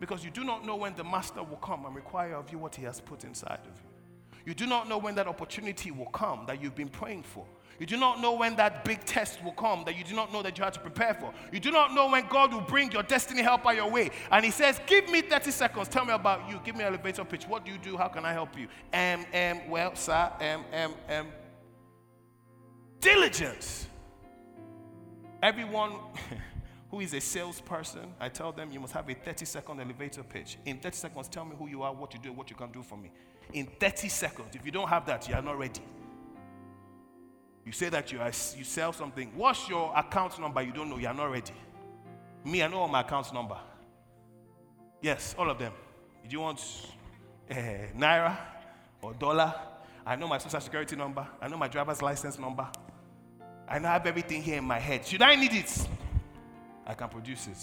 Because 0.02 0.24
you 0.24 0.32
do 0.32 0.42
not 0.42 0.66
know 0.66 0.74
when 0.74 0.96
the 0.96 1.04
master 1.04 1.44
will 1.44 1.58
come 1.58 1.86
and 1.86 1.94
require 1.94 2.34
of 2.34 2.50
you 2.50 2.58
what 2.58 2.74
he 2.74 2.82
has 2.82 3.00
put 3.00 3.22
inside 3.22 3.60
of 3.60 3.80
you. 3.80 4.40
You 4.44 4.52
do 4.52 4.66
not 4.66 4.88
know 4.88 4.98
when 4.98 5.14
that 5.14 5.28
opportunity 5.28 5.92
will 5.92 6.06
come 6.06 6.44
that 6.48 6.60
you've 6.60 6.74
been 6.74 6.88
praying 6.88 7.22
for. 7.22 7.46
You 7.78 7.86
do 7.86 7.96
not 7.96 8.20
know 8.20 8.32
when 8.32 8.56
that 8.56 8.84
big 8.84 9.04
test 9.04 9.44
will 9.44 9.52
come 9.52 9.84
that 9.84 9.96
you 9.96 10.02
do 10.02 10.16
not 10.16 10.32
know 10.32 10.42
that 10.42 10.58
you 10.58 10.64
have 10.64 10.72
to 10.72 10.80
prepare 10.80 11.14
for. 11.14 11.32
You 11.52 11.60
do 11.60 11.70
not 11.70 11.94
know 11.94 12.10
when 12.10 12.26
God 12.26 12.52
will 12.52 12.62
bring 12.62 12.90
your 12.90 13.04
destiny 13.04 13.42
helper 13.42 13.74
your 13.74 13.88
way. 13.88 14.10
And 14.32 14.44
He 14.44 14.50
says, 14.50 14.80
Give 14.88 15.08
me 15.08 15.20
30 15.20 15.52
seconds. 15.52 15.86
Tell 15.86 16.04
me 16.04 16.14
about 16.14 16.50
you. 16.50 16.60
Give 16.64 16.74
me 16.74 16.80
an 16.80 16.88
elevator 16.88 17.24
pitch. 17.24 17.46
What 17.46 17.64
do 17.64 17.70
you 17.70 17.78
do? 17.78 17.96
How 17.96 18.08
can 18.08 18.24
I 18.24 18.32
help 18.32 18.58
you? 18.58 18.66
Um, 18.92 19.24
um, 19.32 19.70
well, 19.70 19.94
sir, 19.94 20.32
um, 20.40 20.64
um, 20.72 20.94
um. 21.10 21.28
Diligence. 22.98 23.86
Everyone 25.40 25.92
who 26.92 27.00
is 27.00 27.14
a 27.14 27.20
salesperson, 27.22 28.12
I 28.20 28.28
tell 28.28 28.52
them 28.52 28.70
you 28.70 28.78
must 28.78 28.92
have 28.92 29.08
a 29.08 29.14
30 29.14 29.46
second 29.46 29.80
elevator 29.80 30.22
pitch. 30.22 30.58
In 30.66 30.78
30 30.78 30.94
seconds, 30.94 31.26
tell 31.26 31.46
me 31.46 31.56
who 31.58 31.66
you 31.66 31.82
are, 31.82 31.92
what 31.92 32.12
you 32.12 32.20
do, 32.20 32.34
what 32.34 32.50
you 32.50 32.54
can 32.54 32.70
do 32.70 32.82
for 32.82 32.98
me. 32.98 33.10
In 33.54 33.66
30 33.80 34.10
seconds. 34.10 34.54
If 34.54 34.66
you 34.66 34.70
don't 34.72 34.88
have 34.88 35.06
that, 35.06 35.26
you 35.26 35.34
are 35.34 35.40
not 35.40 35.58
ready. 35.58 35.80
You 37.64 37.72
say 37.72 37.88
that 37.88 38.12
you, 38.12 38.20
are, 38.20 38.26
you 38.26 38.64
sell 38.64 38.92
something. 38.92 39.32
What's 39.34 39.70
your 39.70 39.90
account 39.96 40.38
number? 40.38 40.60
You 40.60 40.72
don't 40.72 40.90
know. 40.90 40.98
You 40.98 41.06
are 41.06 41.14
not 41.14 41.30
ready. 41.30 41.54
Me, 42.44 42.62
I 42.62 42.68
know 42.68 42.80
all 42.80 42.88
my 42.88 43.00
account 43.00 43.32
number. 43.32 43.56
Yes, 45.00 45.34
all 45.38 45.48
of 45.48 45.58
them. 45.58 45.72
Do 46.28 46.30
you 46.30 46.40
want 46.40 46.60
uh, 47.50 47.54
naira 47.96 48.36
or 49.00 49.14
dollar? 49.14 49.54
I 50.04 50.14
know 50.16 50.28
my 50.28 50.36
social 50.36 50.60
security 50.60 50.94
number. 50.94 51.26
I 51.40 51.48
know 51.48 51.56
my 51.56 51.68
driver's 51.68 52.02
license 52.02 52.38
number. 52.38 52.68
I 53.66 53.78
know 53.78 53.88
I 53.88 53.92
have 53.92 54.06
everything 54.06 54.42
here 54.42 54.58
in 54.58 54.64
my 54.64 54.78
head. 54.78 55.06
Should 55.06 55.22
I 55.22 55.36
need 55.36 55.54
it? 55.54 55.88
I 56.86 56.94
can 56.94 57.08
produce 57.08 57.46
it. 57.46 57.58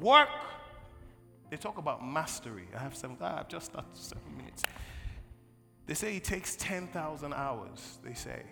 Work. 0.00 0.28
They 1.50 1.56
talk 1.56 1.78
about 1.78 2.06
mastery. 2.06 2.68
I 2.74 2.78
have 2.78 2.94
seven. 2.94 3.16
Ah, 3.20 3.34
I 3.34 3.36
have 3.38 3.48
just 3.48 3.66
started 3.66 3.96
seven 3.96 4.36
minutes. 4.36 4.62
They 5.86 5.94
say 5.94 6.16
it 6.16 6.22
takes 6.22 6.54
10,000 6.54 7.34
hours, 7.34 7.98
they 8.04 8.14
say, 8.14 8.44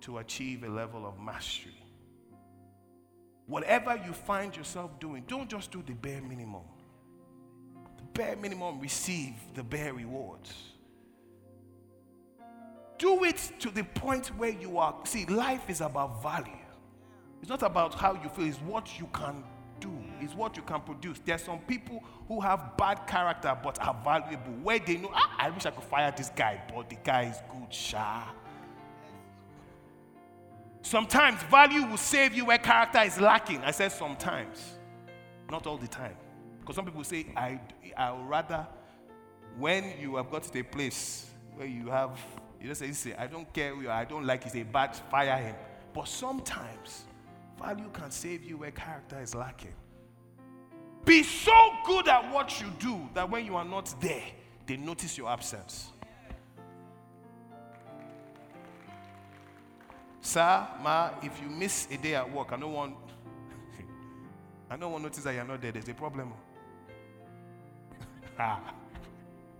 to 0.00 0.16
achieve 0.16 0.64
a 0.64 0.68
level 0.68 1.04
of 1.04 1.20
mastery. 1.20 1.74
Whatever 3.46 4.00
you 4.06 4.14
find 4.14 4.56
yourself 4.56 4.98
doing, 4.98 5.24
don't 5.26 5.50
just 5.50 5.70
do 5.70 5.82
the 5.86 5.92
bare 5.92 6.22
minimum. 6.22 6.62
The 7.98 8.04
bare 8.14 8.36
minimum, 8.36 8.80
receive 8.80 9.34
the 9.54 9.62
bare 9.62 9.92
rewards. 9.92 10.54
Do 12.96 13.24
it 13.24 13.52
to 13.58 13.70
the 13.70 13.84
point 13.84 14.28
where 14.38 14.52
you 14.52 14.78
are. 14.78 14.94
See, 15.04 15.26
life 15.26 15.68
is 15.68 15.82
about 15.82 16.22
value. 16.22 16.59
It's 17.40 17.48
not 17.48 17.62
about 17.62 17.94
how 17.94 18.14
you 18.22 18.28
feel, 18.28 18.46
it's 18.46 18.58
what 18.58 18.98
you 18.98 19.08
can 19.12 19.42
do, 19.80 19.92
it's 20.20 20.34
what 20.34 20.56
you 20.56 20.62
can 20.62 20.80
produce. 20.80 21.20
There's 21.24 21.42
some 21.42 21.58
people 21.60 22.02
who 22.28 22.40
have 22.40 22.76
bad 22.76 23.06
character 23.06 23.56
but 23.62 23.80
are 23.80 23.98
valuable, 24.04 24.52
where 24.62 24.78
they 24.78 24.98
know, 24.98 25.10
ah, 25.12 25.36
I 25.38 25.50
wish 25.50 25.64
I 25.66 25.70
could 25.70 25.84
fire 25.84 26.12
this 26.16 26.30
guy, 26.30 26.60
but 26.74 26.88
the 26.90 26.96
guy 27.02 27.24
is 27.24 27.40
good, 27.50 27.72
sha. 27.72 28.24
Sometimes 30.82 31.42
value 31.44 31.86
will 31.86 31.96
save 31.96 32.34
you 32.34 32.46
where 32.46 32.58
character 32.58 33.00
is 33.00 33.20
lacking. 33.20 33.62
I 33.62 33.70
said 33.70 33.92
sometimes, 33.92 34.74
not 35.50 35.66
all 35.66 35.76
the 35.76 35.88
time. 35.88 36.16
Because 36.60 36.76
some 36.76 36.84
people 36.84 37.04
say, 37.04 37.26
I, 37.36 37.60
I 37.96 38.12
would 38.12 38.28
rather, 38.28 38.66
when 39.58 39.94
you 40.00 40.16
have 40.16 40.30
got 40.30 40.42
to 40.44 40.58
a 40.58 40.62
place 40.62 41.30
where 41.54 41.66
you 41.66 41.88
have, 41.88 42.18
you 42.60 42.68
just 42.68 42.82
say, 42.96 43.14
I 43.14 43.26
don't 43.26 43.50
care 43.52 43.74
who 43.74 43.82
you 43.82 43.90
are, 43.90 43.96
I 43.96 44.04
don't 44.04 44.26
like, 44.26 44.44
he's 44.44 44.56
a 44.56 44.62
bad, 44.62 44.94
fire 45.10 45.36
him. 45.36 45.54
But 45.92 46.08
sometimes, 46.08 47.04
Value 47.60 47.90
can 47.92 48.10
save 48.10 48.42
you 48.42 48.56
where 48.56 48.70
character 48.70 49.20
is 49.20 49.34
lacking. 49.34 49.74
Be 51.04 51.22
so 51.22 51.72
good 51.86 52.08
at 52.08 52.32
what 52.32 52.60
you 52.60 52.68
do 52.78 53.08
that 53.14 53.28
when 53.30 53.44
you 53.44 53.56
are 53.56 53.64
not 53.64 53.94
there, 54.00 54.22
they 54.66 54.76
notice 54.76 55.16
your 55.18 55.28
absence. 55.28 55.90
Sir, 60.20 60.66
ma, 60.82 61.10
if 61.22 61.40
you 61.42 61.48
miss 61.48 61.88
a 61.90 61.96
day 61.96 62.14
at 62.14 62.30
work, 62.30 62.52
I 62.52 62.56
don't 62.56 62.72
want 62.72 62.94
I 64.70 64.76
don't 64.76 64.92
want 64.92 65.04
notice 65.04 65.24
that 65.24 65.34
you're 65.34 65.44
not 65.44 65.60
there. 65.60 65.72
There's 65.72 65.88
a 65.88 65.94
problem. 65.94 66.32
ha. 68.36 68.74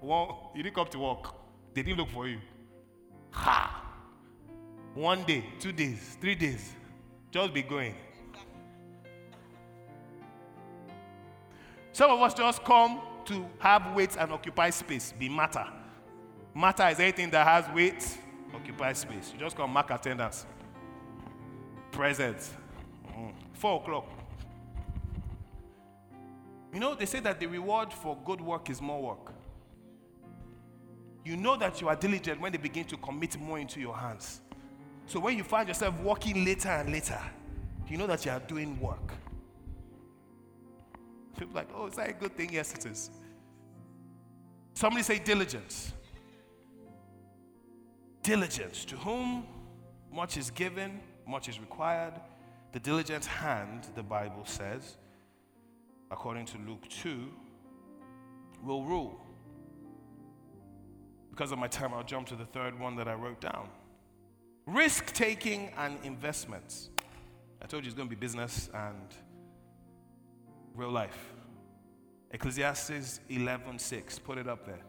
Well, 0.01 0.53
you 0.55 0.63
didn't 0.63 0.75
come 0.75 0.87
to 0.89 0.99
work. 0.99 1.35
They 1.75 1.83
didn't 1.83 1.99
look 1.99 2.11
for 2.11 2.29
you. 2.29 2.39
Ha. 3.31 3.85
One 4.95 5.25
day, 5.25 5.45
two 5.59 5.73
days, 5.73 6.17
three 6.21 6.35
days. 6.35 6.75
Just 7.31 7.55
be 7.55 7.62
going. 7.62 7.95
Some 11.93 12.11
of 12.11 12.20
us 12.20 12.35
just 12.35 12.64
come 12.64 13.01
to 13.26 13.47
have 13.59 13.95
weight 13.95 14.16
and 14.18 14.33
occupy 14.33 14.70
space, 14.70 15.12
be 15.18 15.28
matter. 15.28 15.66
Matter 16.55 16.89
is 16.89 16.99
anything 16.99 17.31
that 17.31 17.47
has 17.47 17.72
weight, 17.74 18.18
occupy 18.55 18.93
space. 18.93 19.33
You 19.33 19.41
just 19.41 19.57
come 19.57 19.72
mark 19.72 19.91
attendance. 19.91 20.47
Present. 21.93 22.39
Mm. 23.16 23.33
Four 23.53 23.81
o'clock. 23.81 24.07
You 26.72 26.81
know, 26.81 26.95
they 26.95 27.07
say 27.07 27.20
that 27.20 27.41
the 27.41 27.47
reward 27.47 27.93
for 27.93 28.16
good 28.24 28.41
work 28.41 28.70
is 28.70 28.81
more 28.81 29.03
work. 29.03 29.33
You 31.24 31.37
know 31.37 31.57
that 31.57 31.81
you 31.81 31.89
are 31.89 31.97
diligent 31.97 32.41
when 32.41 32.53
they 32.53 32.59
begin 32.59 32.85
to 32.87 32.97
commit 32.97 33.39
more 33.39 33.59
into 33.59 33.81
your 33.81 33.97
hands. 33.97 34.41
So 35.11 35.19
when 35.19 35.37
you 35.37 35.43
find 35.43 35.67
yourself 35.67 35.99
working 36.03 36.45
later 36.45 36.69
and 36.69 36.93
later, 36.93 37.19
you 37.89 37.97
know 37.97 38.07
that 38.07 38.25
you 38.25 38.31
are 38.31 38.39
doing 38.39 38.79
work. 38.79 39.13
People 41.37 41.53
like, 41.53 41.67
oh, 41.75 41.89
is 41.89 41.97
that 41.97 42.11
a 42.11 42.13
good 42.13 42.37
thing? 42.37 42.51
Yes, 42.53 42.73
it 42.75 42.87
is. 42.87 43.11
Somebody 44.73 45.03
say 45.03 45.19
diligence. 45.19 45.93
Diligence. 48.23 48.85
To 48.85 48.97
whom 48.99 49.49
much 50.13 50.37
is 50.37 50.53
given, 50.53 51.01
much 51.27 51.49
is 51.49 51.59
required. 51.59 52.15
The 52.71 52.79
diligent 52.79 53.25
hand, 53.25 53.89
the 53.97 54.05
Bible 54.05 54.45
says, 54.45 54.97
according 56.13 56.47
to 56.47 56.59
Luke 56.59 56.89
2, 56.89 57.27
will 58.63 58.85
rule. 58.85 59.21
Because 61.31 61.51
of 61.51 61.59
my 61.59 61.67
time, 61.67 61.95
I'll 61.95 62.05
jump 62.05 62.29
to 62.29 62.37
the 62.37 62.47
third 62.47 62.79
one 62.79 62.95
that 62.95 63.09
I 63.09 63.15
wrote 63.15 63.41
down 63.41 63.71
risk 64.73 65.12
taking 65.12 65.71
and 65.77 65.99
investments. 66.05 66.91
I 67.62 67.66
told 67.66 67.85
you 67.85 67.89
it's 67.89 67.97
going 67.97 68.09
to 68.09 68.14
be 68.14 68.21
business 68.21 68.71
and 68.75 69.14
real 70.75 70.91
life. 70.91 71.33
Ecclesiastes 72.31 73.21
11:6. 73.29 74.23
Put 74.23 74.39
it 74.39 74.49
up 74.49 74.64
there. 74.64 74.81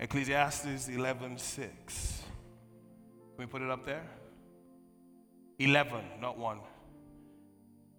Ecclesiastes 0.00 0.88
11:6. 0.88 2.22
Can 3.36 3.38
we 3.38 3.46
put 3.46 3.62
it 3.62 3.70
up 3.70 3.84
there? 3.84 4.04
11, 5.58 6.04
not 6.20 6.36
1. 6.38 6.58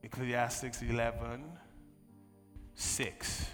Ecclesiastes 0.04 0.82
11 0.82 1.44
6. 2.76 3.50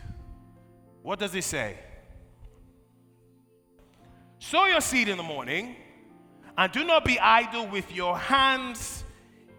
What 1.01 1.20
does 1.20 1.34
it 1.34 1.43
say? 1.43 1.78
Sow 4.39 4.66
your 4.66 4.82
seed 4.82 5.07
in 5.07 5.18
the 5.18 5.24
morning 5.24 5.76
and 6.58 6.72
do 6.72 6.84
not 6.84 7.06
be 7.06 7.20
idle 7.20 7.68
with 7.68 7.91
your 7.91 8.18
hands 8.18 9.04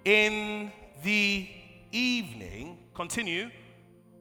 in 0.05 0.71
the 1.03 1.49
evening. 1.91 2.79
Continue. 2.95 3.51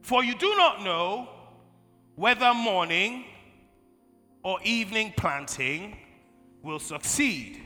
For 0.01 0.23
you 0.23 0.35
do 0.35 0.55
not 0.55 0.83
know 0.83 1.29
whether 2.15 2.53
morning 2.53 3.25
or 4.43 4.59
evening 4.63 5.13
planting 5.15 5.97
will 6.61 6.79
succeed. 6.79 7.61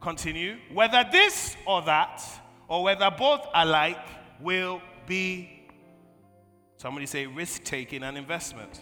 Continue. 0.00 0.58
Whether 0.72 1.04
this 1.10 1.56
or 1.66 1.82
that, 1.82 2.22
or 2.68 2.82
whether 2.82 3.10
both 3.10 3.46
alike, 3.54 4.06
will 4.40 4.82
be, 5.06 5.66
somebody 6.76 7.06
say, 7.06 7.26
risk 7.26 7.64
taking 7.64 8.02
and 8.02 8.18
investment. 8.18 8.80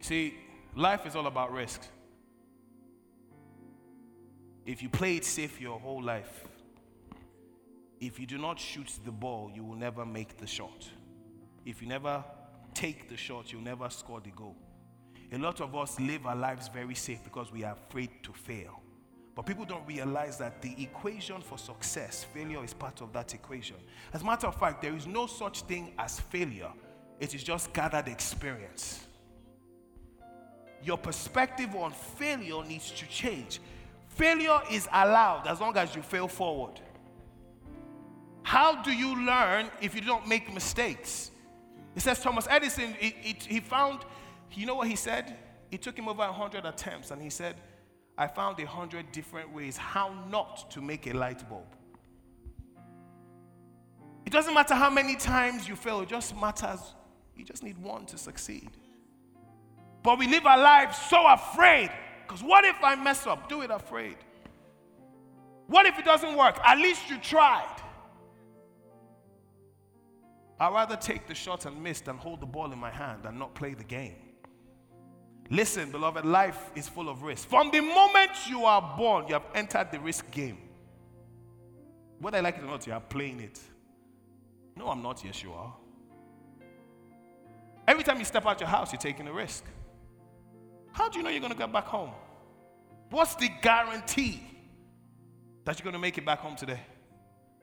See, 0.00 0.34
life 0.74 1.06
is 1.06 1.16
all 1.16 1.26
about 1.26 1.52
risks. 1.52 1.88
If 4.66 4.82
you 4.82 4.88
play 4.88 5.16
it 5.16 5.24
safe 5.24 5.60
your 5.60 5.78
whole 5.78 6.02
life, 6.02 6.44
if 8.00 8.18
you 8.18 8.26
do 8.26 8.36
not 8.36 8.58
shoot 8.58 8.98
the 9.04 9.12
ball, 9.12 9.50
you 9.54 9.62
will 9.62 9.76
never 9.76 10.04
make 10.04 10.36
the 10.36 10.46
shot. 10.46 10.90
If 11.64 11.80
you 11.80 11.88
never 11.88 12.24
take 12.74 13.08
the 13.08 13.16
shot, 13.16 13.52
you'll 13.52 13.62
never 13.62 13.88
score 13.88 14.20
the 14.20 14.30
goal. 14.30 14.56
A 15.32 15.38
lot 15.38 15.60
of 15.60 15.74
us 15.74 15.98
live 16.00 16.26
our 16.26 16.36
lives 16.36 16.68
very 16.68 16.94
safe 16.94 17.22
because 17.22 17.52
we 17.52 17.62
are 17.64 17.74
afraid 17.74 18.10
to 18.24 18.32
fail. 18.32 18.82
But 19.36 19.46
people 19.46 19.64
don't 19.64 19.86
realize 19.86 20.36
that 20.38 20.62
the 20.62 20.74
equation 20.82 21.42
for 21.42 21.58
success, 21.58 22.24
failure 22.24 22.64
is 22.64 22.72
part 22.74 23.00
of 23.02 23.12
that 23.12 23.34
equation. 23.34 23.76
As 24.12 24.22
a 24.22 24.24
matter 24.24 24.46
of 24.46 24.56
fact, 24.56 24.82
there 24.82 24.96
is 24.96 25.06
no 25.06 25.26
such 25.26 25.62
thing 25.62 25.92
as 25.98 26.18
failure, 26.18 26.72
it 27.20 27.34
is 27.34 27.42
just 27.44 27.72
gathered 27.72 28.08
experience. 28.08 29.06
Your 30.82 30.98
perspective 30.98 31.74
on 31.76 31.92
failure 31.92 32.64
needs 32.64 32.90
to 32.92 33.06
change. 33.06 33.60
Failure 34.16 34.60
is 34.70 34.88
allowed 34.94 35.46
as 35.46 35.60
long 35.60 35.76
as 35.76 35.94
you 35.94 36.00
fail 36.00 36.26
forward. 36.26 36.80
How 38.42 38.82
do 38.82 38.90
you 38.90 39.26
learn 39.26 39.66
if 39.82 39.94
you 39.94 40.00
don't 40.00 40.26
make 40.26 40.50
mistakes? 40.54 41.30
It 41.94 42.00
says 42.00 42.22
Thomas 42.22 42.46
Edison, 42.48 42.94
he, 42.98 43.36
he, 43.46 43.60
found, 43.60 44.00
you 44.52 44.64
know 44.64 44.74
what 44.74 44.88
he 44.88 44.96
said? 44.96 45.36
It 45.70 45.82
took 45.82 45.98
him 45.98 46.08
over 46.08 46.22
100 46.22 46.64
attempts, 46.64 47.10
and 47.10 47.20
he 47.20 47.28
said, 47.28 47.56
I 48.16 48.26
found 48.26 48.58
a 48.58 48.64
100 48.64 49.12
different 49.12 49.52
ways 49.52 49.76
how 49.76 50.14
not 50.30 50.70
to 50.70 50.80
make 50.80 51.06
a 51.06 51.12
light 51.12 51.46
bulb. 51.46 51.66
It 54.24 54.32
doesn't 54.32 54.54
matter 54.54 54.74
how 54.74 54.88
many 54.88 55.16
times 55.16 55.68
you 55.68 55.76
fail, 55.76 56.00
it 56.00 56.08
just 56.08 56.34
matters, 56.34 56.94
you 57.36 57.44
just 57.44 57.62
need 57.62 57.76
one 57.76 58.06
to 58.06 58.16
succeed. 58.16 58.70
But 60.02 60.18
we 60.18 60.26
live 60.26 60.46
our 60.46 60.58
lives 60.58 60.96
so 61.10 61.26
afraid, 61.26 61.90
because 62.26 62.42
what 62.42 62.64
if 62.64 62.76
I 62.82 62.94
mess 62.94 63.26
up? 63.26 63.48
Do 63.48 63.62
it 63.62 63.70
afraid. 63.70 64.16
What 65.66 65.86
if 65.86 65.98
it 65.98 66.04
doesn't 66.04 66.36
work? 66.36 66.58
At 66.64 66.78
least 66.78 67.08
you 67.10 67.18
tried. 67.18 67.76
I'd 70.58 70.72
rather 70.72 70.96
take 70.96 71.26
the 71.26 71.34
shot 71.34 71.66
and 71.66 71.82
miss 71.82 72.00
than 72.00 72.16
hold 72.16 72.40
the 72.40 72.46
ball 72.46 72.72
in 72.72 72.78
my 72.78 72.90
hand 72.90 73.26
and 73.26 73.38
not 73.38 73.54
play 73.54 73.74
the 73.74 73.84
game. 73.84 74.16
Listen, 75.50 75.90
beloved, 75.90 76.24
life 76.24 76.70
is 76.74 76.88
full 76.88 77.08
of 77.08 77.22
risk. 77.22 77.48
From 77.48 77.70
the 77.70 77.80
moment 77.80 78.32
you 78.48 78.64
are 78.64 78.96
born, 78.96 79.26
you 79.28 79.34
have 79.34 79.44
entered 79.54 79.88
the 79.92 80.00
risk 80.00 80.30
game. 80.30 80.58
Whether 82.18 82.38
I 82.38 82.40
like 82.40 82.56
it 82.56 82.64
or 82.64 82.68
not, 82.68 82.86
you 82.86 82.92
are 82.92 83.00
playing 83.00 83.40
it. 83.40 83.60
No, 84.74 84.88
I'm 84.88 85.02
not. 85.02 85.22
Yes, 85.24 85.42
you 85.42 85.52
are. 85.52 85.74
Every 87.86 88.02
time 88.02 88.18
you 88.18 88.24
step 88.24 88.46
out 88.46 88.58
your 88.60 88.68
house, 88.68 88.92
you're 88.92 89.00
taking 89.00 89.28
a 89.28 89.32
risk. 89.32 89.64
How 90.96 91.10
do 91.10 91.18
you 91.18 91.22
know 91.22 91.28
you're 91.28 91.40
going 91.40 91.52
to 91.52 91.58
get 91.58 91.70
back 91.70 91.84
home? 91.84 92.10
What's 93.10 93.34
the 93.34 93.50
guarantee 93.60 94.42
that 95.66 95.78
you're 95.78 95.84
going 95.84 95.92
to 95.92 95.98
make 95.98 96.16
it 96.16 96.24
back 96.24 96.38
home 96.38 96.56
today? 96.56 96.80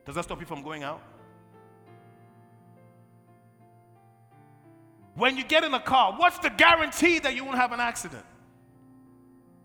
Does 0.06 0.14
that 0.14 0.22
stop 0.22 0.38
you 0.38 0.46
from 0.46 0.62
going 0.62 0.84
out? 0.84 1.02
When 5.16 5.36
you 5.36 5.42
get 5.42 5.64
in 5.64 5.74
a 5.74 5.80
car, 5.80 6.14
what's 6.16 6.38
the 6.38 6.50
guarantee 6.50 7.18
that 7.18 7.34
you 7.34 7.44
won't 7.44 7.56
have 7.56 7.72
an 7.72 7.80
accident? 7.80 8.24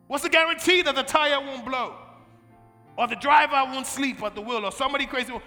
What's 0.07 0.23
the 0.23 0.29
guarantee 0.29 0.81
that 0.81 0.95
the 0.95 1.03
tire 1.03 1.39
won't 1.39 1.63
blow? 1.63 1.95
Or 2.97 3.07
the 3.07 3.17
driver 3.17 3.71
won't 3.71 3.85
sleep 3.85 4.23
at 4.23 4.33
the 4.33 4.41
wheel? 4.41 4.65
Or 4.65 4.71
somebody 4.71 5.05
crazy? 5.05 5.31
Will... 5.31 5.43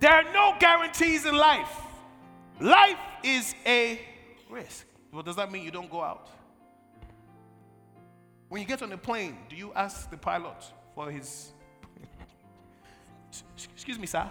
There 0.00 0.10
are 0.10 0.32
no 0.32 0.56
guarantees 0.58 1.24
in 1.26 1.36
life. 1.36 1.80
Life 2.60 2.98
is 3.22 3.54
a 3.64 4.00
risk. 4.50 4.84
Well, 5.12 5.22
does 5.22 5.36
that 5.36 5.52
mean 5.52 5.62
you 5.62 5.70
don't 5.70 5.88
go 5.88 6.02
out? 6.02 6.28
When 8.48 8.60
you 8.62 8.68
get 8.68 8.82
on 8.82 8.90
the 8.90 8.98
plane, 8.98 9.36
do 9.48 9.56
you 9.56 9.72
ask 9.74 10.10
the 10.10 10.16
pilot 10.16 10.64
for 10.94 11.10
his. 11.10 11.52
Excuse 13.74 13.98
me, 13.98 14.06
sir. 14.06 14.30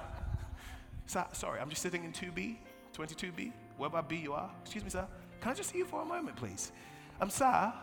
Sir, 1.05 1.25
sorry, 1.33 1.59
I'm 1.59 1.69
just 1.69 1.81
sitting 1.81 2.03
in 2.03 2.11
2B, 2.11 2.57
22B 2.97 3.51
wherever 3.77 4.01
B 4.01 4.15
you 4.15 4.33
are. 4.33 4.49
Excuse 4.61 4.83
me, 4.83 4.89
sir. 4.89 5.05
Can 5.41 5.51
I 5.51 5.55
just 5.55 5.69
see 5.69 5.79
you 5.79 5.85
for 5.85 6.01
a 6.01 6.05
moment, 6.05 6.35
please? 6.35 6.71
I'm 7.19 7.25
um, 7.25 7.29
sir. 7.29 7.73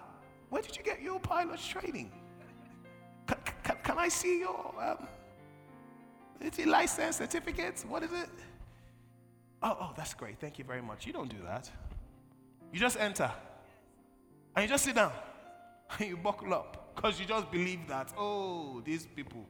Where 0.51 0.63
did 0.63 0.77
you 0.77 0.83
get 0.83 1.01
your 1.01 1.21
pilot's 1.21 1.67
training? 1.67 2.11
Can, 3.27 3.37
can, 3.63 3.77
can 3.83 3.99
I 3.99 4.09
see 4.09 4.41
your 4.41 4.75
um, 4.81 5.07
license 6.67 7.17
certificate? 7.17 7.85
What 7.89 8.03
is 8.03 8.13
it? 8.13 8.29
Oh, 9.63 9.77
oh, 9.81 9.93
that's 9.97 10.15
great. 10.15 10.41
Thank 10.41 10.59
you 10.59 10.65
very 10.65 10.83
much. 10.83 11.07
You 11.07 11.13
don't 11.13 11.31
do 11.31 11.43
that. 11.45 11.71
You 12.73 12.81
just 12.81 12.99
enter 12.99 13.31
and 14.57 14.65
you 14.65 14.69
just 14.69 14.85
sit 14.85 14.97
down 14.97 15.13
and 15.99 16.09
you 16.09 16.17
buckle 16.17 16.55
up 16.55 16.93
because 16.95 17.19
you 17.19 17.27
just 17.27 17.51
believe 17.51 17.87
that, 17.89 18.13
oh, 18.19 18.81
these 18.85 19.07
people, 19.07 19.47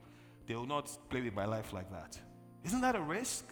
they 0.47 0.55
will 0.55 0.67
not 0.67 0.91
play 1.09 1.21
with 1.21 1.35
my 1.35 1.45
life 1.45 1.73
like 1.73 1.91
that. 1.91 2.19
Isn't 2.65 2.81
that 2.81 2.97
a 2.97 3.01
risk? 3.01 3.45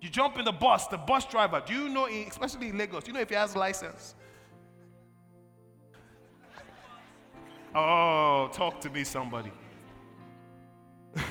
You 0.00 0.08
jump 0.08 0.36
in 0.38 0.44
the 0.44 0.52
bus, 0.52 0.88
the 0.88 0.98
bus 0.98 1.24
driver, 1.26 1.62
do 1.64 1.72
you 1.72 1.88
know, 1.88 2.06
especially 2.06 2.70
in 2.70 2.78
Lagos, 2.78 3.04
do 3.04 3.10
you 3.10 3.14
know 3.14 3.20
if 3.20 3.28
he 3.28 3.34
has 3.34 3.54
license? 3.56 4.14
Oh, 7.74 8.50
talk 8.52 8.82
to 8.82 8.90
me, 8.90 9.02
somebody. 9.02 9.50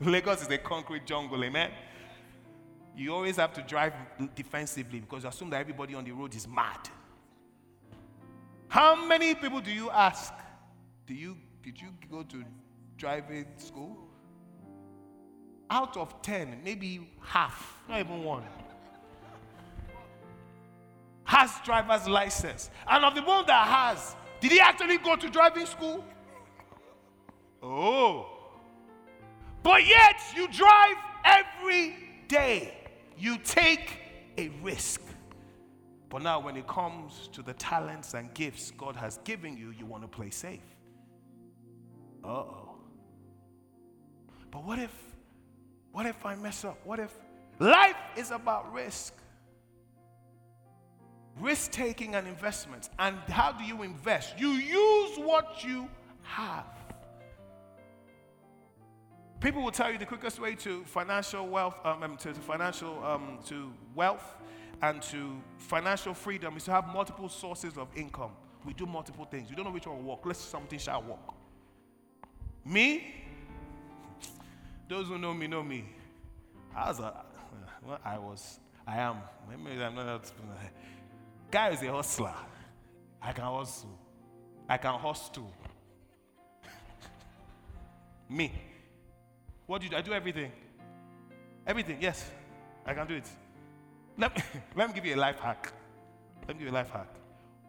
Lagos 0.00 0.42
is 0.42 0.48
a 0.48 0.58
concrete 0.58 1.04
jungle, 1.04 1.42
amen? 1.42 1.72
You 2.96 3.12
always 3.12 3.36
have 3.36 3.52
to 3.54 3.62
drive 3.62 3.92
defensively 4.36 5.00
because 5.00 5.24
you 5.24 5.28
assume 5.28 5.50
that 5.50 5.60
everybody 5.60 5.96
on 5.96 6.04
the 6.04 6.12
road 6.12 6.32
is 6.36 6.46
mad. 6.46 6.88
How 8.68 9.06
many 9.06 9.34
people 9.34 9.60
do 9.60 9.70
you 9.70 9.90
ask? 9.90 10.32
Do 11.06 11.14
you, 11.14 11.36
did 11.62 11.80
you 11.80 11.88
go 12.10 12.22
to 12.22 12.44
driving 12.96 13.46
school? 13.56 14.08
out 15.70 15.96
of 15.96 16.20
10, 16.22 16.60
maybe 16.64 17.08
half, 17.20 17.80
not 17.88 18.00
even 18.00 18.22
one, 18.22 18.44
has 21.24 21.52
driver's 21.64 22.08
license. 22.08 22.70
And 22.88 23.04
of 23.04 23.14
the 23.14 23.22
one 23.22 23.44
that 23.46 23.66
has, 23.66 24.16
did 24.40 24.52
he 24.52 24.60
actually 24.60 24.98
go 24.98 25.16
to 25.16 25.28
driving 25.28 25.66
school? 25.66 26.04
Oh. 27.62 28.26
But 29.62 29.86
yet 29.86 30.20
you 30.34 30.48
drive 30.48 30.96
every 31.24 31.96
day. 32.28 32.74
You 33.18 33.36
take 33.38 33.98
a 34.38 34.48
risk. 34.62 35.02
But 36.10 36.22
now, 36.22 36.40
when 36.40 36.56
it 36.56 36.66
comes 36.66 37.28
to 37.32 37.42
the 37.42 37.52
talents 37.54 38.14
and 38.14 38.32
gifts 38.32 38.72
God 38.76 38.96
has 38.96 39.18
given 39.24 39.56
you, 39.56 39.72
you 39.78 39.84
want 39.84 40.02
to 40.02 40.08
play 40.08 40.30
safe. 40.30 40.62
Uh 42.24 42.28
oh. 42.28 42.76
But 44.50 44.64
what 44.64 44.78
if 44.78 44.92
what 45.92 46.06
if 46.06 46.24
I 46.24 46.34
mess 46.34 46.64
up? 46.64 46.78
What 46.84 46.98
if 46.98 47.12
life 47.58 47.96
is 48.16 48.30
about 48.30 48.72
risk? 48.72 49.14
Risk 51.38 51.70
taking 51.70 52.14
and 52.14 52.26
investments. 52.26 52.90
And 52.98 53.16
how 53.28 53.52
do 53.52 53.64
you 53.64 53.82
invest? 53.82 54.38
You 54.38 54.50
use 54.50 55.18
what 55.18 55.64
you 55.64 55.88
have. 56.22 56.66
People 59.40 59.62
will 59.62 59.70
tell 59.70 59.92
you 59.92 59.98
the 59.98 60.06
quickest 60.06 60.40
way 60.40 60.56
to 60.56 60.82
financial 60.84 61.46
wealth, 61.46 61.78
um, 61.84 62.02
um 62.02 62.16
to, 62.16 62.32
to, 62.32 62.40
financial 62.40 63.04
um, 63.04 63.38
to 63.46 63.72
wealth, 63.94 64.36
and 64.82 65.02
to 65.02 65.40
financial 65.58 66.14
freedom 66.14 66.56
is 66.56 66.64
to 66.64 66.70
have 66.70 66.86
multiple 66.88 67.28
sources 67.28 67.76
of 67.76 67.88
income. 67.96 68.30
We 68.64 68.72
do 68.72 68.86
multiple 68.86 69.24
things. 69.24 69.50
We 69.50 69.56
don't 69.56 69.64
know 69.64 69.72
which 69.72 69.86
one 69.86 69.96
will 69.98 70.10
work. 70.10 70.20
Let's 70.24 70.40
something 70.40 70.78
shall 70.78 71.02
work. 71.02 71.34
Me, 72.64 73.14
those 74.88 75.08
who 75.08 75.18
know 75.18 75.34
me 75.34 75.46
know 75.46 75.62
me. 75.62 75.84
I 76.76 76.88
was 76.88 77.00
a, 77.00 77.24
well, 77.86 77.98
I 78.04 78.18
was, 78.18 78.60
I 78.86 78.98
am. 78.98 79.16
Maybe 79.64 79.82
I'm 79.82 79.94
not. 79.94 80.30
Guy 81.50 81.70
is 81.70 81.82
a 81.82 81.90
hustler. 81.90 82.34
I 83.20 83.32
can 83.32 83.44
hustle. 83.44 83.98
I 84.68 84.76
can 84.76 84.98
hustle. 84.98 85.52
me. 88.28 88.52
What 89.66 89.80
do 89.80 89.86
you 89.86 89.90
do? 89.90 89.96
I 89.96 90.02
do 90.02 90.12
everything. 90.12 90.52
Everything, 91.66 91.98
yes. 92.00 92.30
I 92.86 92.94
can 92.94 93.06
do 93.06 93.14
it. 93.14 93.28
Let 94.18 94.36
me, 94.36 94.42
let 94.76 94.88
me 94.88 94.94
give 94.94 95.06
you 95.06 95.14
a 95.14 95.16
life 95.16 95.38
hack. 95.38 95.72
Let 96.46 96.56
me 96.56 96.64
give 96.64 96.72
you 96.72 96.74
a 96.74 96.78
life 96.78 96.90
hack. 96.90 97.14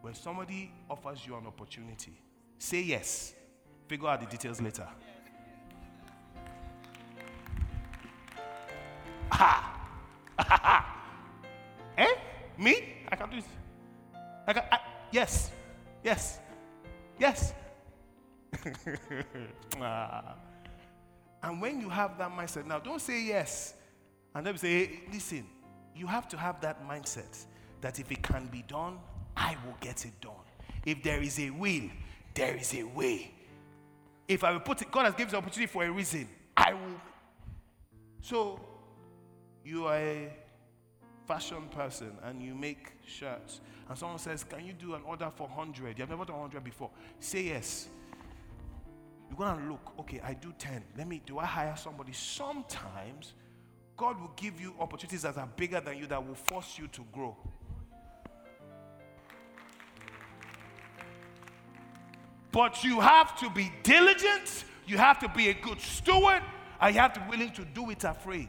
When 0.02 0.14
somebody 0.14 0.72
offers 0.88 1.24
you 1.26 1.36
an 1.36 1.46
opportunity, 1.46 2.20
say 2.58 2.82
yes. 2.82 3.34
Figure 3.86 4.08
out 4.08 4.20
the 4.20 4.26
details 4.26 4.60
later. 4.60 4.86
Ha! 9.30 9.66
eh? 11.98 12.14
Me? 12.58 12.94
I 13.10 13.16
can 13.16 13.30
do 13.30 13.38
it. 13.38 13.44
I 14.46 14.52
can, 14.52 14.62
I, 14.70 14.78
yes. 15.10 15.50
Yes. 16.02 16.38
Yes. 17.18 17.52
ah. 19.80 20.34
And 21.42 21.60
when 21.60 21.80
you 21.80 21.88
have 21.88 22.18
that 22.18 22.30
mindset, 22.30 22.66
now 22.66 22.78
don't 22.78 23.00
say 23.00 23.22
yes. 23.22 23.74
And 24.34 24.46
then 24.46 24.56
say, 24.56 24.86
hey, 24.86 25.00
listen, 25.12 25.46
you 25.94 26.06
have 26.06 26.28
to 26.28 26.36
have 26.36 26.60
that 26.60 26.86
mindset 26.86 27.44
that 27.80 27.98
if 27.98 28.10
it 28.12 28.22
can 28.22 28.46
be 28.46 28.62
done, 28.62 28.98
I 29.36 29.56
will 29.64 29.76
get 29.80 30.04
it 30.04 30.20
done. 30.20 30.32
If 30.84 31.02
there 31.02 31.22
is 31.22 31.38
a 31.38 31.50
will, 31.50 31.90
there 32.34 32.56
is 32.56 32.74
a 32.74 32.84
way. 32.84 33.32
If 34.28 34.44
I 34.44 34.52
will 34.52 34.60
put 34.60 34.82
it, 34.82 34.90
God 34.90 35.06
has 35.06 35.14
given 35.14 35.32
the 35.32 35.38
opportunity 35.38 35.70
for 35.70 35.84
a 35.84 35.90
reason. 35.90 36.28
I 36.56 36.72
will. 36.72 37.00
So 38.20 38.60
you 39.64 39.86
are 39.86 39.96
a 39.96 40.32
fashion 41.26 41.68
person 41.70 42.12
and 42.24 42.42
you 42.42 42.54
make 42.54 42.92
shirts, 43.06 43.60
and 43.88 43.98
someone 43.98 44.18
says, 44.18 44.44
Can 44.44 44.64
you 44.64 44.72
do 44.72 44.94
an 44.94 45.02
order 45.04 45.30
for 45.34 45.46
100? 45.48 45.98
You 45.98 46.02
have 46.02 46.10
never 46.10 46.24
done 46.24 46.36
100 46.36 46.62
before. 46.62 46.90
Say 47.18 47.44
yes. 47.44 47.88
You're 49.28 49.38
going 49.38 49.60
to 49.60 49.70
look, 49.70 49.92
okay, 50.00 50.20
I 50.24 50.34
do 50.34 50.52
10. 50.58 50.82
Let 50.98 51.06
me, 51.06 51.22
do 51.24 51.38
I 51.38 51.46
hire 51.46 51.76
somebody? 51.76 52.12
Sometimes 52.12 53.34
God 54.00 54.18
will 54.18 54.32
give 54.34 54.58
you 54.58 54.72
opportunities 54.80 55.20
that 55.22 55.36
are 55.36 55.46
bigger 55.56 55.78
than 55.78 55.98
you 55.98 56.06
that 56.06 56.26
will 56.26 56.34
force 56.34 56.78
you 56.78 56.88
to 56.88 57.02
grow. 57.12 57.36
But 62.50 62.82
you 62.82 62.98
have 62.98 63.38
to 63.40 63.50
be 63.50 63.70
diligent, 63.82 64.64
you 64.86 64.96
have 64.96 65.18
to 65.18 65.28
be 65.28 65.50
a 65.50 65.52
good 65.52 65.78
steward, 65.82 66.40
and 66.80 66.94
you 66.94 66.98
have 66.98 67.12
to 67.12 67.20
be 67.20 67.28
willing 67.28 67.52
to 67.52 67.64
do 67.66 67.90
it 67.90 68.02
afraid. 68.04 68.48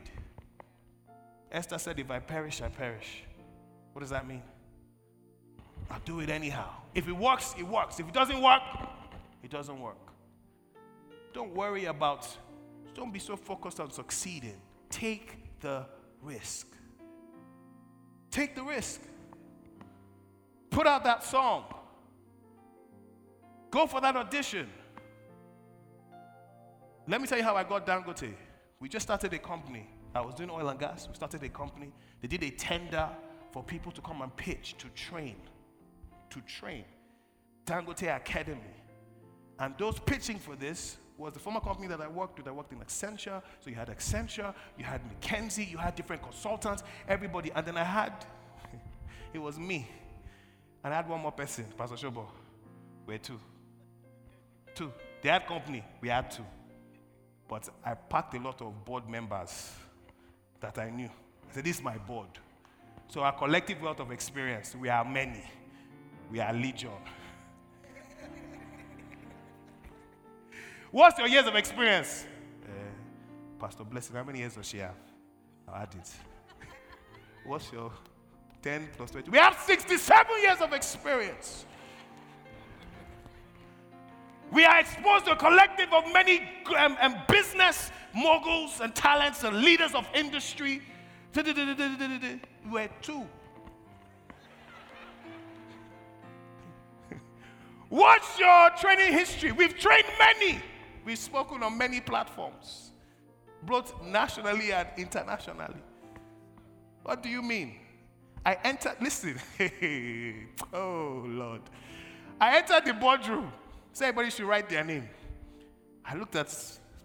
Esther 1.51 1.77
said, 1.77 1.99
If 1.99 2.09
I 2.09 2.19
perish, 2.19 2.61
I 2.61 2.69
perish. 2.69 3.25
What 3.91 3.99
does 3.99 4.11
that 4.11 4.25
mean? 4.25 4.43
I'll 5.89 5.99
do 6.05 6.21
it 6.21 6.29
anyhow. 6.29 6.69
If 6.95 7.09
it 7.09 7.17
works, 7.17 7.55
it 7.59 7.67
works. 7.67 7.99
If 7.99 8.07
it 8.07 8.13
doesn't 8.13 8.41
work, 8.41 8.61
it 9.43 9.51
doesn't 9.51 9.81
work. 9.81 10.13
Don't 11.33 11.53
worry 11.53 11.85
about, 11.85 12.25
don't 12.95 13.11
be 13.11 13.19
so 13.19 13.35
focused 13.35 13.81
on 13.81 13.91
succeeding. 13.91 14.55
Take 14.89 15.40
the 15.61 15.85
risk. 16.21 16.67
Take 18.29 18.55
the 18.55 18.63
risk. 18.63 19.01
Put 20.69 20.87
out 20.87 21.03
that 21.03 21.23
song. 21.23 21.65
Go 23.69 23.85
for 23.87 24.01
that 24.01 24.15
audition. 24.15 24.69
Let 27.07 27.21
me 27.21 27.27
tell 27.27 27.37
you 27.37 27.43
how 27.43 27.55
I 27.55 27.63
got 27.63 27.85
Dangote. 27.85 28.33
We 28.79 28.89
just 28.89 29.03
started 29.03 29.33
a 29.33 29.39
company. 29.39 29.89
I 30.13 30.21
was 30.21 30.35
doing 30.35 30.49
oil 30.49 30.67
and 30.67 30.79
gas. 30.79 31.07
We 31.07 31.15
started 31.15 31.43
a 31.43 31.49
company. 31.49 31.91
They 32.21 32.27
did 32.27 32.43
a 32.43 32.49
tender 32.51 33.07
for 33.51 33.63
people 33.63 33.91
to 33.93 34.01
come 34.01 34.21
and 34.21 34.35
pitch 34.35 34.75
to 34.79 34.87
train. 34.89 35.35
To 36.29 36.41
train. 36.41 36.85
Dangote 37.65 38.15
Academy. 38.15 38.61
And 39.59 39.75
those 39.77 39.99
pitching 39.99 40.39
for 40.39 40.55
this 40.55 40.97
was 41.21 41.33
the 41.33 41.39
former 41.39 41.59
company 41.59 41.87
that 41.87 42.01
I 42.01 42.07
worked 42.07 42.37
with. 42.37 42.47
I 42.47 42.51
worked 42.51 42.73
in 42.73 42.79
Accenture. 42.79 43.41
So 43.59 43.69
you 43.69 43.75
had 43.75 43.89
Accenture, 43.89 44.53
you 44.77 44.83
had 44.83 45.01
McKinsey, 45.09 45.69
you 45.69 45.77
had 45.77 45.95
different 45.95 46.21
consultants, 46.23 46.83
everybody. 47.07 47.51
And 47.53 47.65
then 47.65 47.77
I 47.77 47.83
had, 47.83 48.25
it 49.33 49.39
was 49.39 49.59
me. 49.59 49.87
And 50.83 50.93
I 50.93 50.97
had 50.97 51.07
one 51.07 51.21
more 51.21 51.31
person, 51.31 51.65
Pastor 51.77 51.95
Shobo. 51.95 52.25
We're 53.05 53.19
two. 53.19 53.39
Two. 54.73 54.91
They 55.21 55.29
had 55.29 55.45
company, 55.45 55.83
we 56.01 56.09
had 56.09 56.31
two. 56.31 56.45
But 57.47 57.69
I 57.85 57.93
packed 57.93 58.33
a 58.33 58.39
lot 58.39 58.61
of 58.61 58.83
board 58.85 59.07
members 59.07 59.71
that 60.59 60.77
I 60.79 60.89
knew. 60.89 61.09
I 61.49 61.53
said, 61.53 61.65
This 61.65 61.77
is 61.77 61.83
my 61.83 61.97
board. 61.97 62.29
So 63.09 63.21
our 63.21 63.33
collective 63.33 63.81
wealth 63.81 63.99
of 63.99 64.11
experience, 64.11 64.73
we 64.75 64.87
are 64.87 65.03
many. 65.03 65.43
We 66.31 66.39
are 66.39 66.53
legion. 66.53 66.91
What's 70.91 71.17
your 71.17 71.27
years 71.27 71.47
of 71.47 71.55
experience? 71.55 72.25
Uh, 72.63 72.67
Pastor 73.59 73.85
Blessing, 73.85 74.15
how 74.15 74.25
many 74.25 74.39
years 74.39 74.55
does 74.55 74.67
she 74.67 74.79
have? 74.79 74.95
I'll 75.67 75.75
add 75.75 75.95
it. 75.95 76.11
What's 77.45 77.71
your 77.71 77.93
10 78.61 78.89
plus 78.97 79.11
20? 79.11 79.31
We 79.31 79.37
have 79.37 79.57
67 79.65 80.41
years 80.41 80.59
of 80.59 80.73
experience. 80.73 81.65
We 84.51 84.65
are 84.65 84.81
exposed 84.81 85.25
to 85.25 85.31
a 85.31 85.35
collective 85.37 85.93
of 85.93 86.11
many 86.11 86.41
um, 86.77 86.97
um, 86.99 87.15
business 87.29 87.89
moguls 88.13 88.81
and 88.81 88.93
talents 88.93 89.45
and 89.45 89.61
leaders 89.61 89.95
of 89.95 90.05
industry. 90.13 90.81
We're 92.69 92.89
two. 93.01 93.25
What's 97.87 98.37
your 98.37 98.71
training 98.71 99.13
history? 99.13 99.53
We've 99.53 99.79
trained 99.79 100.07
many. 100.19 100.61
We've 101.05 101.17
spoken 101.17 101.63
on 101.63 101.77
many 101.77 101.99
platforms, 101.99 102.91
both 103.63 104.01
nationally 104.03 104.71
and 104.71 104.87
internationally. 104.97 105.81
What 107.03 107.23
do 107.23 107.29
you 107.29 107.41
mean? 107.41 107.75
I 108.45 108.57
entered, 108.63 108.95
listen, 109.01 109.39
oh 110.73 111.23
Lord. 111.25 111.61
I 112.39 112.57
entered 112.57 112.85
the 112.85 112.93
boardroom. 112.93 113.51
So 113.93 114.05
everybody 114.05 114.29
should 114.29 114.45
write 114.45 114.69
their 114.69 114.83
name. 114.83 115.07
I 116.05 116.15
looked 116.15 116.35
at 116.35 116.47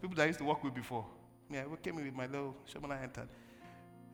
people 0.00 0.16
that 0.16 0.22
I 0.22 0.26
used 0.26 0.38
to 0.38 0.44
work 0.44 0.62
with 0.62 0.74
before. 0.74 1.04
Yeah, 1.50 1.64
we 1.66 1.76
came 1.78 1.98
in 1.98 2.04
with 2.04 2.14
my 2.14 2.26
little 2.26 2.56
when 2.78 2.92
I 2.92 3.02
entered. 3.02 3.28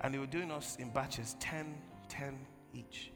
And 0.01 0.13
they 0.13 0.19
were 0.19 0.27
doing 0.27 0.51
us 0.51 0.77
in 0.77 0.91
batches 0.91 1.37
10, 1.39 1.75
10 2.09 2.39
each 2.75 3.13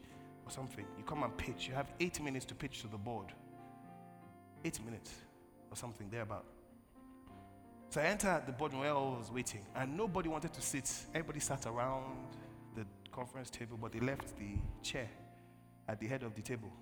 or 0.46 0.52
something. 0.52 0.84
You 0.96 1.04
come 1.04 1.22
and 1.22 1.36
pitch. 1.36 1.66
You 1.68 1.74
have 1.74 1.90
eight 2.00 2.22
minutes 2.22 2.44
to 2.46 2.54
pitch 2.54 2.82
to 2.82 2.88
the 2.88 2.98
board. 2.98 3.26
Eight 4.64 4.78
minutes 4.84 5.12
or 5.70 5.76
something 5.76 6.08
thereabout. 6.10 6.44
So 7.88 8.00
I 8.00 8.04
entered 8.04 8.42
the 8.46 8.52
boardroom 8.52 8.82
where 8.82 8.90
I 8.90 8.94
was 8.94 9.30
waiting, 9.32 9.64
and 9.74 9.96
nobody 9.96 10.28
wanted 10.28 10.52
to 10.52 10.60
sit. 10.60 10.92
Everybody 11.14 11.40
sat 11.40 11.66
around 11.66 12.26
the 12.74 12.84
conference 13.10 13.50
table, 13.50 13.78
but 13.80 13.92
they 13.92 14.00
left 14.00 14.36
the 14.36 14.58
chair 14.82 15.08
at 15.88 16.00
the 16.00 16.06
head 16.06 16.22
of 16.22 16.34
the 16.34 16.42
table 16.42 16.72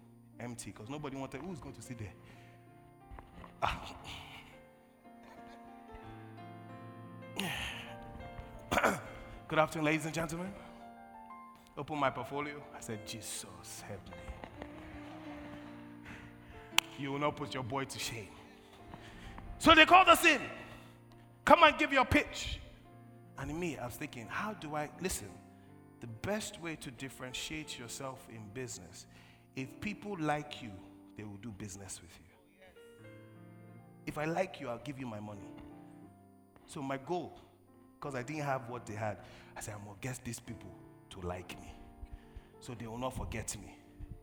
empty 0.40 0.70
because 0.70 0.88
nobody 0.88 1.16
wanted, 1.16 1.40
who's 1.40 1.61
going 1.61 1.74
to 1.74 1.82
sit 1.82 1.98
there? 1.98 2.12
Ah. 3.62 3.96
Good 9.48 9.59
afternoon, 9.59 9.86
ladies 9.86 10.05
and 10.07 10.14
gentlemen. 10.14 10.52
Open 11.76 11.98
my 11.98 12.11
portfolio. 12.11 12.62
I 12.76 12.80
said, 12.80 13.07
Jesus, 13.07 13.82
help 13.86 14.00
me. 14.09 14.16
You 16.98 17.12
will 17.12 17.18
not 17.18 17.36
put 17.36 17.52
your 17.52 17.64
boy 17.64 17.84
to 17.84 17.98
shame. 17.98 18.28
So 19.59 19.74
they 19.74 19.84
called 19.84 20.09
us 20.09 20.24
in. 20.24 20.40
Come 21.45 21.62
and 21.62 21.76
give 21.78 21.92
your 21.92 22.05
pitch. 22.05 22.61
And 23.38 23.59
me, 23.59 23.76
I 23.76 23.86
was 23.86 23.95
thinking, 23.95 24.26
how 24.28 24.55
do 24.55 24.76
I 24.76 24.88
listen? 25.03 25.28
The 26.01 26.07
best 26.07 26.61
way 26.61 26.76
to 26.76 26.90
differentiate 26.90 27.78
yourself 27.78 28.26
in 28.30 28.49
business, 28.55 29.07
if 29.57 29.68
people 29.80 30.16
like 30.18 30.62
you, 30.62 30.70
they 31.16 31.24
will 31.24 31.38
do 31.42 31.51
business 31.51 32.01
with 32.01 32.11
you. 32.18 33.07
If 34.07 34.18
I 34.18 34.24
like 34.24 34.61
you, 34.61 34.68
I'll 34.68 34.78
give 34.78 34.99
you 34.99 35.07
my 35.07 35.20
money. 35.20 35.49
So 36.66 36.82
my 36.82 36.99
goal, 36.99 37.38
because 37.99 38.14
I 38.14 38.22
didn't 38.22 38.42
have 38.42 38.68
what 38.68 38.86
they 38.86 38.95
had, 38.95 39.18
I 39.57 39.61
said, 39.61 39.74
I'm 39.74 39.84
gonna 39.84 39.97
get 40.01 40.20
these 40.24 40.40
people 40.40 40.70
to 41.11 41.20
like 41.20 41.59
me. 41.61 41.72
So 42.61 42.74
they 42.74 42.86
will 42.86 42.99
not 42.99 43.16
forget 43.16 43.57
me. 43.57 43.76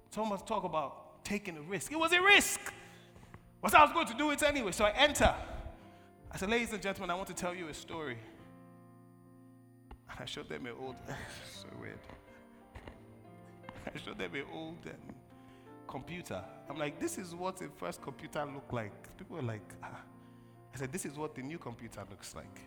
Someone 0.10 0.32
must 0.32 0.48
talk 0.48 0.64
about 0.64 1.24
taking 1.24 1.58
a 1.58 1.62
risk. 1.62 1.92
It 1.92 2.00
was 2.00 2.12
a 2.12 2.22
risk. 2.22 2.60
But 3.62 3.74
I 3.76 3.84
was 3.84 3.94
going 3.94 4.08
to 4.08 4.14
do 4.16 4.32
it 4.32 4.42
anyway. 4.44 4.72
So 4.72 4.86
I 4.86 4.92
enter. 4.92 5.34
I 6.34 6.38
said, 6.38 6.50
ladies 6.50 6.72
and 6.72 6.82
gentlemen, 6.82 7.10
I 7.10 7.16
want 7.16 7.28
to 7.28 7.34
tell 7.34 7.54
you 7.54 7.68
a 7.68 7.74
story. 7.74 8.18
And 10.10 10.20
I 10.20 10.26
showed 10.26 10.48
them 10.48 10.66
an 10.66 10.74
old, 10.80 10.96
so 11.62 11.68
weird. 11.80 12.00
I 13.86 13.98
showed 14.00 14.18
them 14.18 14.34
an 14.36 14.44
old 14.54 14.78
um, 14.86 15.16
computer. 15.88 16.42
I'm 16.70 16.78
like, 16.78 17.00
this 17.00 17.18
is 17.18 17.36
what 17.36 17.58
the 17.58 17.68
first 17.78 18.02
computer 18.02 18.46
looked 18.46 18.72
like. 18.72 19.18
People 19.18 19.36
were 19.38 19.42
like, 19.42 19.74
ah. 19.84 20.00
I 20.74 20.78
said, 20.78 20.92
this 20.94 21.06
is 21.06 21.18
what 21.18 21.36
the 21.36 21.42
new 21.42 21.58
computer 21.58 22.02
looks 22.10 22.34
like. 22.34 22.62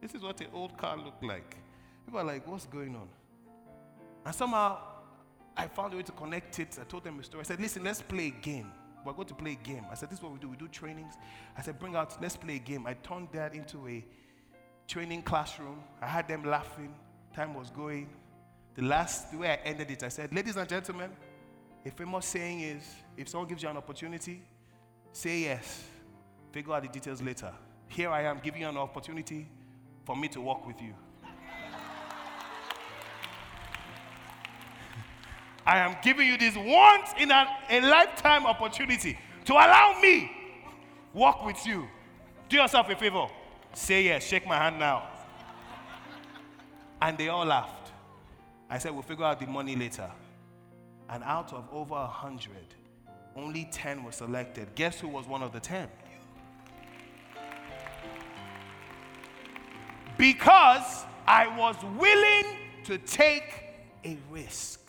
This 0.00 0.14
is 0.14 0.22
what 0.22 0.36
the 0.36 0.46
old 0.52 0.76
car 0.76 0.96
looked 0.96 1.24
like. 1.24 1.56
People 2.04 2.20
are 2.20 2.24
like, 2.24 2.46
what's 2.46 2.66
going 2.66 2.94
on? 2.94 3.08
And 4.24 4.34
somehow 4.34 4.78
I 5.56 5.66
found 5.66 5.92
a 5.94 5.96
way 5.96 6.02
to 6.04 6.12
connect 6.12 6.58
it. 6.60 6.78
I 6.80 6.84
told 6.84 7.02
them 7.02 7.18
a 7.18 7.24
story. 7.24 7.40
I 7.40 7.44
said, 7.44 7.60
listen, 7.60 7.82
let's 7.82 8.02
play 8.02 8.28
a 8.28 8.42
game. 8.42 8.70
We're 9.06 9.12
going 9.12 9.28
to 9.28 9.34
play 9.34 9.52
a 9.52 9.66
game. 9.66 9.84
I 9.90 9.94
said, 9.94 10.10
this 10.10 10.18
is 10.18 10.22
what 10.22 10.32
we 10.32 10.38
do. 10.38 10.48
We 10.48 10.56
do 10.56 10.68
trainings. 10.68 11.14
I 11.56 11.62
said, 11.62 11.78
bring 11.78 11.94
out, 11.94 12.20
let's 12.20 12.36
play 12.36 12.56
a 12.56 12.58
game. 12.58 12.86
I 12.86 12.94
turned 12.94 13.28
that 13.32 13.54
into 13.54 13.86
a 13.86 14.04
training 14.88 15.22
classroom. 15.22 15.82
I 16.02 16.06
had 16.06 16.28
them 16.28 16.44
laughing. 16.44 16.94
Time 17.34 17.54
was 17.54 17.70
going. 17.70 18.08
The 18.74 18.82
last, 18.82 19.30
the 19.30 19.38
way 19.38 19.50
I 19.50 19.56
ended 19.64 19.90
it, 19.90 20.02
I 20.02 20.08
said, 20.08 20.34
ladies 20.34 20.56
and 20.56 20.68
gentlemen, 20.68 21.10
a 21.84 21.90
famous 21.90 22.26
saying 22.26 22.60
is 22.60 22.82
if 23.16 23.28
someone 23.28 23.48
gives 23.48 23.62
you 23.62 23.68
an 23.68 23.76
opportunity, 23.76 24.42
say 25.12 25.40
yes. 25.40 25.84
Figure 26.52 26.74
out 26.74 26.82
the 26.82 26.88
details 26.88 27.22
later. 27.22 27.52
Here 27.88 28.10
I 28.10 28.22
am 28.22 28.40
giving 28.42 28.62
you 28.62 28.68
an 28.68 28.76
opportunity 28.76 29.46
for 30.04 30.16
me 30.16 30.28
to 30.28 30.40
work 30.40 30.66
with 30.66 30.82
you. 30.82 30.94
I 35.66 35.78
am 35.78 35.96
giving 36.00 36.28
you 36.28 36.38
this 36.38 36.56
once 36.56 37.10
in 37.18 37.30
a, 37.30 37.48
a 37.68 37.80
lifetime 37.80 38.46
opportunity 38.46 39.18
to 39.46 39.52
allow 39.52 39.98
me 40.00 40.30
work 41.12 41.44
with 41.44 41.66
you. 41.66 41.88
Do 42.48 42.56
yourself 42.58 42.88
a 42.88 42.94
favor. 42.94 43.26
Say 43.72 44.04
yes. 44.04 44.24
Shake 44.24 44.46
my 44.46 44.56
hand 44.56 44.78
now. 44.78 45.08
And 47.02 47.18
they 47.18 47.28
all 47.28 47.44
laughed. 47.44 47.90
I 48.70 48.78
said, 48.78 48.92
We'll 48.92 49.02
figure 49.02 49.24
out 49.24 49.40
the 49.40 49.46
money 49.46 49.74
later. 49.74 50.10
And 51.08 51.22
out 51.24 51.52
of 51.52 51.68
over 51.72 51.94
a 51.94 52.06
hundred, 52.06 52.74
only 53.36 53.68
10 53.70 54.04
were 54.04 54.12
selected. 54.12 54.74
Guess 54.74 55.00
who 55.00 55.08
was 55.08 55.26
one 55.26 55.42
of 55.42 55.52
the 55.52 55.60
10? 55.60 55.88
Because 60.16 61.04
I 61.26 61.46
was 61.56 61.76
willing 61.98 62.58
to 62.84 62.98
take 62.98 63.64
a 64.04 64.16
risk. 64.30 64.85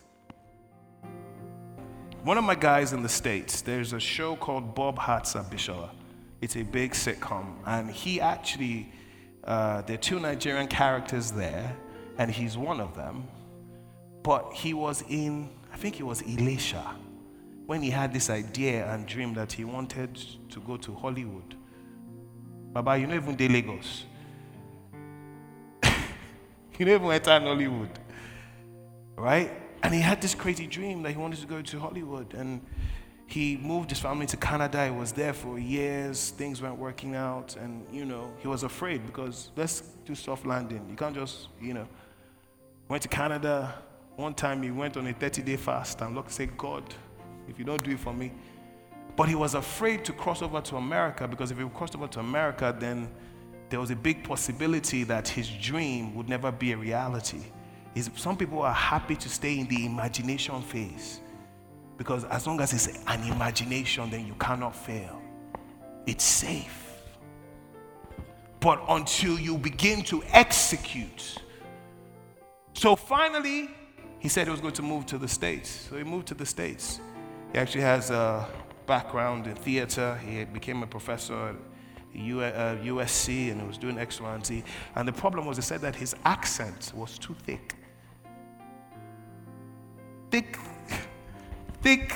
One 2.23 2.37
of 2.37 2.43
my 2.43 2.55
guys 2.55 2.93
in 2.93 3.03
the 3.03 3.09
States, 3.09 3.61
there's 3.61 3.93
a 3.93 3.99
show 3.99 4.35
called 4.35 4.75
Bob 4.75 4.97
Hearts 4.97 5.33
Abishola. 5.33 5.89
It's 6.41 6.55
a 6.57 6.63
big 6.63 6.91
sitcom. 6.91 7.55
And 7.65 7.89
he 7.89 8.19
actually, 8.19 8.91
uh, 9.43 9.81
there 9.83 9.95
are 9.95 9.99
two 9.99 10.19
Nigerian 10.19 10.67
characters 10.67 11.31
there, 11.31 11.75
and 12.17 12.29
he's 12.29 12.57
one 12.57 12.81
of 12.81 12.95
them. 12.95 13.27
But 14.23 14.51
he 14.53 14.73
was 14.73 15.03
in 15.07 15.49
I 15.77 15.79
think 15.79 15.99
it 15.99 16.03
was 16.03 16.23
Ilesha. 16.23 16.83
when 17.67 17.83
he 17.83 17.91
had 17.91 18.11
this 18.11 18.31
idea 18.31 18.91
and 18.91 19.05
dream 19.05 19.33
that 19.35 19.51
he 19.51 19.63
wanted 19.63 20.15
to 20.49 20.59
go 20.61 20.75
to 20.77 20.95
Hollywood. 20.95 21.53
Baba, 22.73 22.97
you 22.97 23.05
know 23.05 23.13
even 23.13 23.35
the 23.35 23.47
Lagos. 23.47 24.05
you 26.79 26.85
know 26.85 26.95
even 26.95 27.11
enter 27.11 27.39
Hollywood. 27.39 27.91
Right? 29.15 29.51
And 29.83 29.93
he 29.93 30.01
had 30.01 30.21
this 30.21 30.35
crazy 30.35 30.67
dream 30.67 31.03
that 31.03 31.11
he 31.11 31.17
wanted 31.17 31.39
to 31.39 31.47
go 31.47 31.61
to 31.61 31.79
Hollywood. 31.79 32.33
And 32.33 32.61
he 33.27 33.57
moved 33.57 33.89
his 33.89 33.99
family 33.99 34.25
to 34.27 34.37
Canada. 34.37 34.85
He 34.85 34.91
was 34.91 35.11
there 35.11 35.33
for 35.33 35.59
years. 35.59 36.31
Things 36.31 36.61
weren't 36.61 36.79
working 36.79 37.15
out. 37.15 37.55
And, 37.57 37.85
you 37.91 38.05
know, 38.05 38.31
he 38.39 38.47
was 38.47 38.63
afraid 38.63 39.05
because 39.05 39.51
let's 39.55 39.81
do 40.05 40.15
soft 40.15 40.45
landing. 40.45 40.85
You 40.89 40.95
can't 40.95 41.15
just, 41.15 41.49
you 41.61 41.73
know. 41.73 41.87
Went 42.87 43.03
to 43.03 43.09
Canada. 43.09 43.75
One 44.15 44.33
time 44.33 44.63
he 44.63 44.71
went 44.71 44.97
on 44.97 45.05
a 45.07 45.13
30 45.13 45.41
day 45.41 45.57
fast. 45.57 46.01
And 46.01 46.15
look, 46.15 46.29
say, 46.29 46.45
God, 46.45 46.83
if 47.47 47.59
you 47.59 47.65
don't 47.65 47.83
do 47.83 47.91
it 47.91 47.99
for 47.99 48.13
me. 48.13 48.31
But 49.17 49.27
he 49.27 49.35
was 49.35 49.55
afraid 49.55 50.05
to 50.05 50.13
cross 50.13 50.41
over 50.41 50.61
to 50.61 50.77
America 50.77 51.27
because 51.27 51.51
if 51.51 51.57
he 51.57 51.67
crossed 51.69 51.95
over 51.95 52.07
to 52.07 52.19
America, 52.19 52.75
then 52.77 53.09
there 53.69 53.79
was 53.79 53.91
a 53.91 53.95
big 53.95 54.23
possibility 54.23 55.03
that 55.03 55.27
his 55.27 55.49
dream 55.49 56.15
would 56.15 56.29
never 56.29 56.51
be 56.51 56.71
a 56.71 56.77
reality. 56.77 57.41
Is 57.97 58.11
some 58.15 58.37
people 58.37 58.61
are 58.61 58.73
happy 58.73 59.15
to 59.15 59.27
stay 59.27 59.57
in 59.57 59.67
the 59.67 59.85
imagination 59.85 60.61
phase 60.61 61.19
because 61.97 62.25
as 62.25 62.45
long 62.45 62.61
as 62.61 62.71
it's 62.71 63.03
an 63.07 63.23
imagination, 63.23 64.11
then 64.11 64.27
you 64.27 64.35
cannot 64.35 64.75
fail. 64.75 65.19
It's 66.05 66.23
safe. 66.23 66.83
But 68.59 68.83
until 68.87 69.39
you 69.39 69.57
begin 69.57 70.03
to 70.03 70.23
execute. 70.31 71.37
So 72.73 72.95
finally, 72.95 73.69
he 74.19 74.29
said 74.29 74.45
he 74.45 74.51
was 74.51 74.61
going 74.61 74.75
to 74.75 74.83
move 74.83 75.07
to 75.07 75.17
the 75.17 75.27
States. 75.27 75.87
So 75.89 75.97
he 75.97 76.03
moved 76.03 76.27
to 76.27 76.35
the 76.35 76.45
States. 76.45 76.99
He 77.51 77.57
actually 77.57 77.81
has 77.81 78.11
a 78.11 78.47
background 78.85 79.47
in 79.47 79.55
theater. 79.55 80.19
He 80.23 80.45
became 80.45 80.83
a 80.83 80.87
professor 80.87 81.49
at 81.49 81.55
USC 82.15 83.47
uh, 83.47 83.51
and 83.51 83.61
he 83.61 83.67
was 83.67 83.79
doing 83.79 83.97
X, 83.97 84.21
Y, 84.21 84.35
and 84.35 84.45
Z. 84.45 84.63
And 84.95 85.07
the 85.07 85.13
problem 85.13 85.47
was, 85.47 85.57
he 85.57 85.63
said 85.63 85.81
that 85.81 85.95
his 85.95 86.15
accent 86.25 86.91
was 86.95 87.17
too 87.17 87.35
thick. 87.43 87.76
Thick, 90.29 90.57
thick 91.81 92.13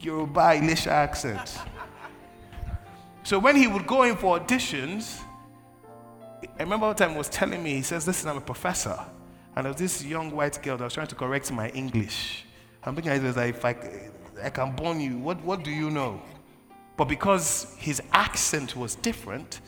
Yoruba 0.00 0.40
Ilesha 0.40 0.88
accent. 0.88 1.58
So 3.22 3.38
when 3.38 3.56
he 3.56 3.66
would 3.66 3.86
go 3.86 4.02
in 4.04 4.16
for 4.16 4.38
auditions, 4.38 5.20
I 6.58 6.62
remember 6.62 6.86
one 6.86 6.96
time 6.96 7.10
he 7.10 7.18
was 7.18 7.28
telling 7.28 7.62
me, 7.62 7.74
he 7.74 7.82
says, 7.82 8.06
Listen, 8.06 8.30
I'm 8.30 8.36
a 8.36 8.40
professor. 8.40 8.98
And 9.54 9.64
there 9.64 9.72
was 9.72 9.80
this 9.80 10.04
young 10.04 10.30
white 10.30 10.62
girl 10.62 10.76
that 10.76 10.84
was 10.84 10.94
trying 10.94 11.06
to 11.06 11.14
correct 11.14 11.50
my 11.50 11.70
English. 11.70 12.44
I'm 12.84 12.94
thinking, 12.94 13.12
I 13.12 13.18
was 13.18 13.36
like, 13.36 13.56
if 13.56 13.64
I, 13.64 13.74
I 14.44 14.50
can 14.50 14.76
burn 14.76 15.00
you, 15.00 15.18
what, 15.18 15.42
what 15.42 15.64
do 15.64 15.70
you 15.70 15.90
know? 15.90 16.22
But 16.96 17.06
because 17.06 17.74
his 17.78 18.00
accent 18.12 18.76
was 18.76 18.94
different, 18.94 19.60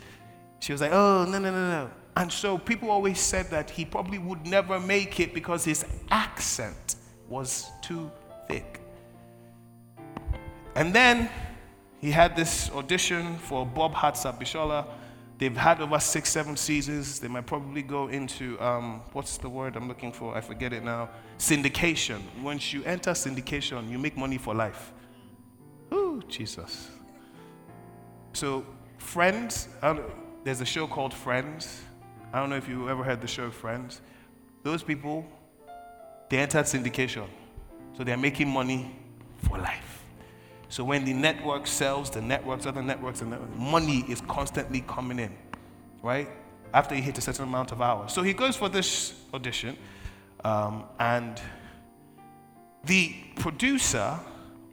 she 0.60 0.72
was 0.72 0.80
like, 0.80 0.92
oh, 0.92 1.24
no, 1.24 1.38
no, 1.38 1.50
no, 1.50 1.70
no. 1.70 1.90
And 2.16 2.30
so 2.30 2.58
people 2.58 2.90
always 2.90 3.18
said 3.18 3.50
that 3.50 3.70
he 3.70 3.84
probably 3.84 4.18
would 4.18 4.46
never 4.46 4.78
make 4.78 5.20
it 5.20 5.32
because 5.34 5.64
his 5.64 5.84
accent 6.10 6.96
was 7.28 7.70
too 7.82 8.10
thick. 8.48 8.80
And 10.74 10.94
then 10.94 11.28
he 12.00 12.10
had 12.10 12.36
this 12.36 12.70
audition 12.70 13.36
for 13.38 13.66
Bob 13.66 13.92
Hearts 13.92 14.24
Abishola. 14.24 14.86
They've 15.38 15.56
had 15.56 15.80
over 15.80 15.98
six, 16.00 16.30
seven 16.30 16.56
seasons. 16.56 17.20
They 17.20 17.28
might 17.28 17.46
probably 17.46 17.82
go 17.82 18.08
into, 18.08 18.60
um, 18.60 19.02
what's 19.12 19.38
the 19.38 19.48
word 19.48 19.76
I'm 19.76 19.86
looking 19.88 20.12
for? 20.12 20.36
I 20.36 20.40
forget 20.40 20.72
it 20.72 20.82
now. 20.82 21.10
Syndication. 21.38 22.20
Once 22.42 22.72
you 22.72 22.82
enter 22.84 23.12
syndication, 23.12 23.90
you 23.90 23.98
make 23.98 24.16
money 24.16 24.38
for 24.38 24.54
life. 24.54 24.92
Ooh, 25.92 26.22
Jesus. 26.28 26.90
So, 28.32 28.64
Friends, 28.98 29.68
there's 30.44 30.60
a 30.60 30.66
show 30.66 30.86
called 30.86 31.14
Friends. 31.14 31.82
I 32.32 32.40
don't 32.40 32.50
know 32.50 32.56
if 32.56 32.68
you 32.68 32.88
ever 32.90 33.04
heard 33.04 33.20
the 33.20 33.28
show 33.28 33.48
Friends. 33.50 34.00
Those 34.64 34.82
people, 34.82 35.24
they 36.28 36.38
entered 36.38 36.66
syndication. 36.66 37.26
So 37.96 38.04
they're 38.04 38.16
making 38.16 38.48
money 38.48 38.94
for 39.38 39.58
life. 39.58 40.04
So 40.68 40.84
when 40.84 41.04
the 41.04 41.14
network 41.14 41.66
sells, 41.66 42.10
the 42.10 42.20
networks, 42.20 42.66
other 42.66 42.82
networks, 42.82 43.22
and 43.22 43.34
money 43.56 44.04
is 44.08 44.20
constantly 44.22 44.82
coming 44.82 45.18
in, 45.18 45.32
right? 46.02 46.28
After 46.74 46.94
you 46.94 47.02
hit 47.02 47.16
a 47.16 47.20
certain 47.22 47.44
amount 47.44 47.72
of 47.72 47.80
hours. 47.80 48.12
So 48.12 48.22
he 48.22 48.34
goes 48.34 48.56
for 48.56 48.68
this 48.68 49.14
audition, 49.32 49.76
um, 50.44 50.84
and 51.00 51.40
the 52.84 53.14
producer 53.36 54.18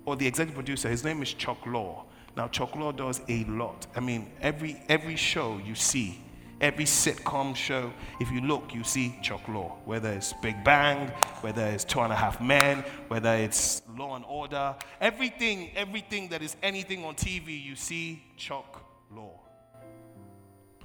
or 0.05 0.15
the 0.15 0.27
executive 0.27 0.55
producer, 0.55 0.89
his 0.89 1.03
name 1.03 1.21
is 1.23 1.33
Chuck 1.33 1.61
Lorre. 1.61 2.03
Now, 2.35 2.49
Chuck 2.49 2.73
Lorre 2.73 2.95
does 2.95 3.21
a 3.29 3.45
lot. 3.45 3.87
I 3.95 4.01
mean, 4.01 4.31
every 4.41 4.81
every 4.89 5.15
show 5.15 5.59
you 5.65 5.75
see, 5.75 6.19
Every 6.61 6.85
sitcom 6.85 7.55
show, 7.55 7.91
if 8.21 8.31
you 8.31 8.41
look, 8.41 8.73
you 8.73 8.83
see 8.83 9.17
Chuck 9.21 9.43
Lorre. 9.47 9.75
Whether 9.83 10.13
it's 10.13 10.33
Big 10.33 10.63
Bang, 10.63 11.09
whether 11.41 11.65
it's 11.65 11.83
Two 11.83 11.99
and 11.99 12.13
a 12.13 12.15
Half 12.15 12.39
Men, 12.39 12.83
whether 13.09 13.35
it's 13.35 13.81
Law 13.97 14.15
and 14.15 14.23
Order, 14.25 14.75
everything, 15.01 15.71
everything 15.75 16.29
that 16.29 16.41
is 16.41 16.55
anything 16.63 17.03
on 17.03 17.15
TV, 17.15 17.61
you 17.61 17.75
see 17.75 18.23
Chuck 18.37 18.81
Lorre. 19.13 19.39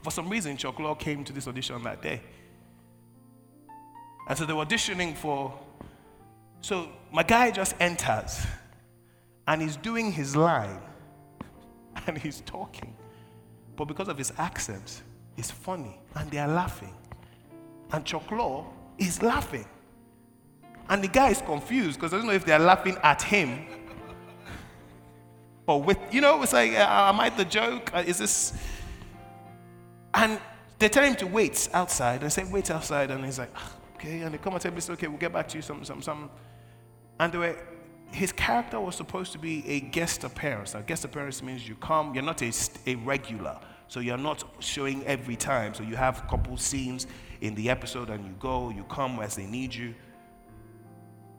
For 0.02 0.10
some 0.10 0.28
reason, 0.28 0.56
Chuck 0.56 0.76
Lorre 0.76 0.98
came 0.98 1.24
to 1.24 1.32
this 1.32 1.46
audition 1.46 1.82
that 1.84 2.02
day. 2.02 2.20
And 4.28 4.38
so 4.38 4.44
they 4.44 4.52
were 4.52 4.64
auditioning 4.64 5.16
for. 5.16 5.56
So 6.62 6.88
my 7.12 7.22
guy 7.22 7.50
just 7.50 7.74
enters 7.80 8.44
and 9.46 9.62
he's 9.62 9.76
doing 9.76 10.12
his 10.12 10.36
line 10.36 10.80
and 12.06 12.18
he's 12.18 12.40
talking. 12.42 12.94
But 13.76 13.86
because 13.86 14.08
of 14.08 14.18
his 14.18 14.32
accent, 14.36 15.02
is 15.36 15.50
funny 15.50 15.98
and 16.14 16.30
they 16.30 16.38
are 16.38 16.48
laughing. 16.48 16.94
And 17.92 18.04
Chuck 18.04 18.30
is 18.98 19.22
laughing. 19.22 19.66
And 20.88 21.02
the 21.04 21.08
guy 21.08 21.30
is 21.30 21.40
confused 21.40 21.98
because 21.98 22.12
I 22.12 22.18
don't 22.18 22.26
know 22.26 22.32
if 22.32 22.44
they're 22.44 22.58
laughing 22.58 22.96
at 23.02 23.22
him 23.22 23.66
or 25.70 25.80
with, 25.80 25.98
you 26.10 26.20
know, 26.20 26.42
it's 26.42 26.52
like, 26.52 26.72
uh, 26.72 27.08
am 27.08 27.20
I 27.20 27.30
the 27.30 27.44
joke? 27.44 27.90
Uh, 27.94 28.02
is 28.04 28.18
this. 28.18 28.52
And 30.12 30.40
they 30.80 30.88
tell 30.88 31.04
him 31.04 31.14
to 31.16 31.26
wait 31.28 31.68
outside. 31.72 32.22
They 32.22 32.28
say, 32.28 32.44
wait 32.44 32.70
outside. 32.72 33.12
And 33.12 33.24
he's 33.24 33.38
like, 33.38 33.52
ah, 33.54 33.72
okay. 33.94 34.22
And 34.22 34.34
they 34.34 34.38
come 34.38 34.52
and 34.52 34.60
tell 34.60 34.72
me, 34.72 34.80
okay, 34.90 35.06
we'll 35.06 35.18
get 35.18 35.32
back 35.32 35.46
to 35.48 35.58
you, 35.58 35.62
some, 35.62 35.84
some, 35.84 36.02
some. 36.02 36.28
And 37.20 37.32
they 37.32 37.38
were, 37.38 37.56
his 38.10 38.32
character 38.32 38.80
was 38.80 38.96
supposed 38.96 39.30
to 39.32 39.38
be 39.38 39.64
a 39.68 39.78
guest 39.78 40.24
appearance. 40.24 40.74
Now, 40.74 40.80
guest 40.80 41.04
appearance 41.04 41.40
means 41.40 41.68
you 41.68 41.76
come, 41.76 42.14
you're 42.14 42.24
not 42.24 42.42
a, 42.42 42.52
a 42.86 42.96
regular. 42.96 43.60
So 43.90 43.98
you're 43.98 44.16
not 44.16 44.44
showing 44.60 45.04
every 45.04 45.34
time. 45.34 45.74
So 45.74 45.82
you 45.82 45.96
have 45.96 46.18
a 46.20 46.28
couple 46.28 46.56
scenes 46.56 47.08
in 47.40 47.56
the 47.56 47.68
episode 47.68 48.08
and 48.08 48.24
you 48.24 48.32
go, 48.38 48.70
you 48.70 48.84
come 48.84 49.18
as 49.18 49.34
they 49.34 49.46
need 49.46 49.74
you. 49.74 49.96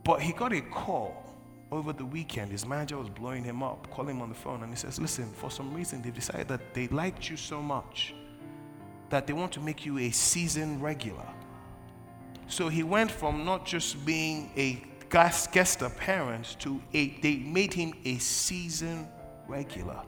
But 0.04 0.22
he 0.22 0.34
got 0.34 0.52
a 0.52 0.60
call 0.60 1.24
over 1.72 1.94
the 1.94 2.04
weekend. 2.04 2.52
His 2.52 2.66
manager 2.66 2.98
was 2.98 3.08
blowing 3.08 3.46
him 3.46 3.64
up, 3.64 3.90
calling 3.90 4.18
him 4.18 4.22
on 4.22 4.28
the 4.28 4.36
phone, 4.36 4.64
and 4.64 4.74
he 4.74 4.76
says, 4.76 5.00
Listen, 5.00 5.32
for 5.32 5.50
some 5.50 5.74
reason 5.74 6.02
they've 6.02 6.14
decided 6.14 6.50
that 6.50 6.74
they 6.74 6.90
liked 6.90 7.30
you 7.30 7.38
so 7.38 7.62
much 7.62 8.14
that 9.10 9.28
they 9.28 9.34
want 9.34 9.54
to 9.54 9.62
make 9.62 9.86
you 9.86 9.98
a 10.00 10.12
season 10.12 10.82
regular. 10.82 11.28
So 12.48 12.68
he 12.68 12.84
went 12.84 13.12
from 13.12 13.46
not 13.46 13.66
just 13.66 14.06
being 14.06 14.52
a 14.58 14.84
guest, 15.10 15.54
guest 15.54 15.84
appearance 15.84 16.56
to 16.56 16.82
a, 16.94 17.18
they 17.22 17.38
made 17.38 17.74
him 17.74 17.94
a 18.04 18.18
season 18.18 19.08
regular 19.48 20.02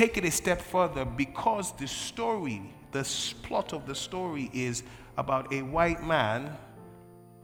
take 0.00 0.16
it 0.16 0.24
a 0.24 0.30
step 0.30 0.62
further 0.62 1.04
because 1.04 1.72
the 1.72 1.86
story, 1.86 2.62
the 2.90 3.06
plot 3.42 3.74
of 3.74 3.84
the 3.84 3.94
story 3.94 4.50
is 4.54 4.82
about 5.18 5.52
a 5.52 5.60
white 5.60 6.02
man 6.02 6.56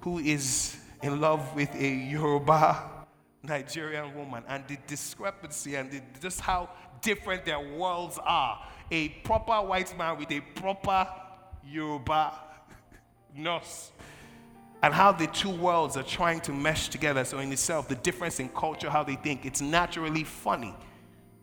who 0.00 0.18
is 0.20 0.78
in 1.02 1.20
love 1.20 1.54
with 1.54 1.68
a 1.74 1.86
Yoruba 1.86 2.82
Nigerian 3.42 4.14
woman 4.16 4.42
and 4.48 4.66
the 4.68 4.78
discrepancy 4.86 5.74
and 5.74 5.90
the, 5.90 6.00
just 6.18 6.40
how 6.40 6.70
different 7.02 7.44
their 7.44 7.60
worlds 7.60 8.18
are. 8.24 8.66
A 8.90 9.10
proper 9.22 9.60
white 9.60 9.94
man 9.98 10.16
with 10.18 10.30
a 10.30 10.40
proper 10.40 11.06
Yoruba 11.62 12.32
nurse. 13.36 13.92
And 14.82 14.94
how 14.94 15.12
the 15.12 15.26
two 15.26 15.50
worlds 15.50 15.98
are 15.98 16.02
trying 16.02 16.40
to 16.40 16.52
mesh 16.52 16.88
together. 16.88 17.22
So, 17.26 17.38
in 17.38 17.52
itself, 17.52 17.86
the 17.86 17.96
difference 17.96 18.40
in 18.40 18.48
culture, 18.48 18.88
how 18.88 19.04
they 19.04 19.16
think, 19.16 19.44
it's 19.44 19.60
naturally 19.60 20.24
funny, 20.24 20.74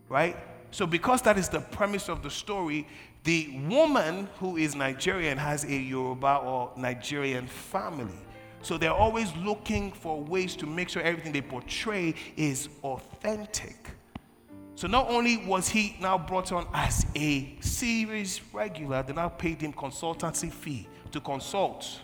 right? 0.09 0.35
So, 0.73 0.87
because 0.87 1.21
that 1.21 1.37
is 1.37 1.49
the 1.49 1.59
premise 1.59 2.09
of 2.09 2.23
the 2.23 2.31
story, 2.31 2.87
the 3.25 3.61
woman 3.69 4.27
who 4.39 4.57
is 4.57 4.73
Nigerian 4.73 5.37
has 5.37 5.65
a 5.65 5.75
Yoruba 5.75 6.37
or 6.37 6.71
Nigerian 6.75 7.45
family. 7.45 8.17
So, 8.63 8.79
they're 8.79 8.91
always 8.91 9.31
looking 9.35 9.91
for 9.91 10.19
ways 10.19 10.55
to 10.55 10.65
make 10.65 10.89
sure 10.89 11.03
everything 11.03 11.31
they 11.31 11.43
portray 11.43 12.15
is 12.35 12.69
authentic. 12.83 13.91
So, 14.73 14.87
not 14.87 15.11
only 15.11 15.45
was 15.45 15.69
he 15.69 15.95
now 16.01 16.17
brought 16.17 16.51
on 16.51 16.65
as 16.73 17.05
a 17.15 17.55
series 17.59 18.41
regular, 18.51 19.03
they 19.03 19.13
now 19.13 19.29
paid 19.29 19.61
him 19.61 19.73
consultancy 19.73 20.51
fee 20.51 20.87
to 21.11 21.21
consult. 21.21 21.99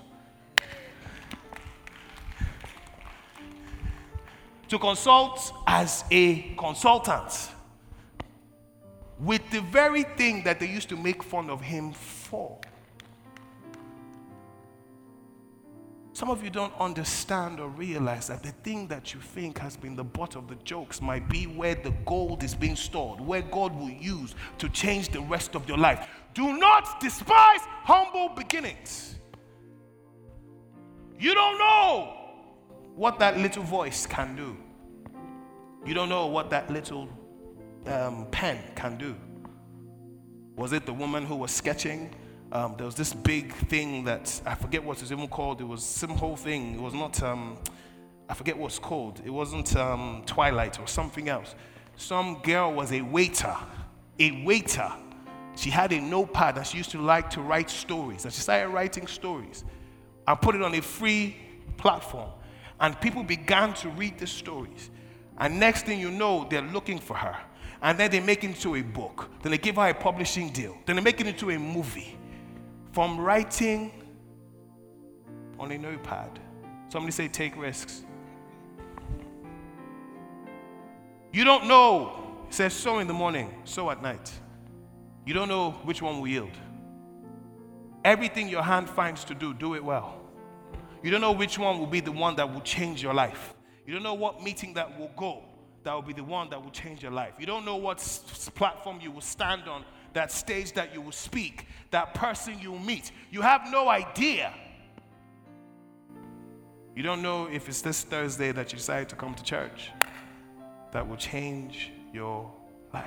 to 4.68 4.78
consult 4.78 5.52
as 5.66 6.04
a 6.12 6.54
consultant 6.56 7.50
with 9.20 9.42
the 9.52 9.62
very 9.62 10.04
thing 10.04 10.44
that 10.44 10.60
they 10.60 10.68
used 10.68 10.90
to 10.90 10.96
make 10.96 11.22
fun 11.22 11.50
of 11.50 11.62
him 11.62 11.92
for. 11.92 12.60
Some 16.14 16.30
of 16.30 16.44
you 16.44 16.50
don't 16.50 16.74
understand 16.80 17.62
or 17.62 17.70
realize 17.70 18.28
that 18.28 18.44
the 18.44 18.52
thing 18.52 18.88
that 18.88 19.14
you 19.14 19.22
think 19.22 19.58
has 19.60 19.78
been 19.78 19.96
the 19.96 20.04
butt 20.04 20.36
of 20.36 20.50
the 20.50 20.56
jokes 20.66 21.02
might 21.02 21.30
be 21.30 21.46
where 21.46 21.76
the 21.76 21.92
gold 22.06 22.44
is 22.44 22.54
being 22.54 22.76
stored, 22.76 23.22
where 23.22 23.42
God 23.42 23.74
will 23.74 23.90
use 23.90 24.36
to 24.58 24.68
change 24.70 25.10
the 25.10 25.22
rest 25.22 25.56
of 25.56 25.68
your 25.68 25.78
life. 25.78 26.10
Do 26.34 26.58
not 26.58 27.00
despise 27.00 27.62
humble 27.84 28.30
beginnings. 28.36 29.16
You 31.18 31.34
don't 31.34 31.58
know 31.58 32.16
what 32.96 33.20
that 33.20 33.38
little 33.38 33.64
voice 33.64 34.06
can 34.06 34.36
do. 34.36 34.58
You 35.86 35.94
don't 35.94 36.10
know 36.10 36.28
what 36.28 36.50
that 36.50 36.70
little 36.70 37.08
um, 37.88 38.28
pen 38.32 38.60
can 38.76 38.98
do. 38.98 39.16
Was 40.56 40.74
it 40.74 40.86
the 40.86 40.94
woman 40.94 41.26
who 41.26 41.36
was 41.36 41.52
sketching? 41.52 42.14
Um, 42.52 42.76
there 42.78 42.86
was 42.86 42.96
this 42.96 43.14
big 43.14 43.54
thing 43.54 44.04
that 44.06 44.42
I 44.46 44.56
forget 44.56 44.84
what 44.84 44.98
it 44.98 45.02
was 45.02 45.12
even 45.12 45.28
called. 45.28 45.62
It 45.62 45.66
was 45.66 45.84
some 45.84 46.10
whole 46.10 46.36
thing. 46.36 46.76
It 46.76 46.82
was 46.82 46.94
not, 46.94 47.22
um, 47.22 47.58
I 48.28 48.34
forget 48.34 48.58
what 48.58 48.68
it's 48.68 48.80
called. 48.80 49.22
It 49.24 49.30
wasn't 49.30 49.76
um, 49.76 50.24
Twilight 50.26 50.80
or 50.80 50.88
something 50.88 51.30
else. 51.30 51.56
Some 51.96 52.42
girl 52.42 52.74
was 52.74 52.92
a 52.92 53.02
waiter, 53.02 53.56
a 54.20 54.44
waiter. 54.44 54.92
She 55.56 55.70
had 55.70 55.92
a 55.92 56.02
notepad 56.02 56.58
and 56.58 56.66
she 56.66 56.78
used 56.78 56.92
to 56.92 57.02
like 57.02 57.30
to 57.32 57.42
write 57.42 57.70
stories. 57.70 58.26
And 58.26 58.34
she 58.34 58.42
started 58.42 58.70
writing 58.70 59.06
stories 59.06 59.64
and 60.28 60.42
put 60.42 60.56
it 60.56 60.62
on 60.62 60.74
a 60.74 60.82
free 60.82 61.36
platform. 61.78 62.30
And 62.80 63.00
people 63.00 63.24
began 63.24 63.74
to 63.76 63.90
read 63.90 64.18
the 64.18 64.28
stories. 64.28 64.90
And 65.38 65.60
next 65.60 65.86
thing 65.86 66.00
you 66.00 66.12
know, 66.12 66.48
they're 66.50 66.62
looking 66.62 67.00
for 67.00 67.16
her. 67.16 67.38
And 67.82 67.98
then 67.98 68.12
they 68.12 68.20
make 68.20 68.44
it 68.44 68.48
into 68.48 68.76
a 68.76 68.82
book. 68.82 69.30
Then 69.42 69.52
they 69.52 69.58
give 69.58 69.78
her 69.78 69.90
a 69.90 69.94
publishing 69.94 70.52
deal. 70.52 70.78
Then 70.86 70.98
they 70.98 71.02
make 71.02 71.22
it 71.22 71.28
into 71.28 71.50
a 71.52 71.58
movie 71.58 72.18
from 72.92 73.20
writing 73.20 73.92
on 75.58 75.72
a 75.72 75.78
notepad. 75.78 76.40
Somebody 76.90 77.12
say, 77.12 77.28
take 77.28 77.56
risks. 77.56 78.04
You 81.32 81.44
don't 81.44 81.68
know. 81.68 82.44
It 82.48 82.54
says, 82.54 82.74
sow 82.74 83.00
in 83.00 83.08
the 83.08 83.14
morning, 83.14 83.54
sow 83.64 83.92
at 83.92 84.02
night. 84.02 84.32
You 85.26 85.34
don't 85.34 85.48
know 85.48 85.72
which 85.84 86.02
one 86.02 86.20
will 86.20 86.28
yield. 86.28 86.52
Everything 88.04 88.50
your 88.50 88.64
hand 88.64 88.90
finds 88.90 89.24
to 89.26 89.36
do, 89.36 89.54
do 89.54 89.76
it 89.76 89.84
well. 89.84 90.20
You 91.04 91.12
don't 91.12 91.22
know 91.22 91.32
which 91.32 91.60
one 91.60 91.80
will 91.80 91.88
be 91.88 92.00
the 92.00 92.12
one 92.12 92.36
that 92.38 92.52
will 92.52 92.62
change 92.62 93.04
your 93.04 93.14
life. 93.14 93.54
You 93.86 93.94
don't 93.94 94.04
know 94.04 94.16
what 94.16 94.42
meeting 94.42 94.74
that 94.74 95.00
will 95.00 95.12
go 95.16 95.44
that 95.84 95.94
will 95.94 96.02
be 96.02 96.14
the 96.14 96.24
one 96.24 96.50
that 96.50 96.64
will 96.64 96.72
change 96.72 97.02
your 97.02 97.12
life. 97.12 97.34
You 97.40 97.46
don't 97.46 97.66
know 97.66 97.78
what 97.78 98.00
platform 98.56 99.00
you 99.02 99.12
will 99.12 99.22
stand 99.22 99.68
on 99.68 99.84
that 100.14 100.32
stage 100.32 100.74
that 100.74 100.94
you 100.94 101.02
will 101.02 101.12
speak, 101.12 101.68
that 101.92 102.14
person 102.14 102.58
you 102.60 102.72
will 102.72 102.80
meet. 102.80 103.12
You 103.32 103.42
have 103.42 103.70
no 103.70 103.90
idea. 103.90 104.54
You 106.96 107.04
don't 107.04 107.22
know 107.22 107.46
if 107.46 107.70
it's 107.70 107.82
this 107.82 108.04
Thursday 108.04 108.52
that 108.52 108.72
you 108.72 108.78
decide 108.78 109.08
to 109.10 109.16
come 109.16 109.34
to 109.36 109.44
church 109.44 109.92
that 110.92 111.08
will 111.08 111.18
change 111.18 111.92
your 112.14 112.52
life. 112.94 113.06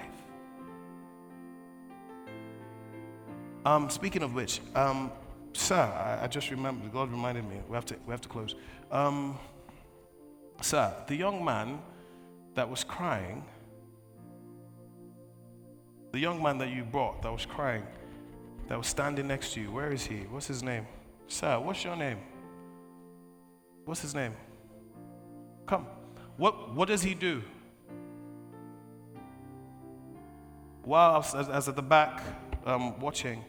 Um, 3.64 3.90
speaking 3.90 4.22
of 4.22 4.34
which, 4.34 4.60
um, 4.74 5.12
sir, 5.52 5.76
I, 5.76 6.24
I, 6.24 6.26
just 6.26 6.50
remembered, 6.50 6.92
God 6.92 7.10
reminded 7.10 7.48
me, 7.48 7.60
we 7.68 7.74
have 7.74 7.84
to, 7.86 7.96
we 8.06 8.10
have 8.10 8.20
to 8.22 8.28
close. 8.28 8.54
Um, 8.90 9.38
sir, 10.60 10.92
the 11.06 11.14
young 11.14 11.44
man 11.44 11.80
that 12.54 12.68
was 12.68 12.84
crying 12.84 13.44
the 16.12 16.18
young 16.18 16.42
man 16.42 16.58
that 16.58 16.68
you 16.68 16.84
brought 16.84 17.22
that 17.22 17.32
was 17.32 17.46
crying, 17.46 17.84
that 18.68 18.76
was 18.76 18.86
standing 18.86 19.26
next 19.26 19.54
to 19.54 19.60
you, 19.62 19.72
where 19.72 19.92
is 19.92 20.04
he? 20.04 20.18
What's 20.30 20.46
his 20.46 20.62
name? 20.62 20.86
Sir, 21.26 21.58
what's 21.58 21.82
your 21.82 21.96
name? 21.96 22.18
What's 23.86 24.02
his 24.02 24.14
name? 24.14 24.34
Come. 25.66 25.86
What, 26.36 26.74
what 26.74 26.88
does 26.88 27.02
he 27.02 27.14
do? 27.14 27.42
While 30.84 31.18
as, 31.18 31.48
as 31.48 31.68
at 31.68 31.76
the 31.76 31.82
back 31.82 32.22
um, 32.66 33.00
watching, 33.00 33.42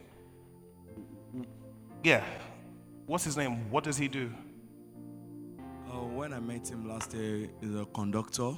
yeah, 2.03 2.23
what's 3.05 3.25
his 3.25 3.35
name? 3.35 3.69
What 3.69 3.83
does 3.83 3.97
he 3.97 4.07
do? 4.07 4.31
Uh, 5.89 6.05
when 6.05 6.31
I 6.31 6.39
met 6.39 6.69
him 6.69 6.87
last 6.87 7.13
year, 7.13 7.49
he's 7.59 7.75
a 7.75 7.85
conductor. 7.85 8.53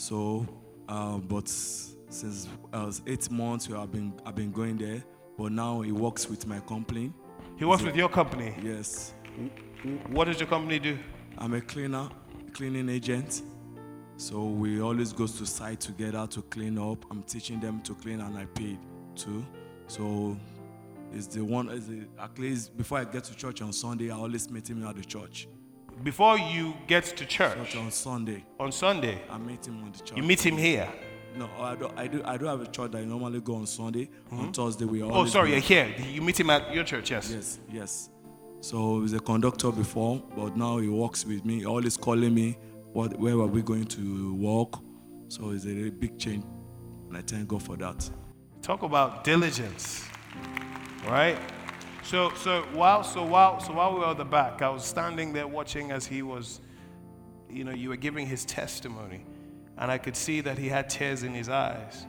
So, 0.00 0.46
uh, 0.88 1.18
but 1.18 1.46
since 1.46 2.48
I 2.72 2.84
was 2.84 3.02
eight 3.06 3.30
months, 3.30 3.68
I've 3.70 3.92
been 3.92 4.14
I've 4.24 4.34
been 4.34 4.50
going 4.50 4.78
there. 4.78 5.04
But 5.36 5.52
now 5.52 5.82
he 5.82 5.92
works 5.92 6.26
with 6.26 6.46
my 6.46 6.58
company. 6.60 7.12
He 7.58 7.66
works 7.66 7.82
so, 7.82 7.88
with 7.88 7.96
your 7.96 8.08
company. 8.08 8.54
Yes. 8.62 9.12
What 10.08 10.24
does 10.24 10.40
your 10.40 10.48
company 10.48 10.78
do? 10.78 10.98
I'm 11.36 11.52
a 11.52 11.60
cleaner, 11.60 12.08
cleaning 12.54 12.88
agent. 12.88 13.42
So 14.16 14.44
we 14.44 14.80
always 14.80 15.12
go 15.12 15.26
to 15.26 15.46
site 15.46 15.80
together 15.80 16.26
to 16.28 16.42
clean 16.42 16.78
up. 16.78 17.04
I'm 17.10 17.22
teaching 17.22 17.60
them 17.60 17.82
to 17.82 17.94
clean, 17.94 18.22
and 18.22 18.38
I 18.38 18.46
paid 18.46 18.78
too. 19.14 19.44
So 19.86 20.34
it's 21.12 21.26
the 21.26 21.44
one. 21.44 21.68
Is 21.68 21.88
the, 21.88 22.06
at 22.18 22.38
least 22.38 22.74
before 22.74 23.00
I 23.00 23.04
get 23.04 23.24
to 23.24 23.36
church 23.36 23.60
on 23.60 23.74
Sunday, 23.74 24.10
I 24.10 24.16
always 24.16 24.50
meet 24.50 24.70
him 24.70 24.82
at 24.86 24.96
the 24.96 25.04
church. 25.04 25.46
Before 26.02 26.38
you 26.38 26.74
get 26.86 27.04
to 27.04 27.26
church, 27.26 27.76
on 27.76 27.90
Sunday. 27.90 28.44
On 28.58 28.72
Sunday, 28.72 29.20
I 29.28 29.36
meet 29.36 29.66
him 29.66 29.82
on 29.82 29.92
the 29.92 29.98
church. 29.98 30.16
You 30.16 30.22
meet 30.22 30.44
him 30.44 30.56
here. 30.56 30.88
No, 31.36 31.48
I 31.58 31.76
do. 31.76 31.90
I 31.94 32.06
do. 32.06 32.22
I 32.24 32.36
do 32.38 32.46
have 32.46 32.62
a 32.62 32.66
church 32.66 32.92
that 32.92 32.98
I 32.98 33.04
normally 33.04 33.40
go 33.40 33.56
on 33.56 33.66
Sunday. 33.66 34.06
Mm-hmm. 34.06 34.40
On 34.40 34.52
Thursday, 34.52 34.86
we 34.86 35.02
are. 35.02 35.10
Oh, 35.12 35.26
sorry, 35.26 35.50
you're 35.50 35.60
here. 35.60 35.94
You 36.10 36.22
meet 36.22 36.40
him 36.40 36.50
at 36.50 36.74
your 36.74 36.84
church, 36.84 37.10
yes. 37.10 37.30
Yes, 37.30 37.58
yes. 37.70 38.10
So 38.60 38.96
he 38.96 39.02
was 39.02 39.12
a 39.12 39.20
conductor 39.20 39.70
before, 39.70 40.22
but 40.34 40.56
now 40.56 40.78
he 40.78 40.88
works 40.88 41.24
with 41.24 41.44
me. 41.44 41.66
always 41.66 41.96
calling 41.96 42.34
me. 42.34 42.58
What? 42.92 43.18
Where 43.18 43.34
are 43.34 43.46
we 43.46 43.62
going 43.62 43.86
to 43.86 44.34
walk? 44.34 44.82
So 45.28 45.50
it's 45.50 45.66
a 45.66 45.90
big 45.90 46.18
change, 46.18 46.44
and 47.08 47.16
I 47.16 47.20
thank 47.20 47.48
God 47.48 47.62
for 47.62 47.76
that. 47.76 48.10
Talk 48.62 48.82
about 48.82 49.22
diligence, 49.22 50.04
right? 51.06 51.38
So, 52.10 52.32
so 52.34 52.62
while, 52.72 53.04
so 53.04 53.24
while, 53.24 53.60
so 53.60 53.72
while 53.72 53.94
we 53.94 54.00
were 54.00 54.08
at 54.08 54.16
the 54.16 54.24
back, 54.24 54.62
I 54.62 54.68
was 54.68 54.84
standing 54.84 55.32
there 55.32 55.46
watching 55.46 55.92
as 55.92 56.08
he 56.08 56.22
was, 56.22 56.60
you 57.48 57.62
know, 57.62 57.70
you 57.70 57.88
were 57.88 57.96
giving 57.96 58.26
his 58.26 58.44
testimony 58.44 59.24
and 59.78 59.92
I 59.92 59.98
could 59.98 60.16
see 60.16 60.40
that 60.40 60.58
he 60.58 60.68
had 60.68 60.90
tears 60.90 61.22
in 61.22 61.32
his 61.32 61.48
eyes. 61.48 62.04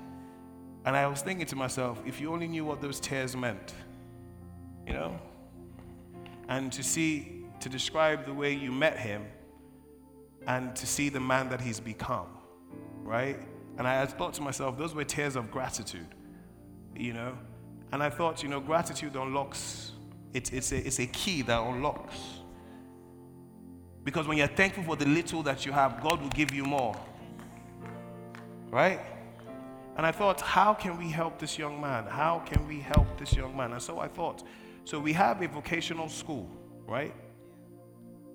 And 0.85 0.95
I 0.95 1.05
was 1.05 1.21
thinking 1.21 1.45
to 1.45 1.55
myself, 1.55 2.01
if 2.03 2.19
you 2.19 2.33
only 2.33 2.47
knew 2.47 2.65
what 2.65 2.81
those 2.81 2.99
tears 2.99 3.37
meant, 3.37 3.75
you 4.87 4.93
know? 4.93 5.19
And 6.49 6.73
to 6.73 6.81
see, 6.81 7.45
to 7.59 7.69
describe 7.69 8.25
the 8.25 8.33
way 8.33 8.53
you 8.55 8.71
met 8.71 8.97
him 8.97 9.27
and 10.47 10.75
to 10.77 10.87
see 10.87 11.09
the 11.09 11.19
man 11.19 11.47
that 11.49 11.61
he's 11.61 11.79
become, 11.79 12.25
right? 13.03 13.37
And 13.77 13.87
I 13.87 14.03
thought 14.07 14.33
to 14.33 14.41
myself, 14.41 14.79
those 14.79 14.95
were 14.95 15.03
tears 15.03 15.35
of 15.35 15.51
gratitude, 15.51 16.15
you 16.95 17.13
know? 17.13 17.37
And 17.91 18.01
I 18.01 18.09
thought, 18.09 18.41
you 18.41 18.49
know, 18.49 18.61
gratitude 18.61 19.15
unlocks, 19.15 19.90
it's, 20.33 20.49
it's, 20.51 20.71
a, 20.71 20.87
it's 20.87 20.99
a 20.99 21.07
key 21.07 21.41
that 21.43 21.61
unlocks. 21.61 22.17
Because 24.03 24.27
when 24.27 24.37
you're 24.37 24.47
thankful 24.47 24.83
for 24.83 24.95
the 24.95 25.05
little 25.05 25.43
that 25.43 25.65
you 25.65 25.71
have, 25.71 26.01
God 26.01 26.21
will 26.21 26.29
give 26.29 26.53
you 26.53 26.65
more 26.65 26.95
right? 28.71 29.01
And 29.97 30.05
I 30.05 30.11
thought, 30.11 30.41
how 30.41 30.73
can 30.73 30.97
we 30.97 31.09
help 31.09 31.37
this 31.37 31.59
young 31.59 31.79
man? 31.79 32.05
How 32.05 32.39
can 32.39 32.67
we 32.67 32.79
help 32.79 33.19
this 33.19 33.33
young 33.33 33.55
man? 33.55 33.73
And 33.73 33.81
so 33.81 33.99
I 33.99 34.07
thought, 34.07 34.43
so 34.85 34.99
we 34.99 35.13
have 35.13 35.41
a 35.41 35.47
vocational 35.47 36.09
school, 36.09 36.49
right? 36.87 37.13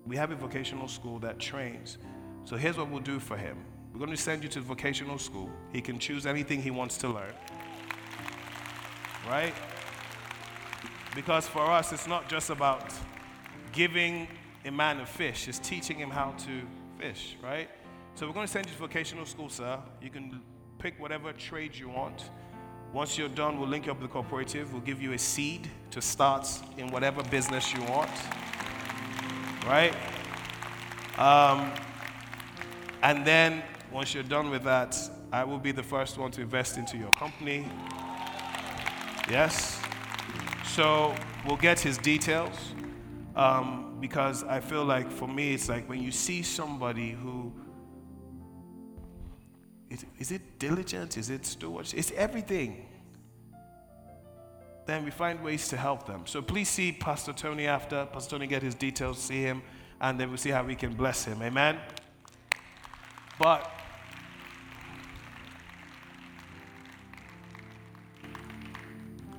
We 0.07 0.17
have 0.17 0.31
a 0.31 0.37
vocational 0.37 0.87
school 0.87 1.19
that 1.21 1.41
trains. 1.41 1.99
So 2.45 2.57
here's 2.57 2.77
what 2.77 2.91
we'll 2.91 3.01
do 3.01 3.19
for 3.19 3.37
him 3.37 3.57
we're 3.93 3.99
going 3.99 4.11
to 4.11 4.23
send 4.23 4.43
you 4.43 4.51
to 4.51 4.61
vocational 4.61 5.19
school. 5.19 5.51
He 5.73 5.81
can 5.81 5.99
choose 5.99 6.27
anything 6.27 6.61
he 6.61 6.71
wants 6.71 6.99
to 6.99 7.09
learn, 7.09 7.33
right? 9.27 9.55
Because 11.17 11.49
for 11.49 11.63
us, 11.63 11.95
it's 11.95 12.07
not 12.07 12.29
just 12.29 12.51
about 12.51 12.93
giving 13.73 14.29
a 14.67 14.71
man 14.71 15.01
a 15.01 15.07
fish, 15.07 15.49
it's 15.49 15.59
teaching 15.59 15.97
him 15.97 16.11
how 16.11 16.33
to 16.33 16.61
fish, 16.99 17.37
right? 17.43 17.71
So 18.15 18.27
we're 18.27 18.35
going 18.35 18.47
to 18.47 18.53
send 18.53 18.67
you 18.67 18.73
to 18.73 18.79
vocational 18.79 19.25
school, 19.25 19.49
sir. 19.49 19.79
You 20.03 20.11
can 20.11 20.43
pick 20.79 21.01
whatever 21.01 21.33
trade 21.33 21.75
you 21.75 21.89
want. 21.89 22.31
Once 22.93 23.17
you're 23.17 23.31
done, 23.31 23.59
we'll 23.59 23.69
link 23.69 23.87
you 23.87 23.93
up 23.93 24.01
with 24.01 24.11
the 24.11 24.13
cooperative. 24.13 24.75
We'll 24.75 24.83
give 24.83 25.01
you 25.01 25.15
a 25.15 25.19
seed 25.19 25.71
to 25.91 26.03
start 26.03 26.47
in 26.77 26.89
whatever 26.89 27.23
business 27.25 27.73
you 27.73 27.83
want. 27.85 28.11
Right? 29.67 29.95
Um, 31.17 31.73
and 33.03 33.27
then 33.27 33.63
once 33.91 34.13
you're 34.13 34.23
done 34.23 34.51
with 34.51 34.65
that, 34.65 34.99
I 35.33 35.45
will 35.45 35.59
be 35.59 35.73
the 35.73 35.83
first 35.83 36.19
one 36.19 36.31
to 36.33 36.43
invest 36.43 36.77
into 36.77 36.99
your 36.99 37.13
company. 37.13 37.67
Yes? 39.31 39.81
So 40.75 41.15
we'll 41.47 41.57
get 41.57 41.81
his 41.81 41.99
details 41.99 42.55
um, 43.35 43.97
because 44.01 44.45
I 44.45 44.61
feel 44.61 44.85
like 44.85 45.11
for 45.11 45.27
me, 45.27 45.55
it's 45.55 45.69
like 45.69 45.89
when 45.89 46.03
you 46.03 46.13
see 46.13 46.43
somebody 46.43 47.13
who 47.13 47.53
Is, 49.89 50.05
is 50.19 50.31
it 50.33 50.59
diligent? 50.59 51.17
Is 51.17 51.31
it 51.31 51.47
stewardship? 51.47 51.99
It's 51.99 52.13
everything. 52.17 52.87
Then 54.85 55.05
we 55.05 55.11
find 55.11 55.43
ways 55.43 55.69
to 55.69 55.77
help 55.77 56.07
them. 56.07 56.27
So 56.27 56.43
please 56.43 56.69
see 56.69 56.93
Pastor 56.93 57.33
Tony 57.33 57.67
after. 57.69 58.07
Pastor 58.13 58.31
Tony 58.37 58.47
get 58.47 58.63
his 58.63 58.75
details, 58.75 59.19
see 59.19 59.43
him, 59.43 59.63
and 60.01 60.19
then 60.19 60.29
we'll 60.29 60.39
see 60.39 60.51
how 60.53 60.65
we 60.65 60.75
can 60.75 60.95
bless 60.95 61.25
him. 61.25 61.41
Amen. 61.41 61.79
But 63.39 63.71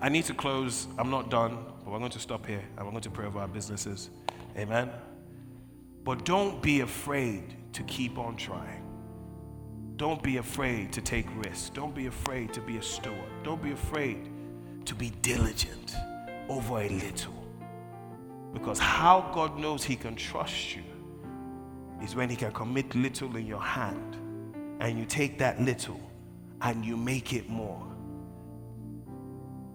I 0.02 0.10
need 0.10 0.26
to 0.26 0.34
close. 0.34 0.88
I'm 0.98 1.10
not 1.10 1.30
done, 1.30 1.58
but 1.84 1.92
we're 1.92 2.00
going 2.00 2.12
to 2.12 2.20
stop 2.20 2.46
here 2.46 2.64
and 2.78 2.86
we're 2.86 2.92
going 2.92 3.04
to 3.04 3.10
pray 3.10 3.26
over 3.26 3.40
our 3.40 3.48
businesses. 3.48 4.10
Amen. 4.58 4.92
But 6.04 6.24
don't 6.24 6.62
be 6.62 6.82
afraid 6.82 7.56
to 7.74 7.84
keep 7.84 8.18
on 8.18 8.36
trying. 8.36 8.84
Don't 9.98 10.22
be 10.22 10.38
afraid 10.38 10.94
to 10.94 11.02
take 11.02 11.26
risks. 11.44 11.72
Don't 11.72 11.96
be 11.96 12.06
afraid 12.06 12.54
to 12.54 12.62
be 12.62 12.78
a 12.78 12.82
steward. 12.82 13.32
Don't 13.44 13.62
be 13.62 13.72
afraid 13.72 14.30
to 14.86 14.94
be 14.94 15.10
diligent 15.22 15.96
over 16.48 16.82
a 16.82 16.90
little. 16.90 17.34
Because 18.54 18.78
how 18.78 19.32
God 19.34 19.58
knows 19.58 19.84
He 19.84 19.96
can 19.96 20.16
trust 20.16 20.76
you 20.76 20.84
is 22.04 22.16
when 22.16 22.30
He 22.30 22.36
can 22.36 22.52
commit 22.52 22.94
little 22.94 23.36
in 23.36 23.48
your 23.48 23.62
hand 23.62 24.16
and 24.80 25.00
you 25.00 25.06
take 25.06 25.40
that 25.40 25.60
little 25.60 26.00
and 26.62 26.86
you 26.86 26.96
make 26.96 27.34
it 27.34 27.50
more. 27.50 27.87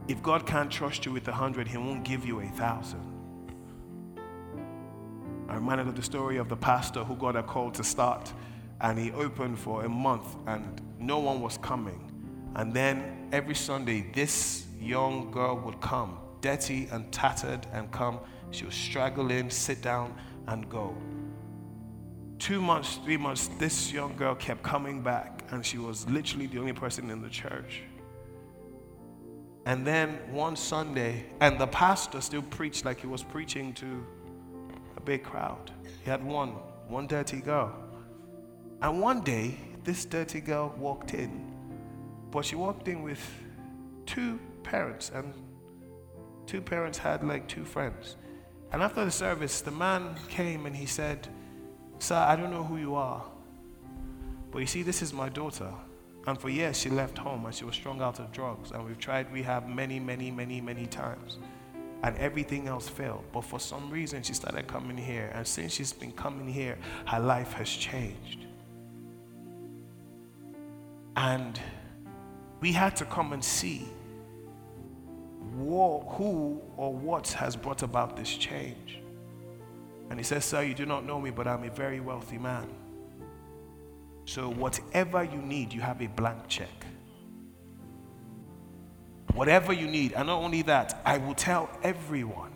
If 0.09 0.22
God 0.22 0.46
can't 0.46 0.70
trust 0.70 1.07
you 1.07 1.12
with 1.12 1.28
a 1.28 1.32
hundred, 1.32 1.68
He 1.68 1.78
won't 1.78 2.05
give 2.05 2.24
you 2.24 2.40
a 2.40 2.48
thousand. 2.48 3.12
I'm 5.48 5.57
reminded 5.57 5.88
of 5.88 5.96
the 5.96 6.03
story 6.03 6.38
of 6.38 6.48
the 6.48 6.57
pastor 6.57 7.05
who 7.05 7.14
got 7.14 7.36
a 7.36 7.42
call 7.42 7.70
to 7.72 7.84
start 7.84 8.32
and 8.80 8.98
he 8.98 9.12
opened 9.12 9.59
for 9.59 9.84
a 9.84 9.88
month 9.88 10.36
and 10.46 10.80
no 10.98 11.18
one 11.18 11.40
was 11.40 11.59
coming. 11.59 12.11
And 12.57 12.72
then 12.72 13.28
every 13.32 13.55
Sunday, 13.55 14.11
this 14.12 14.66
young 14.80 15.30
girl 15.30 15.57
would 15.59 15.80
come, 15.80 16.18
dirty 16.40 16.88
and 16.90 17.11
tattered, 17.12 17.66
and 17.72 17.90
come. 17.92 18.18
She 18.50 18.64
would 18.64 18.74
straggle 18.74 19.30
in, 19.30 19.50
sit 19.50 19.80
down, 19.80 20.14
and 20.48 20.68
go. 20.68 20.94
Two 22.38 22.61
months, 22.61 22.98
three 23.05 23.16
months, 23.16 23.48
this 23.59 23.92
young 23.92 24.16
girl 24.16 24.34
kept 24.34 24.62
coming 24.62 25.00
back, 25.00 25.44
and 25.50 25.64
she 25.64 25.78
was 25.78 26.09
literally 26.09 26.46
the 26.46 26.59
only 26.59 26.72
person 26.72 27.09
in 27.09 27.22
the 27.22 27.30
church. 27.30 27.82
And 29.64 29.86
then 29.86 30.18
one 30.32 30.56
Sunday, 30.56 31.26
and 31.40 31.58
the 31.58 31.68
pastor 31.68 32.20
still 32.20 32.42
preached 32.42 32.84
like 32.84 33.00
he 33.00 33.06
was 33.06 33.22
preaching 33.22 33.72
to 33.74 34.04
a 34.96 35.00
big 35.00 35.22
crowd. 35.22 35.70
He 36.04 36.10
had 36.10 36.24
one, 36.24 36.50
one 36.88 37.06
dirty 37.06 37.40
girl. 37.40 37.72
And 38.80 39.00
one 39.00 39.20
day, 39.20 39.56
this 39.84 40.04
dirty 40.04 40.40
girl 40.40 40.74
walked 40.76 41.14
in, 41.14 41.52
but 42.32 42.44
she 42.44 42.56
walked 42.56 42.88
in 42.88 43.02
with 43.02 43.20
two 44.06 44.40
parents, 44.64 45.12
and 45.14 45.32
two 46.46 46.60
parents 46.60 46.98
had 46.98 47.22
like 47.22 47.46
two 47.46 47.64
friends. 47.64 48.16
And 48.72 48.82
after 48.82 49.04
the 49.04 49.10
service, 49.10 49.60
the 49.60 49.70
man 49.70 50.16
came 50.28 50.66
and 50.66 50.74
he 50.74 50.86
said, 50.86 51.28
Sir, 51.98 52.16
I 52.16 52.34
don't 52.34 52.50
know 52.50 52.64
who 52.64 52.78
you 52.78 52.96
are, 52.96 53.24
but 54.50 54.58
you 54.58 54.66
see, 54.66 54.82
this 54.82 55.02
is 55.02 55.12
my 55.12 55.28
daughter. 55.28 55.72
And 56.26 56.38
for 56.38 56.48
years, 56.48 56.78
she 56.78 56.88
left 56.88 57.18
home 57.18 57.46
and 57.46 57.54
she 57.54 57.64
was 57.64 57.74
strung 57.74 58.00
out 58.00 58.20
of 58.20 58.30
drugs. 58.32 58.70
And 58.70 58.84
we've 58.84 58.98
tried 58.98 59.32
rehab 59.32 59.66
many, 59.66 59.98
many, 59.98 60.30
many, 60.30 60.60
many 60.60 60.86
times. 60.86 61.38
And 62.04 62.16
everything 62.18 62.68
else 62.68 62.88
failed. 62.88 63.24
But 63.32 63.42
for 63.44 63.58
some 63.58 63.90
reason, 63.90 64.22
she 64.22 64.34
started 64.34 64.66
coming 64.66 64.96
here. 64.96 65.30
And 65.34 65.46
since 65.46 65.72
she's 65.72 65.92
been 65.92 66.12
coming 66.12 66.48
here, 66.48 66.78
her 67.06 67.20
life 67.20 67.52
has 67.54 67.68
changed. 67.68 68.46
And 71.16 71.60
we 72.60 72.72
had 72.72 72.96
to 72.96 73.04
come 73.04 73.32
and 73.32 73.44
see 73.44 73.88
who 75.58 76.60
or 76.76 76.94
what 76.94 77.28
has 77.32 77.56
brought 77.56 77.82
about 77.82 78.16
this 78.16 78.34
change. 78.34 78.98
And 80.10 80.18
he 80.18 80.24
says, 80.24 80.44
Sir, 80.44 80.62
you 80.62 80.74
do 80.74 80.86
not 80.86 81.04
know 81.04 81.20
me, 81.20 81.30
but 81.30 81.46
I'm 81.46 81.64
a 81.64 81.70
very 81.70 82.00
wealthy 82.00 82.38
man. 82.38 82.68
So, 84.24 84.48
whatever 84.50 85.24
you 85.24 85.38
need, 85.38 85.72
you 85.72 85.80
have 85.80 86.00
a 86.00 86.06
blank 86.06 86.46
check. 86.48 86.86
Whatever 89.34 89.72
you 89.72 89.86
need. 89.86 90.12
And 90.12 90.26
not 90.28 90.42
only 90.42 90.62
that, 90.62 91.00
I 91.04 91.18
will 91.18 91.34
tell 91.34 91.68
everyone 91.82 92.52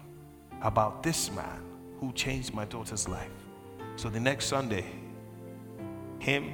about 0.62 1.02
this 1.02 1.30
man 1.32 1.62
who 2.00 2.12
changed 2.12 2.54
my 2.54 2.64
daughter's 2.64 3.08
life. 3.08 3.30
So, 3.96 4.08
the 4.08 4.20
next 4.20 4.46
Sunday, 4.46 4.84
him 6.18 6.52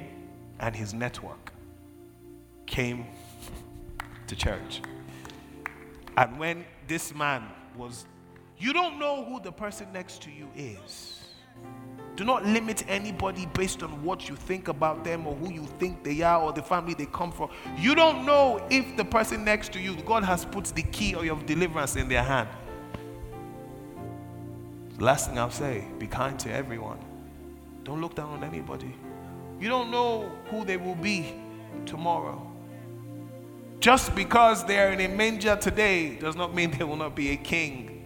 and 0.59 0.75
his 0.75 0.93
network 0.93 1.51
came 2.65 3.05
to 4.27 4.35
church. 4.35 4.81
And 6.17 6.37
when 6.39 6.65
this 6.87 7.13
man 7.13 7.43
was, 7.75 8.05
you 8.57 8.73
don't 8.73 8.99
know 8.99 9.25
who 9.25 9.39
the 9.41 9.51
person 9.51 9.87
next 9.93 10.21
to 10.23 10.31
you 10.31 10.47
is. 10.55 11.22
Do 12.15 12.23
not 12.23 12.45
limit 12.45 12.83
anybody 12.87 13.47
based 13.53 13.81
on 13.81 14.03
what 14.03 14.29
you 14.29 14.35
think 14.35 14.67
about 14.67 15.03
them 15.03 15.25
or 15.25 15.35
who 15.35 15.51
you 15.51 15.65
think 15.79 16.03
they 16.03 16.21
are 16.21 16.41
or 16.41 16.53
the 16.53 16.61
family 16.61 16.93
they 16.93 17.07
come 17.07 17.31
from. 17.31 17.49
You 17.77 17.95
don't 17.95 18.25
know 18.25 18.63
if 18.69 18.95
the 18.97 19.05
person 19.05 19.43
next 19.43 19.73
to 19.73 19.79
you, 19.79 19.95
God 20.05 20.23
has 20.23 20.45
put 20.45 20.65
the 20.65 20.83
key 20.83 21.15
of 21.15 21.25
your 21.25 21.37
deliverance 21.43 21.95
in 21.95 22.07
their 22.07 22.23
hand. 22.23 22.49
Last 24.99 25.29
thing 25.29 25.39
I'll 25.39 25.49
say 25.49 25.85
be 25.97 26.05
kind 26.05 26.37
to 26.39 26.51
everyone. 26.51 26.99
Don't 27.83 27.99
look 27.99 28.15
down 28.15 28.29
on 28.29 28.43
anybody. 28.43 28.93
You 29.59 29.69
don't 29.69 29.89
know 29.89 30.31
who 30.49 30.65
they 30.65 30.77
will 30.77 30.95
be 30.95 31.33
tomorrow. 31.85 32.49
Just 33.79 34.15
because 34.15 34.63
they 34.65 34.79
are 34.79 34.89
in 34.89 35.01
a 35.01 35.07
manger 35.07 35.55
today 35.55 36.15
does 36.15 36.35
not 36.35 36.53
mean 36.53 36.71
they 36.71 36.83
will 36.83 36.95
not 36.95 37.15
be 37.15 37.31
a 37.31 37.37
king 37.37 38.05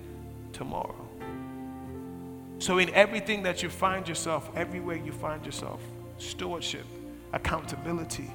tomorrow. 0.54 1.07
So, 2.60 2.80
in 2.80 2.90
everything 2.94 3.44
that 3.44 3.62
you 3.62 3.70
find 3.70 4.08
yourself, 4.08 4.50
everywhere 4.56 4.96
you 4.96 5.12
find 5.12 5.46
yourself, 5.46 5.80
stewardship, 6.18 6.86
accountability, 7.34 8.32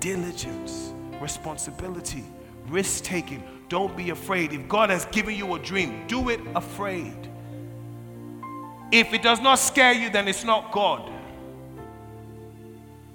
diligence, 0.00 0.92
responsibility, 1.20 2.24
risk 2.68 3.04
taking, 3.04 3.42
don't 3.68 3.96
be 3.96 4.10
afraid. 4.10 4.52
If 4.52 4.68
God 4.68 4.90
has 4.90 5.06
given 5.06 5.34
you 5.34 5.54
a 5.54 5.58
dream, 5.58 6.06
do 6.06 6.28
it 6.28 6.40
afraid. 6.54 7.16
If 8.90 9.14
it 9.14 9.22
does 9.22 9.40
not 9.40 9.58
scare 9.58 9.94
you, 9.94 10.10
then 10.10 10.28
it's 10.28 10.44
not 10.44 10.70
God. 10.70 11.10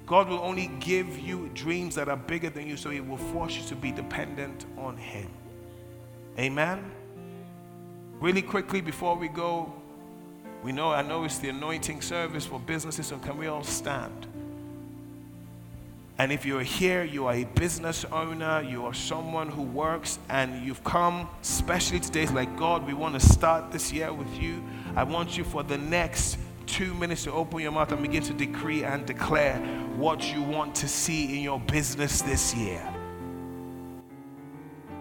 God 0.08 0.30
will 0.30 0.40
only 0.40 0.68
give 0.80 1.20
you 1.20 1.52
dreams 1.54 1.94
that 1.96 2.10
are 2.10 2.18
bigger 2.18 2.50
than 2.50 2.68
you, 2.68 2.78
so 2.78 2.90
He 2.90 3.02
will 3.02 3.18
force 3.18 3.58
you 3.58 3.64
to 3.66 3.76
be 3.76 3.92
dependent 3.92 4.66
on 4.78 4.98
Him. 4.98 5.30
Amen. 6.40 6.90
Really 8.20 8.42
quickly 8.42 8.82
before 8.82 9.16
we 9.16 9.28
go, 9.28 9.72
we 10.64 10.72
know 10.72 10.92
I 10.92 11.02
know 11.02 11.24
it's 11.24 11.38
the 11.38 11.50
anointing 11.50 12.02
service 12.02 12.46
for 12.46 12.60
businesses, 12.60 13.08
so 13.08 13.18
can 13.18 13.38
we 13.38 13.48
all 13.48 13.64
stand? 13.64 14.28
And 16.20 16.32
if 16.32 16.46
you're 16.46 16.64
here, 16.64 17.04
you 17.04 17.28
are 17.28 17.34
a 17.34 17.44
business 17.44 18.04
owner, 18.06 18.64
you 18.64 18.86
are 18.86 18.94
someone 18.94 19.50
who 19.50 19.62
works, 19.62 20.18
and 20.30 20.66
you've 20.66 20.84
come, 20.84 21.30
especially 21.44 22.00
today, 22.00 22.24
it's 22.24 22.32
like, 22.32 22.58
God, 22.58 22.88
we 22.88 22.94
want 22.94 23.14
to 23.14 23.20
start 23.20 23.72
this 23.72 23.94
year 23.94 24.12
with 24.12 24.42
you. 24.42 24.64
I 24.96 25.04
want 25.04 25.38
you 25.38 25.44
for 25.44 25.62
the 25.62 25.78
next 25.78 26.40
two 26.66 26.96
minutes 26.96 27.24
to 27.26 27.32
open 27.32 27.60
your 27.60 27.72
mouth 27.72 27.92
and 27.92 28.02
begin 28.02 28.24
to 28.24 28.34
decree 28.34 28.84
and 28.84 29.06
declare 29.06 29.58
what 29.96 30.34
you 30.34 30.42
want 30.42 30.74
to 30.76 30.88
see 30.88 31.38
in 31.38 31.44
your 31.44 31.60
business 31.60 32.24
this 32.24 32.56
year. 32.56 32.82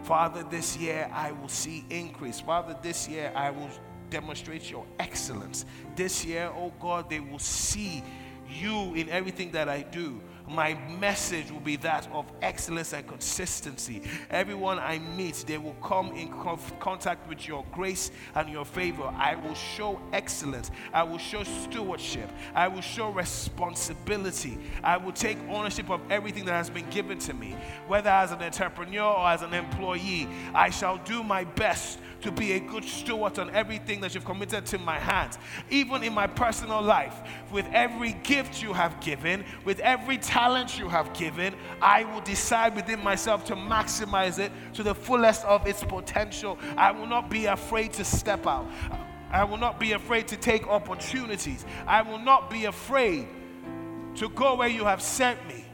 Father, 0.02 0.44
this 0.44 0.76
year 0.76 1.10
I 1.12 1.32
will 1.32 1.48
see 1.48 1.84
increase. 1.90 2.40
Father, 2.40 2.76
this 2.82 3.08
year 3.08 3.32
I 3.34 3.50
will 3.50 3.70
demonstrate 4.10 4.70
your 4.70 4.86
excellence. 4.98 5.64
This 5.94 6.24
year, 6.24 6.50
oh 6.54 6.72
God, 6.80 7.10
they 7.10 7.20
will 7.20 7.38
see 7.38 8.02
you 8.48 8.94
in 8.94 9.08
everything 9.08 9.50
that 9.52 9.68
I 9.68 9.82
do 9.82 10.20
my 10.48 10.74
message 11.00 11.50
will 11.50 11.60
be 11.60 11.76
that 11.76 12.08
of 12.12 12.30
excellence 12.42 12.92
and 12.92 13.06
consistency. 13.06 14.02
Everyone 14.30 14.78
I 14.78 14.98
meet, 14.98 15.44
they 15.46 15.58
will 15.58 15.76
come 15.82 16.12
in 16.12 16.28
contact 16.78 17.28
with 17.28 17.48
your 17.48 17.64
grace 17.72 18.10
and 18.34 18.48
your 18.48 18.64
favor. 18.64 19.12
I 19.16 19.34
will 19.34 19.54
show 19.54 20.00
excellence. 20.12 20.70
I 20.92 21.02
will 21.02 21.18
show 21.18 21.42
stewardship. 21.42 22.30
I 22.54 22.68
will 22.68 22.80
show 22.80 23.10
responsibility. 23.10 24.58
I 24.82 24.96
will 24.96 25.12
take 25.12 25.38
ownership 25.48 25.90
of 25.90 26.00
everything 26.10 26.44
that 26.46 26.52
has 26.52 26.70
been 26.70 26.88
given 26.90 27.18
to 27.20 27.34
me, 27.34 27.56
whether 27.88 28.10
as 28.10 28.30
an 28.30 28.42
entrepreneur 28.42 29.02
or 29.02 29.28
as 29.28 29.42
an 29.42 29.52
employee. 29.52 30.28
I 30.54 30.70
shall 30.70 30.98
do 30.98 31.22
my 31.22 31.44
best 31.44 31.98
to 32.22 32.32
be 32.32 32.52
a 32.52 32.60
good 32.60 32.84
steward 32.84 33.38
on 33.38 33.50
everything 33.50 34.00
that 34.00 34.14
you've 34.14 34.24
committed 34.24 34.66
to 34.66 34.78
my 34.78 34.98
hands. 34.98 35.38
Even 35.70 36.02
in 36.02 36.12
my 36.12 36.26
personal 36.26 36.82
life, 36.82 37.20
with 37.52 37.66
every 37.72 38.12
gift 38.22 38.62
you 38.62 38.72
have 38.72 38.98
given, 39.00 39.44
with 39.64 39.78
every 39.80 40.18
talent 40.18 40.78
you 40.78 40.88
have 40.88 41.12
given, 41.12 41.54
I 41.80 42.04
will 42.04 42.22
decide 42.22 42.74
within 42.74 43.02
myself 43.02 43.44
to 43.46 43.54
maximize 43.54 44.38
it 44.38 44.52
to 44.74 44.82
the 44.82 44.94
fullest 44.94 45.44
of 45.44 45.66
its 45.66 45.84
potential. 45.84 46.58
I 46.76 46.90
will 46.90 47.06
not 47.06 47.28
be 47.28 47.46
afraid 47.46 47.92
to 47.94 48.04
step 48.04 48.46
out. 48.46 48.66
I 49.30 49.44
will 49.44 49.58
not 49.58 49.78
be 49.78 49.92
afraid 49.92 50.28
to 50.28 50.36
take 50.36 50.66
opportunities. 50.66 51.66
I 51.86 52.02
will 52.02 52.18
not 52.18 52.48
be 52.48 52.64
afraid 52.64 53.28
to 54.14 54.28
go 54.30 54.54
where 54.54 54.68
you 54.68 54.84
have 54.84 55.02
sent 55.02 55.46
me. 55.46 55.65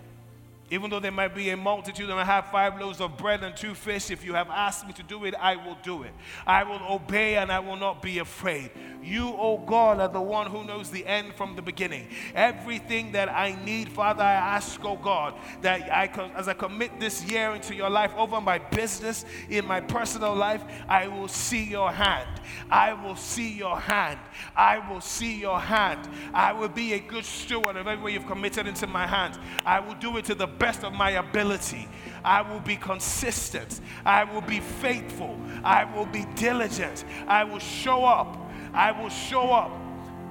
Even 0.73 0.89
though 0.89 1.01
there 1.01 1.13
might 1.13 1.35
be 1.35 1.51
a 1.51 1.57
multitude 1.57 2.09
and 2.09 2.19
I 2.19 2.25
have 2.25 2.47
five 2.47 2.81
loaves 2.81 3.03
of 3.03 3.19
bread 3.19 3.45
and 3.45 3.55
two 3.55 3.75
fish, 3.75 4.11
if 4.11 4.25
you 4.25 4.33
have 4.33 4.49
asked 4.49 4.87
me 4.87 4.95
to 4.95 5.03
do 5.03 5.27
it, 5.27 5.35
I 5.39 5.55
will 5.55 5.77
do 5.83 6.03
it. 6.03 6.13
I 6.47 6.63
will 6.63 6.81
obey 6.89 7.37
and 7.37 7.53
I 7.53 7.59
will 7.59 7.77
not 7.77 8.01
be 8.01 8.21
afraid. 8.21 8.71
You, 9.03 9.29
O 9.29 9.37
oh 9.39 9.59
God, 9.67 10.01
are 10.01 10.09
the 10.09 10.23
one 10.23 10.51
who 10.51 10.65
knows 10.65 10.91
the 10.91 11.05
end 11.07 11.35
from 11.35 11.57
the 11.57 11.61
beginning. 11.61 12.07
Everything 12.35 13.13
that 13.13 13.29
I 13.29 13.55
need, 13.67 13.91
Father, 13.91 14.23
I 14.23 14.33
ask, 14.33 14.83
O 14.83 14.93
oh 14.93 14.97
God, 14.97 15.35
that 15.61 15.93
I, 15.93 16.07
as 16.35 16.49
I 16.49 16.55
commit 16.55 16.99
this 16.99 17.23
year 17.23 17.51
into 17.51 17.75
your 17.75 17.91
life, 17.91 18.15
over 18.17 18.41
my 18.41 18.59
business, 18.59 19.27
in 19.51 19.67
my 19.67 19.83
personal 19.83 20.35
life, 20.35 20.65
I 20.89 21.07
will 21.07 21.29
see 21.29 21.65
your 21.65 21.93
hand. 21.93 22.41
I 22.71 22.95
will 22.95 23.17
see 23.17 23.53
your 23.53 23.79
hand. 23.79 24.21
I 24.57 24.79
will 24.91 25.03
see 25.03 25.39
your 25.39 25.61
hand. 25.61 26.09
I 26.33 26.55
will 26.55 26.71
be 26.71 26.95
a 26.95 26.99
good 26.99 27.27
steward 27.27 27.77
of 27.77 27.87
everywhere 27.87 28.13
you've 28.13 28.27
committed 28.27 28.67
into 28.67 28.87
my 28.87 29.07
hands. 29.07 29.39
I 29.67 29.81
will 29.81 29.97
do 29.97 30.17
it 30.17 30.25
to 30.27 30.35
the 30.35 30.47
best 30.63 30.85
of 30.85 30.93
my 30.93 31.11
ability. 31.11 31.89
I 32.25 32.41
will 32.41 32.61
be 32.61 32.77
consistent. 32.77 33.81
I 34.07 34.23
will 34.23 34.41
be 34.41 34.61
faithful. 34.61 35.37
I 35.65 35.85
will 35.93 36.07
be 36.07 36.25
diligent. 36.37 37.05
I 37.27 37.43
will 37.43 37.59
show 37.59 38.05
up. 38.05 38.39
I 38.73 38.93
will 38.93 39.09
show 39.09 39.51
up. 39.51 39.73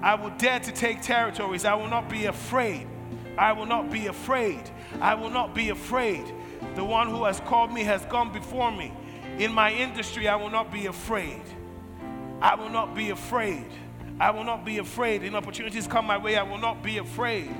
I 0.01 0.15
will 0.15 0.29
dare 0.37 0.61
to 0.61 0.71
take 0.71 1.01
territories. 1.01 1.65
I 1.65 1.73
will 1.73 1.89
not 1.89 2.09
be 2.09 2.27
afraid. 2.27 2.87
I 3.37 3.51
will 3.51 3.65
not 3.65 3.91
be 3.91 4.07
afraid. 4.07 4.71
I 5.01 5.15
will 5.15 5.29
not 5.29 5.53
be 5.53 5.67
afraid. 5.69 6.23
The 6.75 6.85
one 6.85 7.09
who 7.09 7.25
has 7.25 7.41
called 7.41 7.73
me 7.73 7.83
has 7.83 8.05
gone 8.05 8.31
before 8.31 8.71
me. 8.71 8.93
In 9.37 9.51
my 9.51 9.73
industry, 9.73 10.29
I 10.29 10.37
will 10.37 10.49
not 10.49 10.71
be 10.71 10.85
afraid. 10.85 11.41
I 12.41 12.55
will 12.55 12.69
not 12.69 12.95
be 12.95 13.09
afraid. 13.09 13.67
I 14.17 14.31
will 14.31 14.45
not 14.45 14.63
be 14.63 14.77
afraid. 14.77 15.23
In 15.23 15.35
opportunities 15.35 15.87
come 15.87 16.05
my 16.05 16.17
way, 16.17 16.37
I 16.37 16.43
will 16.43 16.57
not 16.57 16.81
be 16.81 16.99
afraid. 16.99 17.53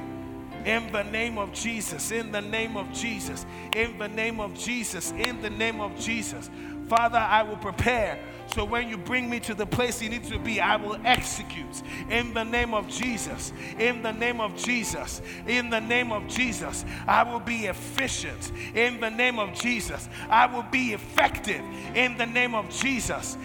In 0.66 0.92
the 0.92 1.04
name 1.04 1.38
of 1.38 1.54
Jesus, 1.54 2.12
in 2.12 2.32
the 2.32 2.42
name 2.42 2.78
of 2.78 2.92
Jesus, 2.94 3.46
in 3.76 3.98
the 3.98 4.08
name 4.08 4.40
of 4.40 4.54
Jesus, 4.54 5.12
in 5.12 5.42
the 5.42 5.50
name 5.50 5.82
of 5.82 5.98
Jesus. 6.00 6.50
Father, 6.88 7.18
I 7.18 7.44
will 7.44 7.56
prepare. 7.56 8.20
So 8.48 8.66
when 8.66 8.90
you 8.90 8.98
bring 8.98 9.30
me 9.30 9.40
to 9.42 9.54
the 9.54 9.66
place 9.66 10.02
you 10.02 10.10
need 10.10 10.26
to 10.26 10.38
be, 10.38 10.60
I 10.60 10.76
will 10.76 11.00
execute. 11.06 11.82
In 12.10 12.34
the 12.34 12.44
name 12.44 12.74
of 12.74 12.90
Jesus. 12.90 13.54
In 13.80 14.02
the 14.02 14.12
name 14.12 14.42
of 14.42 14.58
Jesus. 14.58 15.22
In 15.48 15.70
the 15.70 15.80
name 15.80 16.12
of 16.12 16.28
Jesus. 16.28 16.84
I 17.08 17.24
will 17.24 17.40
be 17.40 17.68
efficient. 17.68 18.52
In 18.76 19.00
the 19.00 19.10
name 19.10 19.40
of 19.40 19.54
Jesus. 19.54 20.10
I 20.30 20.48
will 20.48 20.64
be 20.64 20.92
effective. 20.92 21.64
In 21.96 22.18
the 22.18 22.26
name 22.26 22.54
of 22.54 22.70
Jesus. 22.70 23.38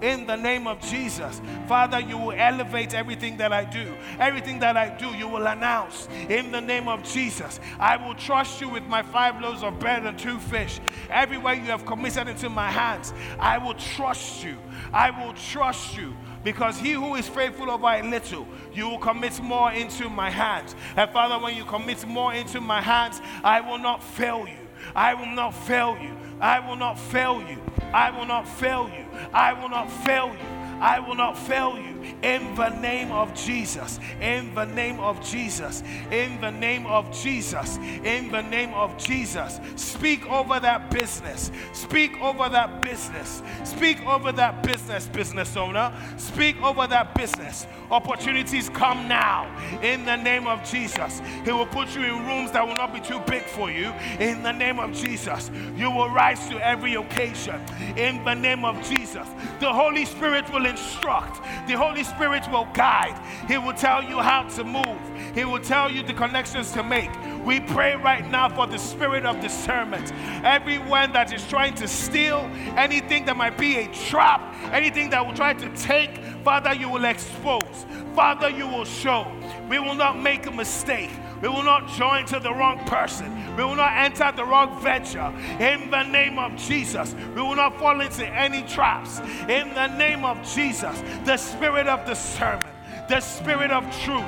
In 0.00 0.26
the 0.26 0.36
name 0.36 0.66
of 0.66 0.80
Jesus. 0.80 1.40
Father, 1.66 2.00
you 2.00 2.18
will 2.18 2.32
elevate 2.32 2.94
everything 2.94 3.36
that 3.38 3.52
I 3.52 3.64
do. 3.64 3.94
Everything 4.18 4.58
that 4.60 4.76
I 4.76 4.88
do, 4.90 5.06
you 5.08 5.28
will 5.28 5.46
announce. 5.46 6.08
In 6.28 6.52
the 6.52 6.60
name 6.60 6.88
of 6.88 7.02
Jesus. 7.02 7.60
I 7.78 7.96
will 7.96 8.14
trust 8.14 8.60
you 8.60 8.68
with 8.68 8.84
my 8.84 9.02
five 9.02 9.40
loaves 9.40 9.62
of 9.62 9.78
bread 9.78 10.06
and 10.06 10.18
two 10.18 10.38
fish. 10.38 10.80
Everywhere 11.10 11.54
you 11.54 11.64
have 11.64 11.84
committed 11.86 12.28
into 12.28 12.48
my 12.48 12.70
hands, 12.70 13.12
I 13.38 13.58
will 13.58 13.74
trust 13.74 14.44
you. 14.44 14.56
I 14.92 15.10
will 15.10 15.32
trust 15.34 15.96
you 15.96 16.14
because 16.44 16.78
he 16.78 16.92
who 16.92 17.16
is 17.16 17.28
faithful 17.28 17.70
over 17.70 17.88
a 17.88 18.02
little, 18.02 18.46
you 18.72 18.88
will 18.88 18.98
commit 18.98 19.40
more 19.42 19.72
into 19.72 20.08
my 20.08 20.30
hands. 20.30 20.76
And 20.96 21.10
Father, 21.10 21.42
when 21.42 21.56
you 21.56 21.64
commit 21.64 22.06
more 22.06 22.34
into 22.34 22.60
my 22.60 22.80
hands, 22.80 23.20
I 23.42 23.60
will 23.60 23.78
not 23.78 24.00
fail 24.02 24.46
you. 24.46 24.65
I 24.94 25.14
will 25.14 25.34
not 25.34 25.50
fail 25.52 25.96
you. 26.00 26.16
I 26.40 26.60
will 26.60 26.76
not 26.76 26.98
fail 26.98 27.42
you. 27.48 27.58
I 27.92 28.10
will 28.10 28.26
not 28.26 28.46
fail 28.46 28.88
you. 28.88 29.04
I 29.32 29.52
will 29.52 29.68
not 29.68 29.90
fail 29.90 30.28
you. 30.28 30.46
I 30.80 31.00
will 31.00 31.14
not 31.14 31.38
fail 31.38 31.78
you 31.78 31.95
in 32.22 32.54
the 32.54 32.68
name 32.80 33.12
of 33.12 33.34
Jesus. 33.34 33.98
In 34.20 34.54
the 34.54 34.64
name 34.64 35.00
of 35.00 35.24
Jesus. 35.24 35.82
In 36.10 36.40
the 36.40 36.50
name 36.50 36.86
of 36.86 37.10
Jesus. 37.12 37.76
In 38.04 38.30
the 38.30 38.42
name 38.42 38.72
of 38.74 38.96
Jesus. 38.98 39.60
Speak 39.76 40.26
over 40.30 40.60
that 40.60 40.90
business. 40.90 41.50
Speak 41.72 42.20
over 42.20 42.48
that 42.48 42.82
business. 42.82 43.42
Speak 43.64 44.04
over 44.06 44.32
that 44.32 44.62
business, 44.62 45.06
business 45.08 45.56
owner. 45.56 45.92
Speak 46.16 46.60
over 46.62 46.86
that 46.86 47.14
business. 47.14 47.66
Opportunities 47.90 48.68
come 48.70 49.08
now 49.08 49.46
in 49.82 50.04
the 50.04 50.16
name 50.16 50.46
of 50.46 50.68
Jesus. 50.68 51.20
He 51.44 51.52
will 51.52 51.66
put 51.66 51.94
you 51.94 52.02
in 52.02 52.26
rooms 52.26 52.52
that 52.52 52.66
will 52.66 52.74
not 52.74 52.92
be 52.92 53.00
too 53.00 53.20
big 53.26 53.42
for 53.44 53.70
you 53.70 53.92
in 54.18 54.42
the 54.42 54.52
name 54.52 54.78
of 54.78 54.92
Jesus. 54.92 55.50
You 55.76 55.90
will 55.90 56.10
rise 56.10 56.48
to 56.48 56.64
every 56.64 56.94
occasion 56.94 57.60
in 57.96 58.22
the 58.24 58.34
name 58.34 58.64
of 58.64 58.76
Jesus. 58.88 59.28
The 59.60 59.72
Holy 59.72 60.04
Spirit 60.04 60.52
will 60.52 60.66
instruct. 60.66 61.40
The 61.68 61.74
Holy 61.96 62.04
Spirit 62.04 62.46
will 62.52 62.68
guide. 62.74 63.18
He 63.48 63.56
will 63.56 63.72
tell 63.72 64.04
you 64.04 64.18
how 64.18 64.42
to 64.48 64.64
move. 64.64 65.00
He 65.34 65.46
will 65.46 65.60
tell 65.60 65.90
you 65.90 66.02
the 66.02 66.12
connections 66.12 66.70
to 66.72 66.82
make. 66.82 67.08
We 67.42 67.58
pray 67.58 67.96
right 67.96 68.30
now 68.30 68.50
for 68.50 68.66
the 68.66 68.76
spirit 68.76 69.24
of 69.24 69.40
discernment. 69.40 70.12
Everyone 70.44 71.12
that 71.12 71.32
is 71.32 71.48
trying 71.48 71.74
to 71.76 71.88
steal 71.88 72.50
anything 72.76 73.24
that 73.24 73.36
might 73.38 73.56
be 73.56 73.76
a 73.76 73.86
trap, 74.10 74.42
anything 74.72 75.08
that 75.08 75.26
will 75.26 75.32
try 75.32 75.54
to 75.54 75.74
take, 75.74 76.18
Father, 76.44 76.74
you 76.74 76.90
will 76.90 77.06
expose. 77.06 77.86
Father, 78.14 78.50
you 78.50 78.68
will 78.68 78.84
show. 78.84 79.26
We 79.70 79.78
will 79.78 79.94
not 79.94 80.20
make 80.20 80.44
a 80.44 80.50
mistake. 80.50 81.10
We 81.42 81.48
will 81.48 81.62
not 81.62 81.88
join 81.90 82.24
to 82.26 82.40
the 82.40 82.52
wrong 82.52 82.78
person. 82.86 83.56
We 83.56 83.64
will 83.64 83.76
not 83.76 83.92
enter 83.92 84.32
the 84.34 84.44
wrong 84.44 84.80
venture. 84.80 85.32
In 85.60 85.90
the 85.90 86.04
name 86.04 86.38
of 86.38 86.56
Jesus, 86.56 87.14
we 87.34 87.42
will 87.42 87.56
not 87.56 87.78
fall 87.78 88.00
into 88.00 88.26
any 88.26 88.62
traps. 88.62 89.20
In 89.48 89.74
the 89.74 89.88
name 89.96 90.24
of 90.24 90.42
Jesus, 90.54 91.02
the 91.24 91.36
spirit 91.36 91.86
of 91.86 92.04
discernment 92.06 92.76
the 93.08 93.20
spirit 93.20 93.70
of 93.70 93.84
truth 94.00 94.24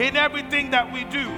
in 0.00 0.16
everything 0.16 0.70
that 0.70 0.92
we 0.92 1.04
do. 1.04 1.28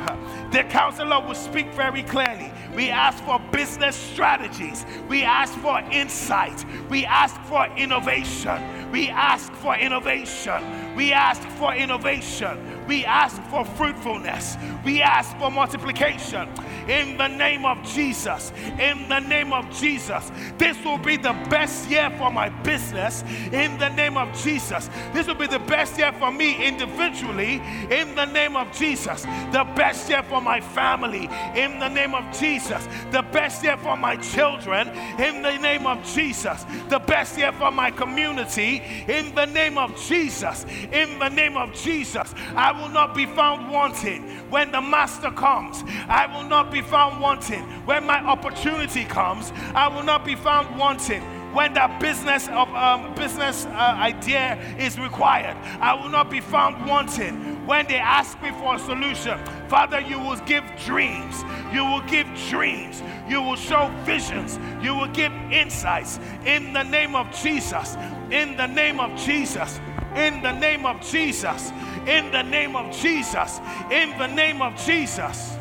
The 0.52 0.64
counselor 0.64 1.26
will 1.26 1.34
speak 1.34 1.72
very 1.72 2.02
clearly. 2.02 2.52
We 2.74 2.90
ask 2.90 3.22
for 3.24 3.40
business 3.50 3.96
strategies. 3.96 4.84
We 5.08 5.22
ask 5.22 5.54
for 5.54 5.80
insight. 5.90 6.64
We 6.90 7.06
ask 7.06 7.40
for 7.42 7.66
innovation. 7.76 8.90
We 8.90 9.08
ask 9.08 9.52
for 9.54 9.76
innovation. 9.76 10.94
We 10.94 11.12
ask 11.12 11.42
for 11.50 11.74
innovation. 11.74 12.75
We 12.86 13.04
ask 13.04 13.42
for 13.44 13.64
fruitfulness. 13.64 14.56
We 14.84 15.02
ask 15.02 15.36
for 15.38 15.50
multiplication. 15.50 16.48
In 16.88 17.16
the 17.16 17.28
name 17.28 17.64
of 17.64 17.82
Jesus. 17.82 18.52
In 18.78 19.08
the 19.08 19.18
name 19.18 19.52
of 19.52 19.68
Jesus. 19.76 20.30
This 20.56 20.82
will 20.84 20.98
be 20.98 21.16
the 21.16 21.32
best 21.50 21.90
year 21.90 22.10
for 22.16 22.30
my 22.30 22.48
business. 22.48 23.24
In 23.52 23.76
the 23.78 23.88
name 23.88 24.16
of 24.16 24.32
Jesus. 24.40 24.88
This 25.12 25.26
will 25.26 25.34
be 25.34 25.48
the 25.48 25.58
best 25.58 25.98
year 25.98 26.12
for 26.12 26.30
me 26.30 26.64
individually. 26.64 27.60
In 27.90 28.14
the 28.14 28.26
name 28.26 28.56
of 28.56 28.70
Jesus. 28.72 29.22
The 29.52 29.66
best 29.74 30.08
year 30.08 30.22
for 30.22 30.40
my 30.40 30.60
family. 30.60 31.28
In 31.56 31.80
the 31.80 31.88
name 31.88 32.14
of 32.14 32.24
Jesus. 32.38 32.86
The 33.10 33.22
best 33.22 33.64
year 33.64 33.76
for 33.76 33.96
my 33.96 34.16
children. 34.16 34.88
In 35.18 35.42
the 35.42 35.56
name 35.58 35.86
of 35.86 36.04
Jesus. 36.04 36.64
The 36.88 37.00
best 37.00 37.36
year 37.36 37.52
for 37.52 37.70
my 37.70 37.90
community. 37.90 38.82
In 39.08 39.34
the 39.34 39.46
name 39.46 39.76
of 39.76 39.96
Jesus. 40.00 40.64
In 40.92 41.18
the 41.18 41.28
name 41.28 41.56
of 41.56 41.72
Jesus. 41.72 42.32
I 42.54 42.75
will 42.80 42.88
not 42.88 43.14
be 43.14 43.26
found 43.26 43.70
wanting 43.70 44.22
when 44.50 44.72
the 44.72 44.80
master 44.80 45.30
comes. 45.30 45.82
I 46.08 46.26
will 46.26 46.48
not 46.48 46.70
be 46.70 46.80
found 46.80 47.20
wanting 47.20 47.62
when 47.86 48.04
my 48.04 48.20
opportunity 48.20 49.04
comes. 49.04 49.52
I 49.74 49.88
will 49.88 50.04
not 50.04 50.24
be 50.24 50.34
found 50.34 50.78
wanting 50.78 51.22
when 51.56 51.72
that 51.72 51.98
business 52.00 52.48
of 52.48 52.68
um, 52.74 53.14
business 53.14 53.64
uh, 53.66 53.96
idea 53.98 54.58
is 54.78 54.98
required. 54.98 55.56
I 55.80 55.94
will 55.94 56.10
not 56.10 56.30
be 56.30 56.40
found 56.40 56.86
wanting 56.86 57.66
when 57.66 57.86
they 57.86 57.96
ask 57.96 58.40
me 58.42 58.50
for 58.50 58.76
a 58.76 58.78
solution. 58.78 59.38
Father, 59.68 60.00
you 60.00 60.18
will 60.18 60.36
give 60.44 60.64
dreams. 60.84 61.42
You 61.72 61.84
will 61.84 62.02
give 62.02 62.26
dreams. 62.50 63.02
You 63.26 63.40
will 63.40 63.56
show 63.56 63.90
visions. 64.04 64.58
You 64.82 64.94
will 64.94 65.08
give 65.08 65.32
insights 65.50 66.20
in 66.44 66.74
the 66.74 66.82
name 66.82 67.16
of 67.16 67.34
Jesus. 67.34 67.96
In 68.30 68.56
the 68.56 68.66
name 68.66 69.00
of 69.00 69.18
Jesus. 69.18 69.80
In 70.16 70.43
the 70.43 70.52
name 70.52 70.86
of 70.86 71.01
Jesus 71.02 71.72
in 72.06 72.30
the 72.30 72.43
name 72.43 72.76
of 72.76 72.97
Jesus. 72.97 73.60
In 73.90 74.16
the 74.16 74.28
name 74.28 74.62
of 74.62 74.76
Jesus. 74.76 75.56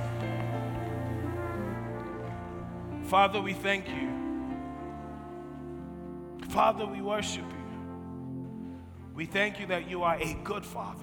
Father, 3.06 3.42
we 3.42 3.54
thank 3.54 3.88
you. 3.90 4.12
Father, 6.50 6.86
we 6.86 7.02
worship 7.02 7.44
you. 7.44 8.80
We 9.14 9.26
thank 9.26 9.60
you 9.60 9.66
that 9.68 9.90
you 9.90 10.04
are 10.04 10.18
a 10.20 10.34
good 10.44 10.66
Father. 10.66 11.02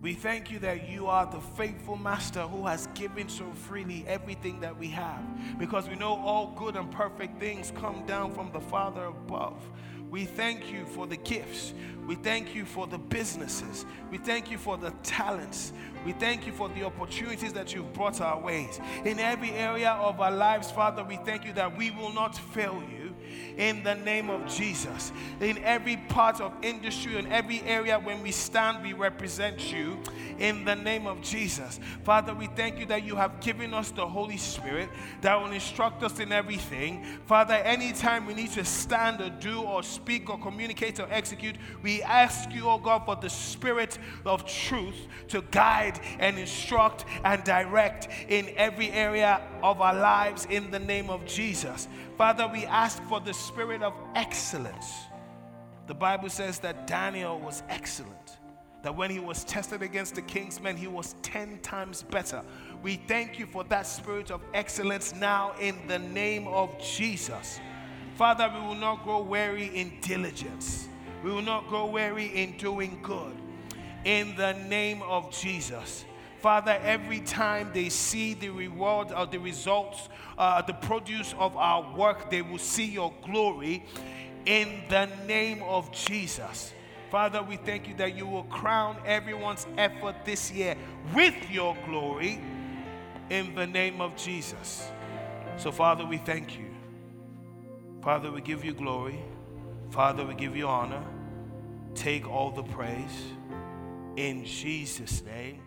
We 0.00 0.14
thank 0.14 0.50
you 0.50 0.58
that 0.60 0.88
you 0.88 1.08
are 1.08 1.26
the 1.26 1.40
faithful 1.40 1.96
Master 1.96 2.40
who 2.40 2.66
has 2.66 2.86
given 2.94 3.28
so 3.28 3.44
freely 3.52 4.04
everything 4.08 4.60
that 4.60 4.76
we 4.76 4.88
have. 4.88 5.22
Because 5.58 5.88
we 5.88 5.94
know 5.94 6.16
all 6.16 6.54
good 6.56 6.74
and 6.74 6.90
perfect 6.90 7.38
things 7.38 7.70
come 7.76 8.06
down 8.06 8.32
from 8.32 8.50
the 8.50 8.60
Father 8.60 9.04
above. 9.04 9.62
We 10.10 10.24
thank 10.24 10.72
you 10.72 10.84
for 10.86 11.06
the 11.06 11.16
gifts. 11.16 11.72
We 12.06 12.16
thank 12.16 12.54
you 12.54 12.64
for 12.64 12.88
the 12.88 12.98
businesses. 12.98 13.86
We 14.10 14.18
thank 14.18 14.50
you 14.50 14.58
for 14.58 14.76
the 14.76 14.90
talents. 15.04 15.72
We 16.04 16.12
thank 16.12 16.46
you 16.46 16.52
for 16.52 16.68
the 16.68 16.82
opportunities 16.82 17.52
that 17.52 17.72
you've 17.72 17.92
brought 17.92 18.20
our 18.20 18.40
ways. 18.40 18.80
In 19.04 19.20
every 19.20 19.52
area 19.52 19.92
of 19.92 20.20
our 20.20 20.32
lives, 20.32 20.70
Father, 20.70 21.04
we 21.04 21.16
thank 21.18 21.44
you 21.44 21.52
that 21.52 21.76
we 21.76 21.92
will 21.92 22.12
not 22.12 22.36
fail 22.36 22.82
you 22.90 23.14
in 23.60 23.82
the 23.82 23.94
name 23.94 24.30
of 24.30 24.46
Jesus. 24.48 25.12
In 25.40 25.58
every 25.58 25.98
part 26.08 26.40
of 26.40 26.52
industry, 26.62 27.18
in 27.18 27.30
every 27.30 27.60
area 27.62 27.98
when 27.98 28.22
we 28.22 28.32
stand, 28.32 28.82
we 28.82 28.94
represent 28.94 29.70
you 29.70 29.98
in 30.38 30.64
the 30.64 30.74
name 30.74 31.06
of 31.06 31.20
Jesus. 31.20 31.78
Father, 32.02 32.34
we 32.34 32.46
thank 32.46 32.78
you 32.78 32.86
that 32.86 33.04
you 33.04 33.14
have 33.14 33.38
given 33.40 33.74
us 33.74 33.90
the 33.90 34.06
Holy 34.06 34.38
Spirit 34.38 34.88
that 35.20 35.38
will 35.38 35.52
instruct 35.52 36.02
us 36.02 36.18
in 36.20 36.32
everything. 36.32 37.04
Father, 37.26 37.52
anytime 37.52 38.26
we 38.26 38.32
need 38.32 38.50
to 38.52 38.64
stand 38.64 39.20
or 39.20 39.28
do 39.28 39.60
or 39.60 39.82
speak 39.82 40.30
or 40.30 40.38
communicate 40.38 40.98
or 40.98 41.06
execute, 41.10 41.56
we 41.82 42.02
ask 42.02 42.50
you, 42.52 42.66
oh 42.66 42.78
God, 42.78 43.04
for 43.04 43.16
the 43.16 43.28
Spirit 43.28 43.98
of 44.24 44.46
truth 44.46 44.96
to 45.28 45.42
guide 45.50 46.00
and 46.18 46.38
instruct 46.38 47.04
and 47.24 47.44
direct 47.44 48.08
in 48.30 48.48
every 48.56 48.90
area 48.90 49.42
of 49.62 49.82
our 49.82 49.94
lives 49.94 50.46
in 50.46 50.70
the 50.70 50.78
name 50.78 51.10
of 51.10 51.26
Jesus. 51.26 51.88
Father, 52.20 52.46
we 52.46 52.66
ask 52.66 53.02
for 53.04 53.18
the 53.18 53.32
spirit 53.50 53.82
of 53.82 53.94
excellence. 54.14 55.06
The 55.88 55.94
Bible 55.94 56.30
says 56.30 56.60
that 56.60 56.86
Daniel 56.86 57.40
was 57.40 57.64
excellent 57.68 58.38
that 58.82 58.96
when 58.96 59.10
he 59.10 59.18
was 59.18 59.42
tested 59.44 59.82
against 59.82 60.14
the 60.14 60.22
king's 60.22 60.60
men, 60.60 60.76
he 60.76 60.86
was 60.86 61.16
10 61.22 61.58
times 61.58 62.04
better. 62.04 62.42
We 62.80 62.96
thank 63.08 63.40
you 63.40 63.46
for 63.46 63.64
that 63.64 63.86
spirit 63.88 64.30
of 64.30 64.40
excellence 64.54 65.14
now 65.14 65.52
in 65.60 65.76
the 65.88 65.98
name 65.98 66.46
of 66.46 66.78
Jesus. 66.80 67.58
Father, 68.14 68.50
we 68.54 68.66
will 68.66 68.76
not 68.76 69.02
grow 69.02 69.20
weary 69.20 69.66
in 69.74 69.92
diligence, 70.00 70.88
we 71.24 71.32
will 71.32 71.42
not 71.42 71.66
grow 71.68 71.86
weary 71.86 72.26
in 72.26 72.56
doing 72.56 73.00
good. 73.02 73.36
In 74.04 74.34
the 74.36 74.52
name 74.52 75.02
of 75.02 75.30
Jesus. 75.30 76.04
Father, 76.40 76.78
every 76.82 77.20
time 77.20 77.70
they 77.74 77.90
see 77.90 78.32
the 78.32 78.48
reward 78.48 79.12
or 79.12 79.26
the 79.26 79.38
results, 79.38 80.08
uh, 80.38 80.62
the 80.62 80.72
produce 80.72 81.34
of 81.38 81.54
our 81.56 81.94
work, 81.94 82.30
they 82.30 82.40
will 82.40 82.58
see 82.58 82.86
your 82.86 83.12
glory 83.24 83.84
in 84.46 84.82
the 84.88 85.06
name 85.26 85.62
of 85.62 85.92
Jesus. 85.92 86.72
Father, 87.10 87.42
we 87.42 87.56
thank 87.56 87.88
you 87.88 87.94
that 87.96 88.16
you 88.16 88.26
will 88.26 88.44
crown 88.44 88.96
everyone's 89.04 89.66
effort 89.76 90.24
this 90.24 90.50
year 90.50 90.76
with 91.14 91.34
your 91.50 91.76
glory 91.84 92.40
in 93.28 93.54
the 93.54 93.66
name 93.66 94.00
of 94.00 94.16
Jesus. 94.16 94.88
So, 95.58 95.70
Father, 95.70 96.06
we 96.06 96.16
thank 96.18 96.56
you. 96.56 96.70
Father, 98.00 98.32
we 98.32 98.40
give 98.40 98.64
you 98.64 98.72
glory. 98.72 99.20
Father, 99.90 100.24
we 100.24 100.34
give 100.34 100.56
you 100.56 100.66
honor. 100.66 101.04
Take 101.94 102.26
all 102.26 102.50
the 102.50 102.62
praise. 102.62 103.24
In 104.16 104.44
Jesus' 104.44 105.22
name. 105.22 105.60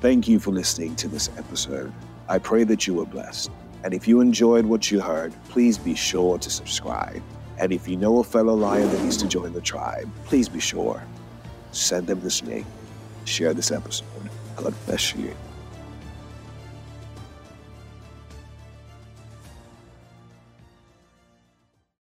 Thank 0.00 0.28
you 0.28 0.38
for 0.38 0.52
listening 0.52 0.94
to 0.96 1.08
this 1.08 1.28
episode. 1.36 1.92
I 2.28 2.38
pray 2.38 2.62
that 2.62 2.86
you 2.86 2.94
were 2.94 3.04
blessed. 3.04 3.50
And 3.82 3.92
if 3.92 4.06
you 4.06 4.20
enjoyed 4.20 4.64
what 4.64 4.92
you 4.92 5.00
heard, 5.00 5.32
please 5.48 5.76
be 5.76 5.96
sure 5.96 6.38
to 6.38 6.50
subscribe. 6.50 7.20
And 7.58 7.72
if 7.72 7.88
you 7.88 7.96
know 7.96 8.20
a 8.20 8.24
fellow 8.24 8.54
lion 8.54 8.88
that 8.90 9.02
needs 9.02 9.16
to 9.16 9.26
join 9.26 9.52
the 9.52 9.60
tribe, 9.60 10.08
please 10.24 10.48
be 10.48 10.60
sure. 10.60 11.02
Send 11.72 12.06
them 12.06 12.20
this 12.20 12.44
link. 12.44 12.64
Share 13.24 13.52
this 13.52 13.72
episode. 13.72 14.06
God 14.54 14.72
bless 14.86 15.16
you. 15.16 15.34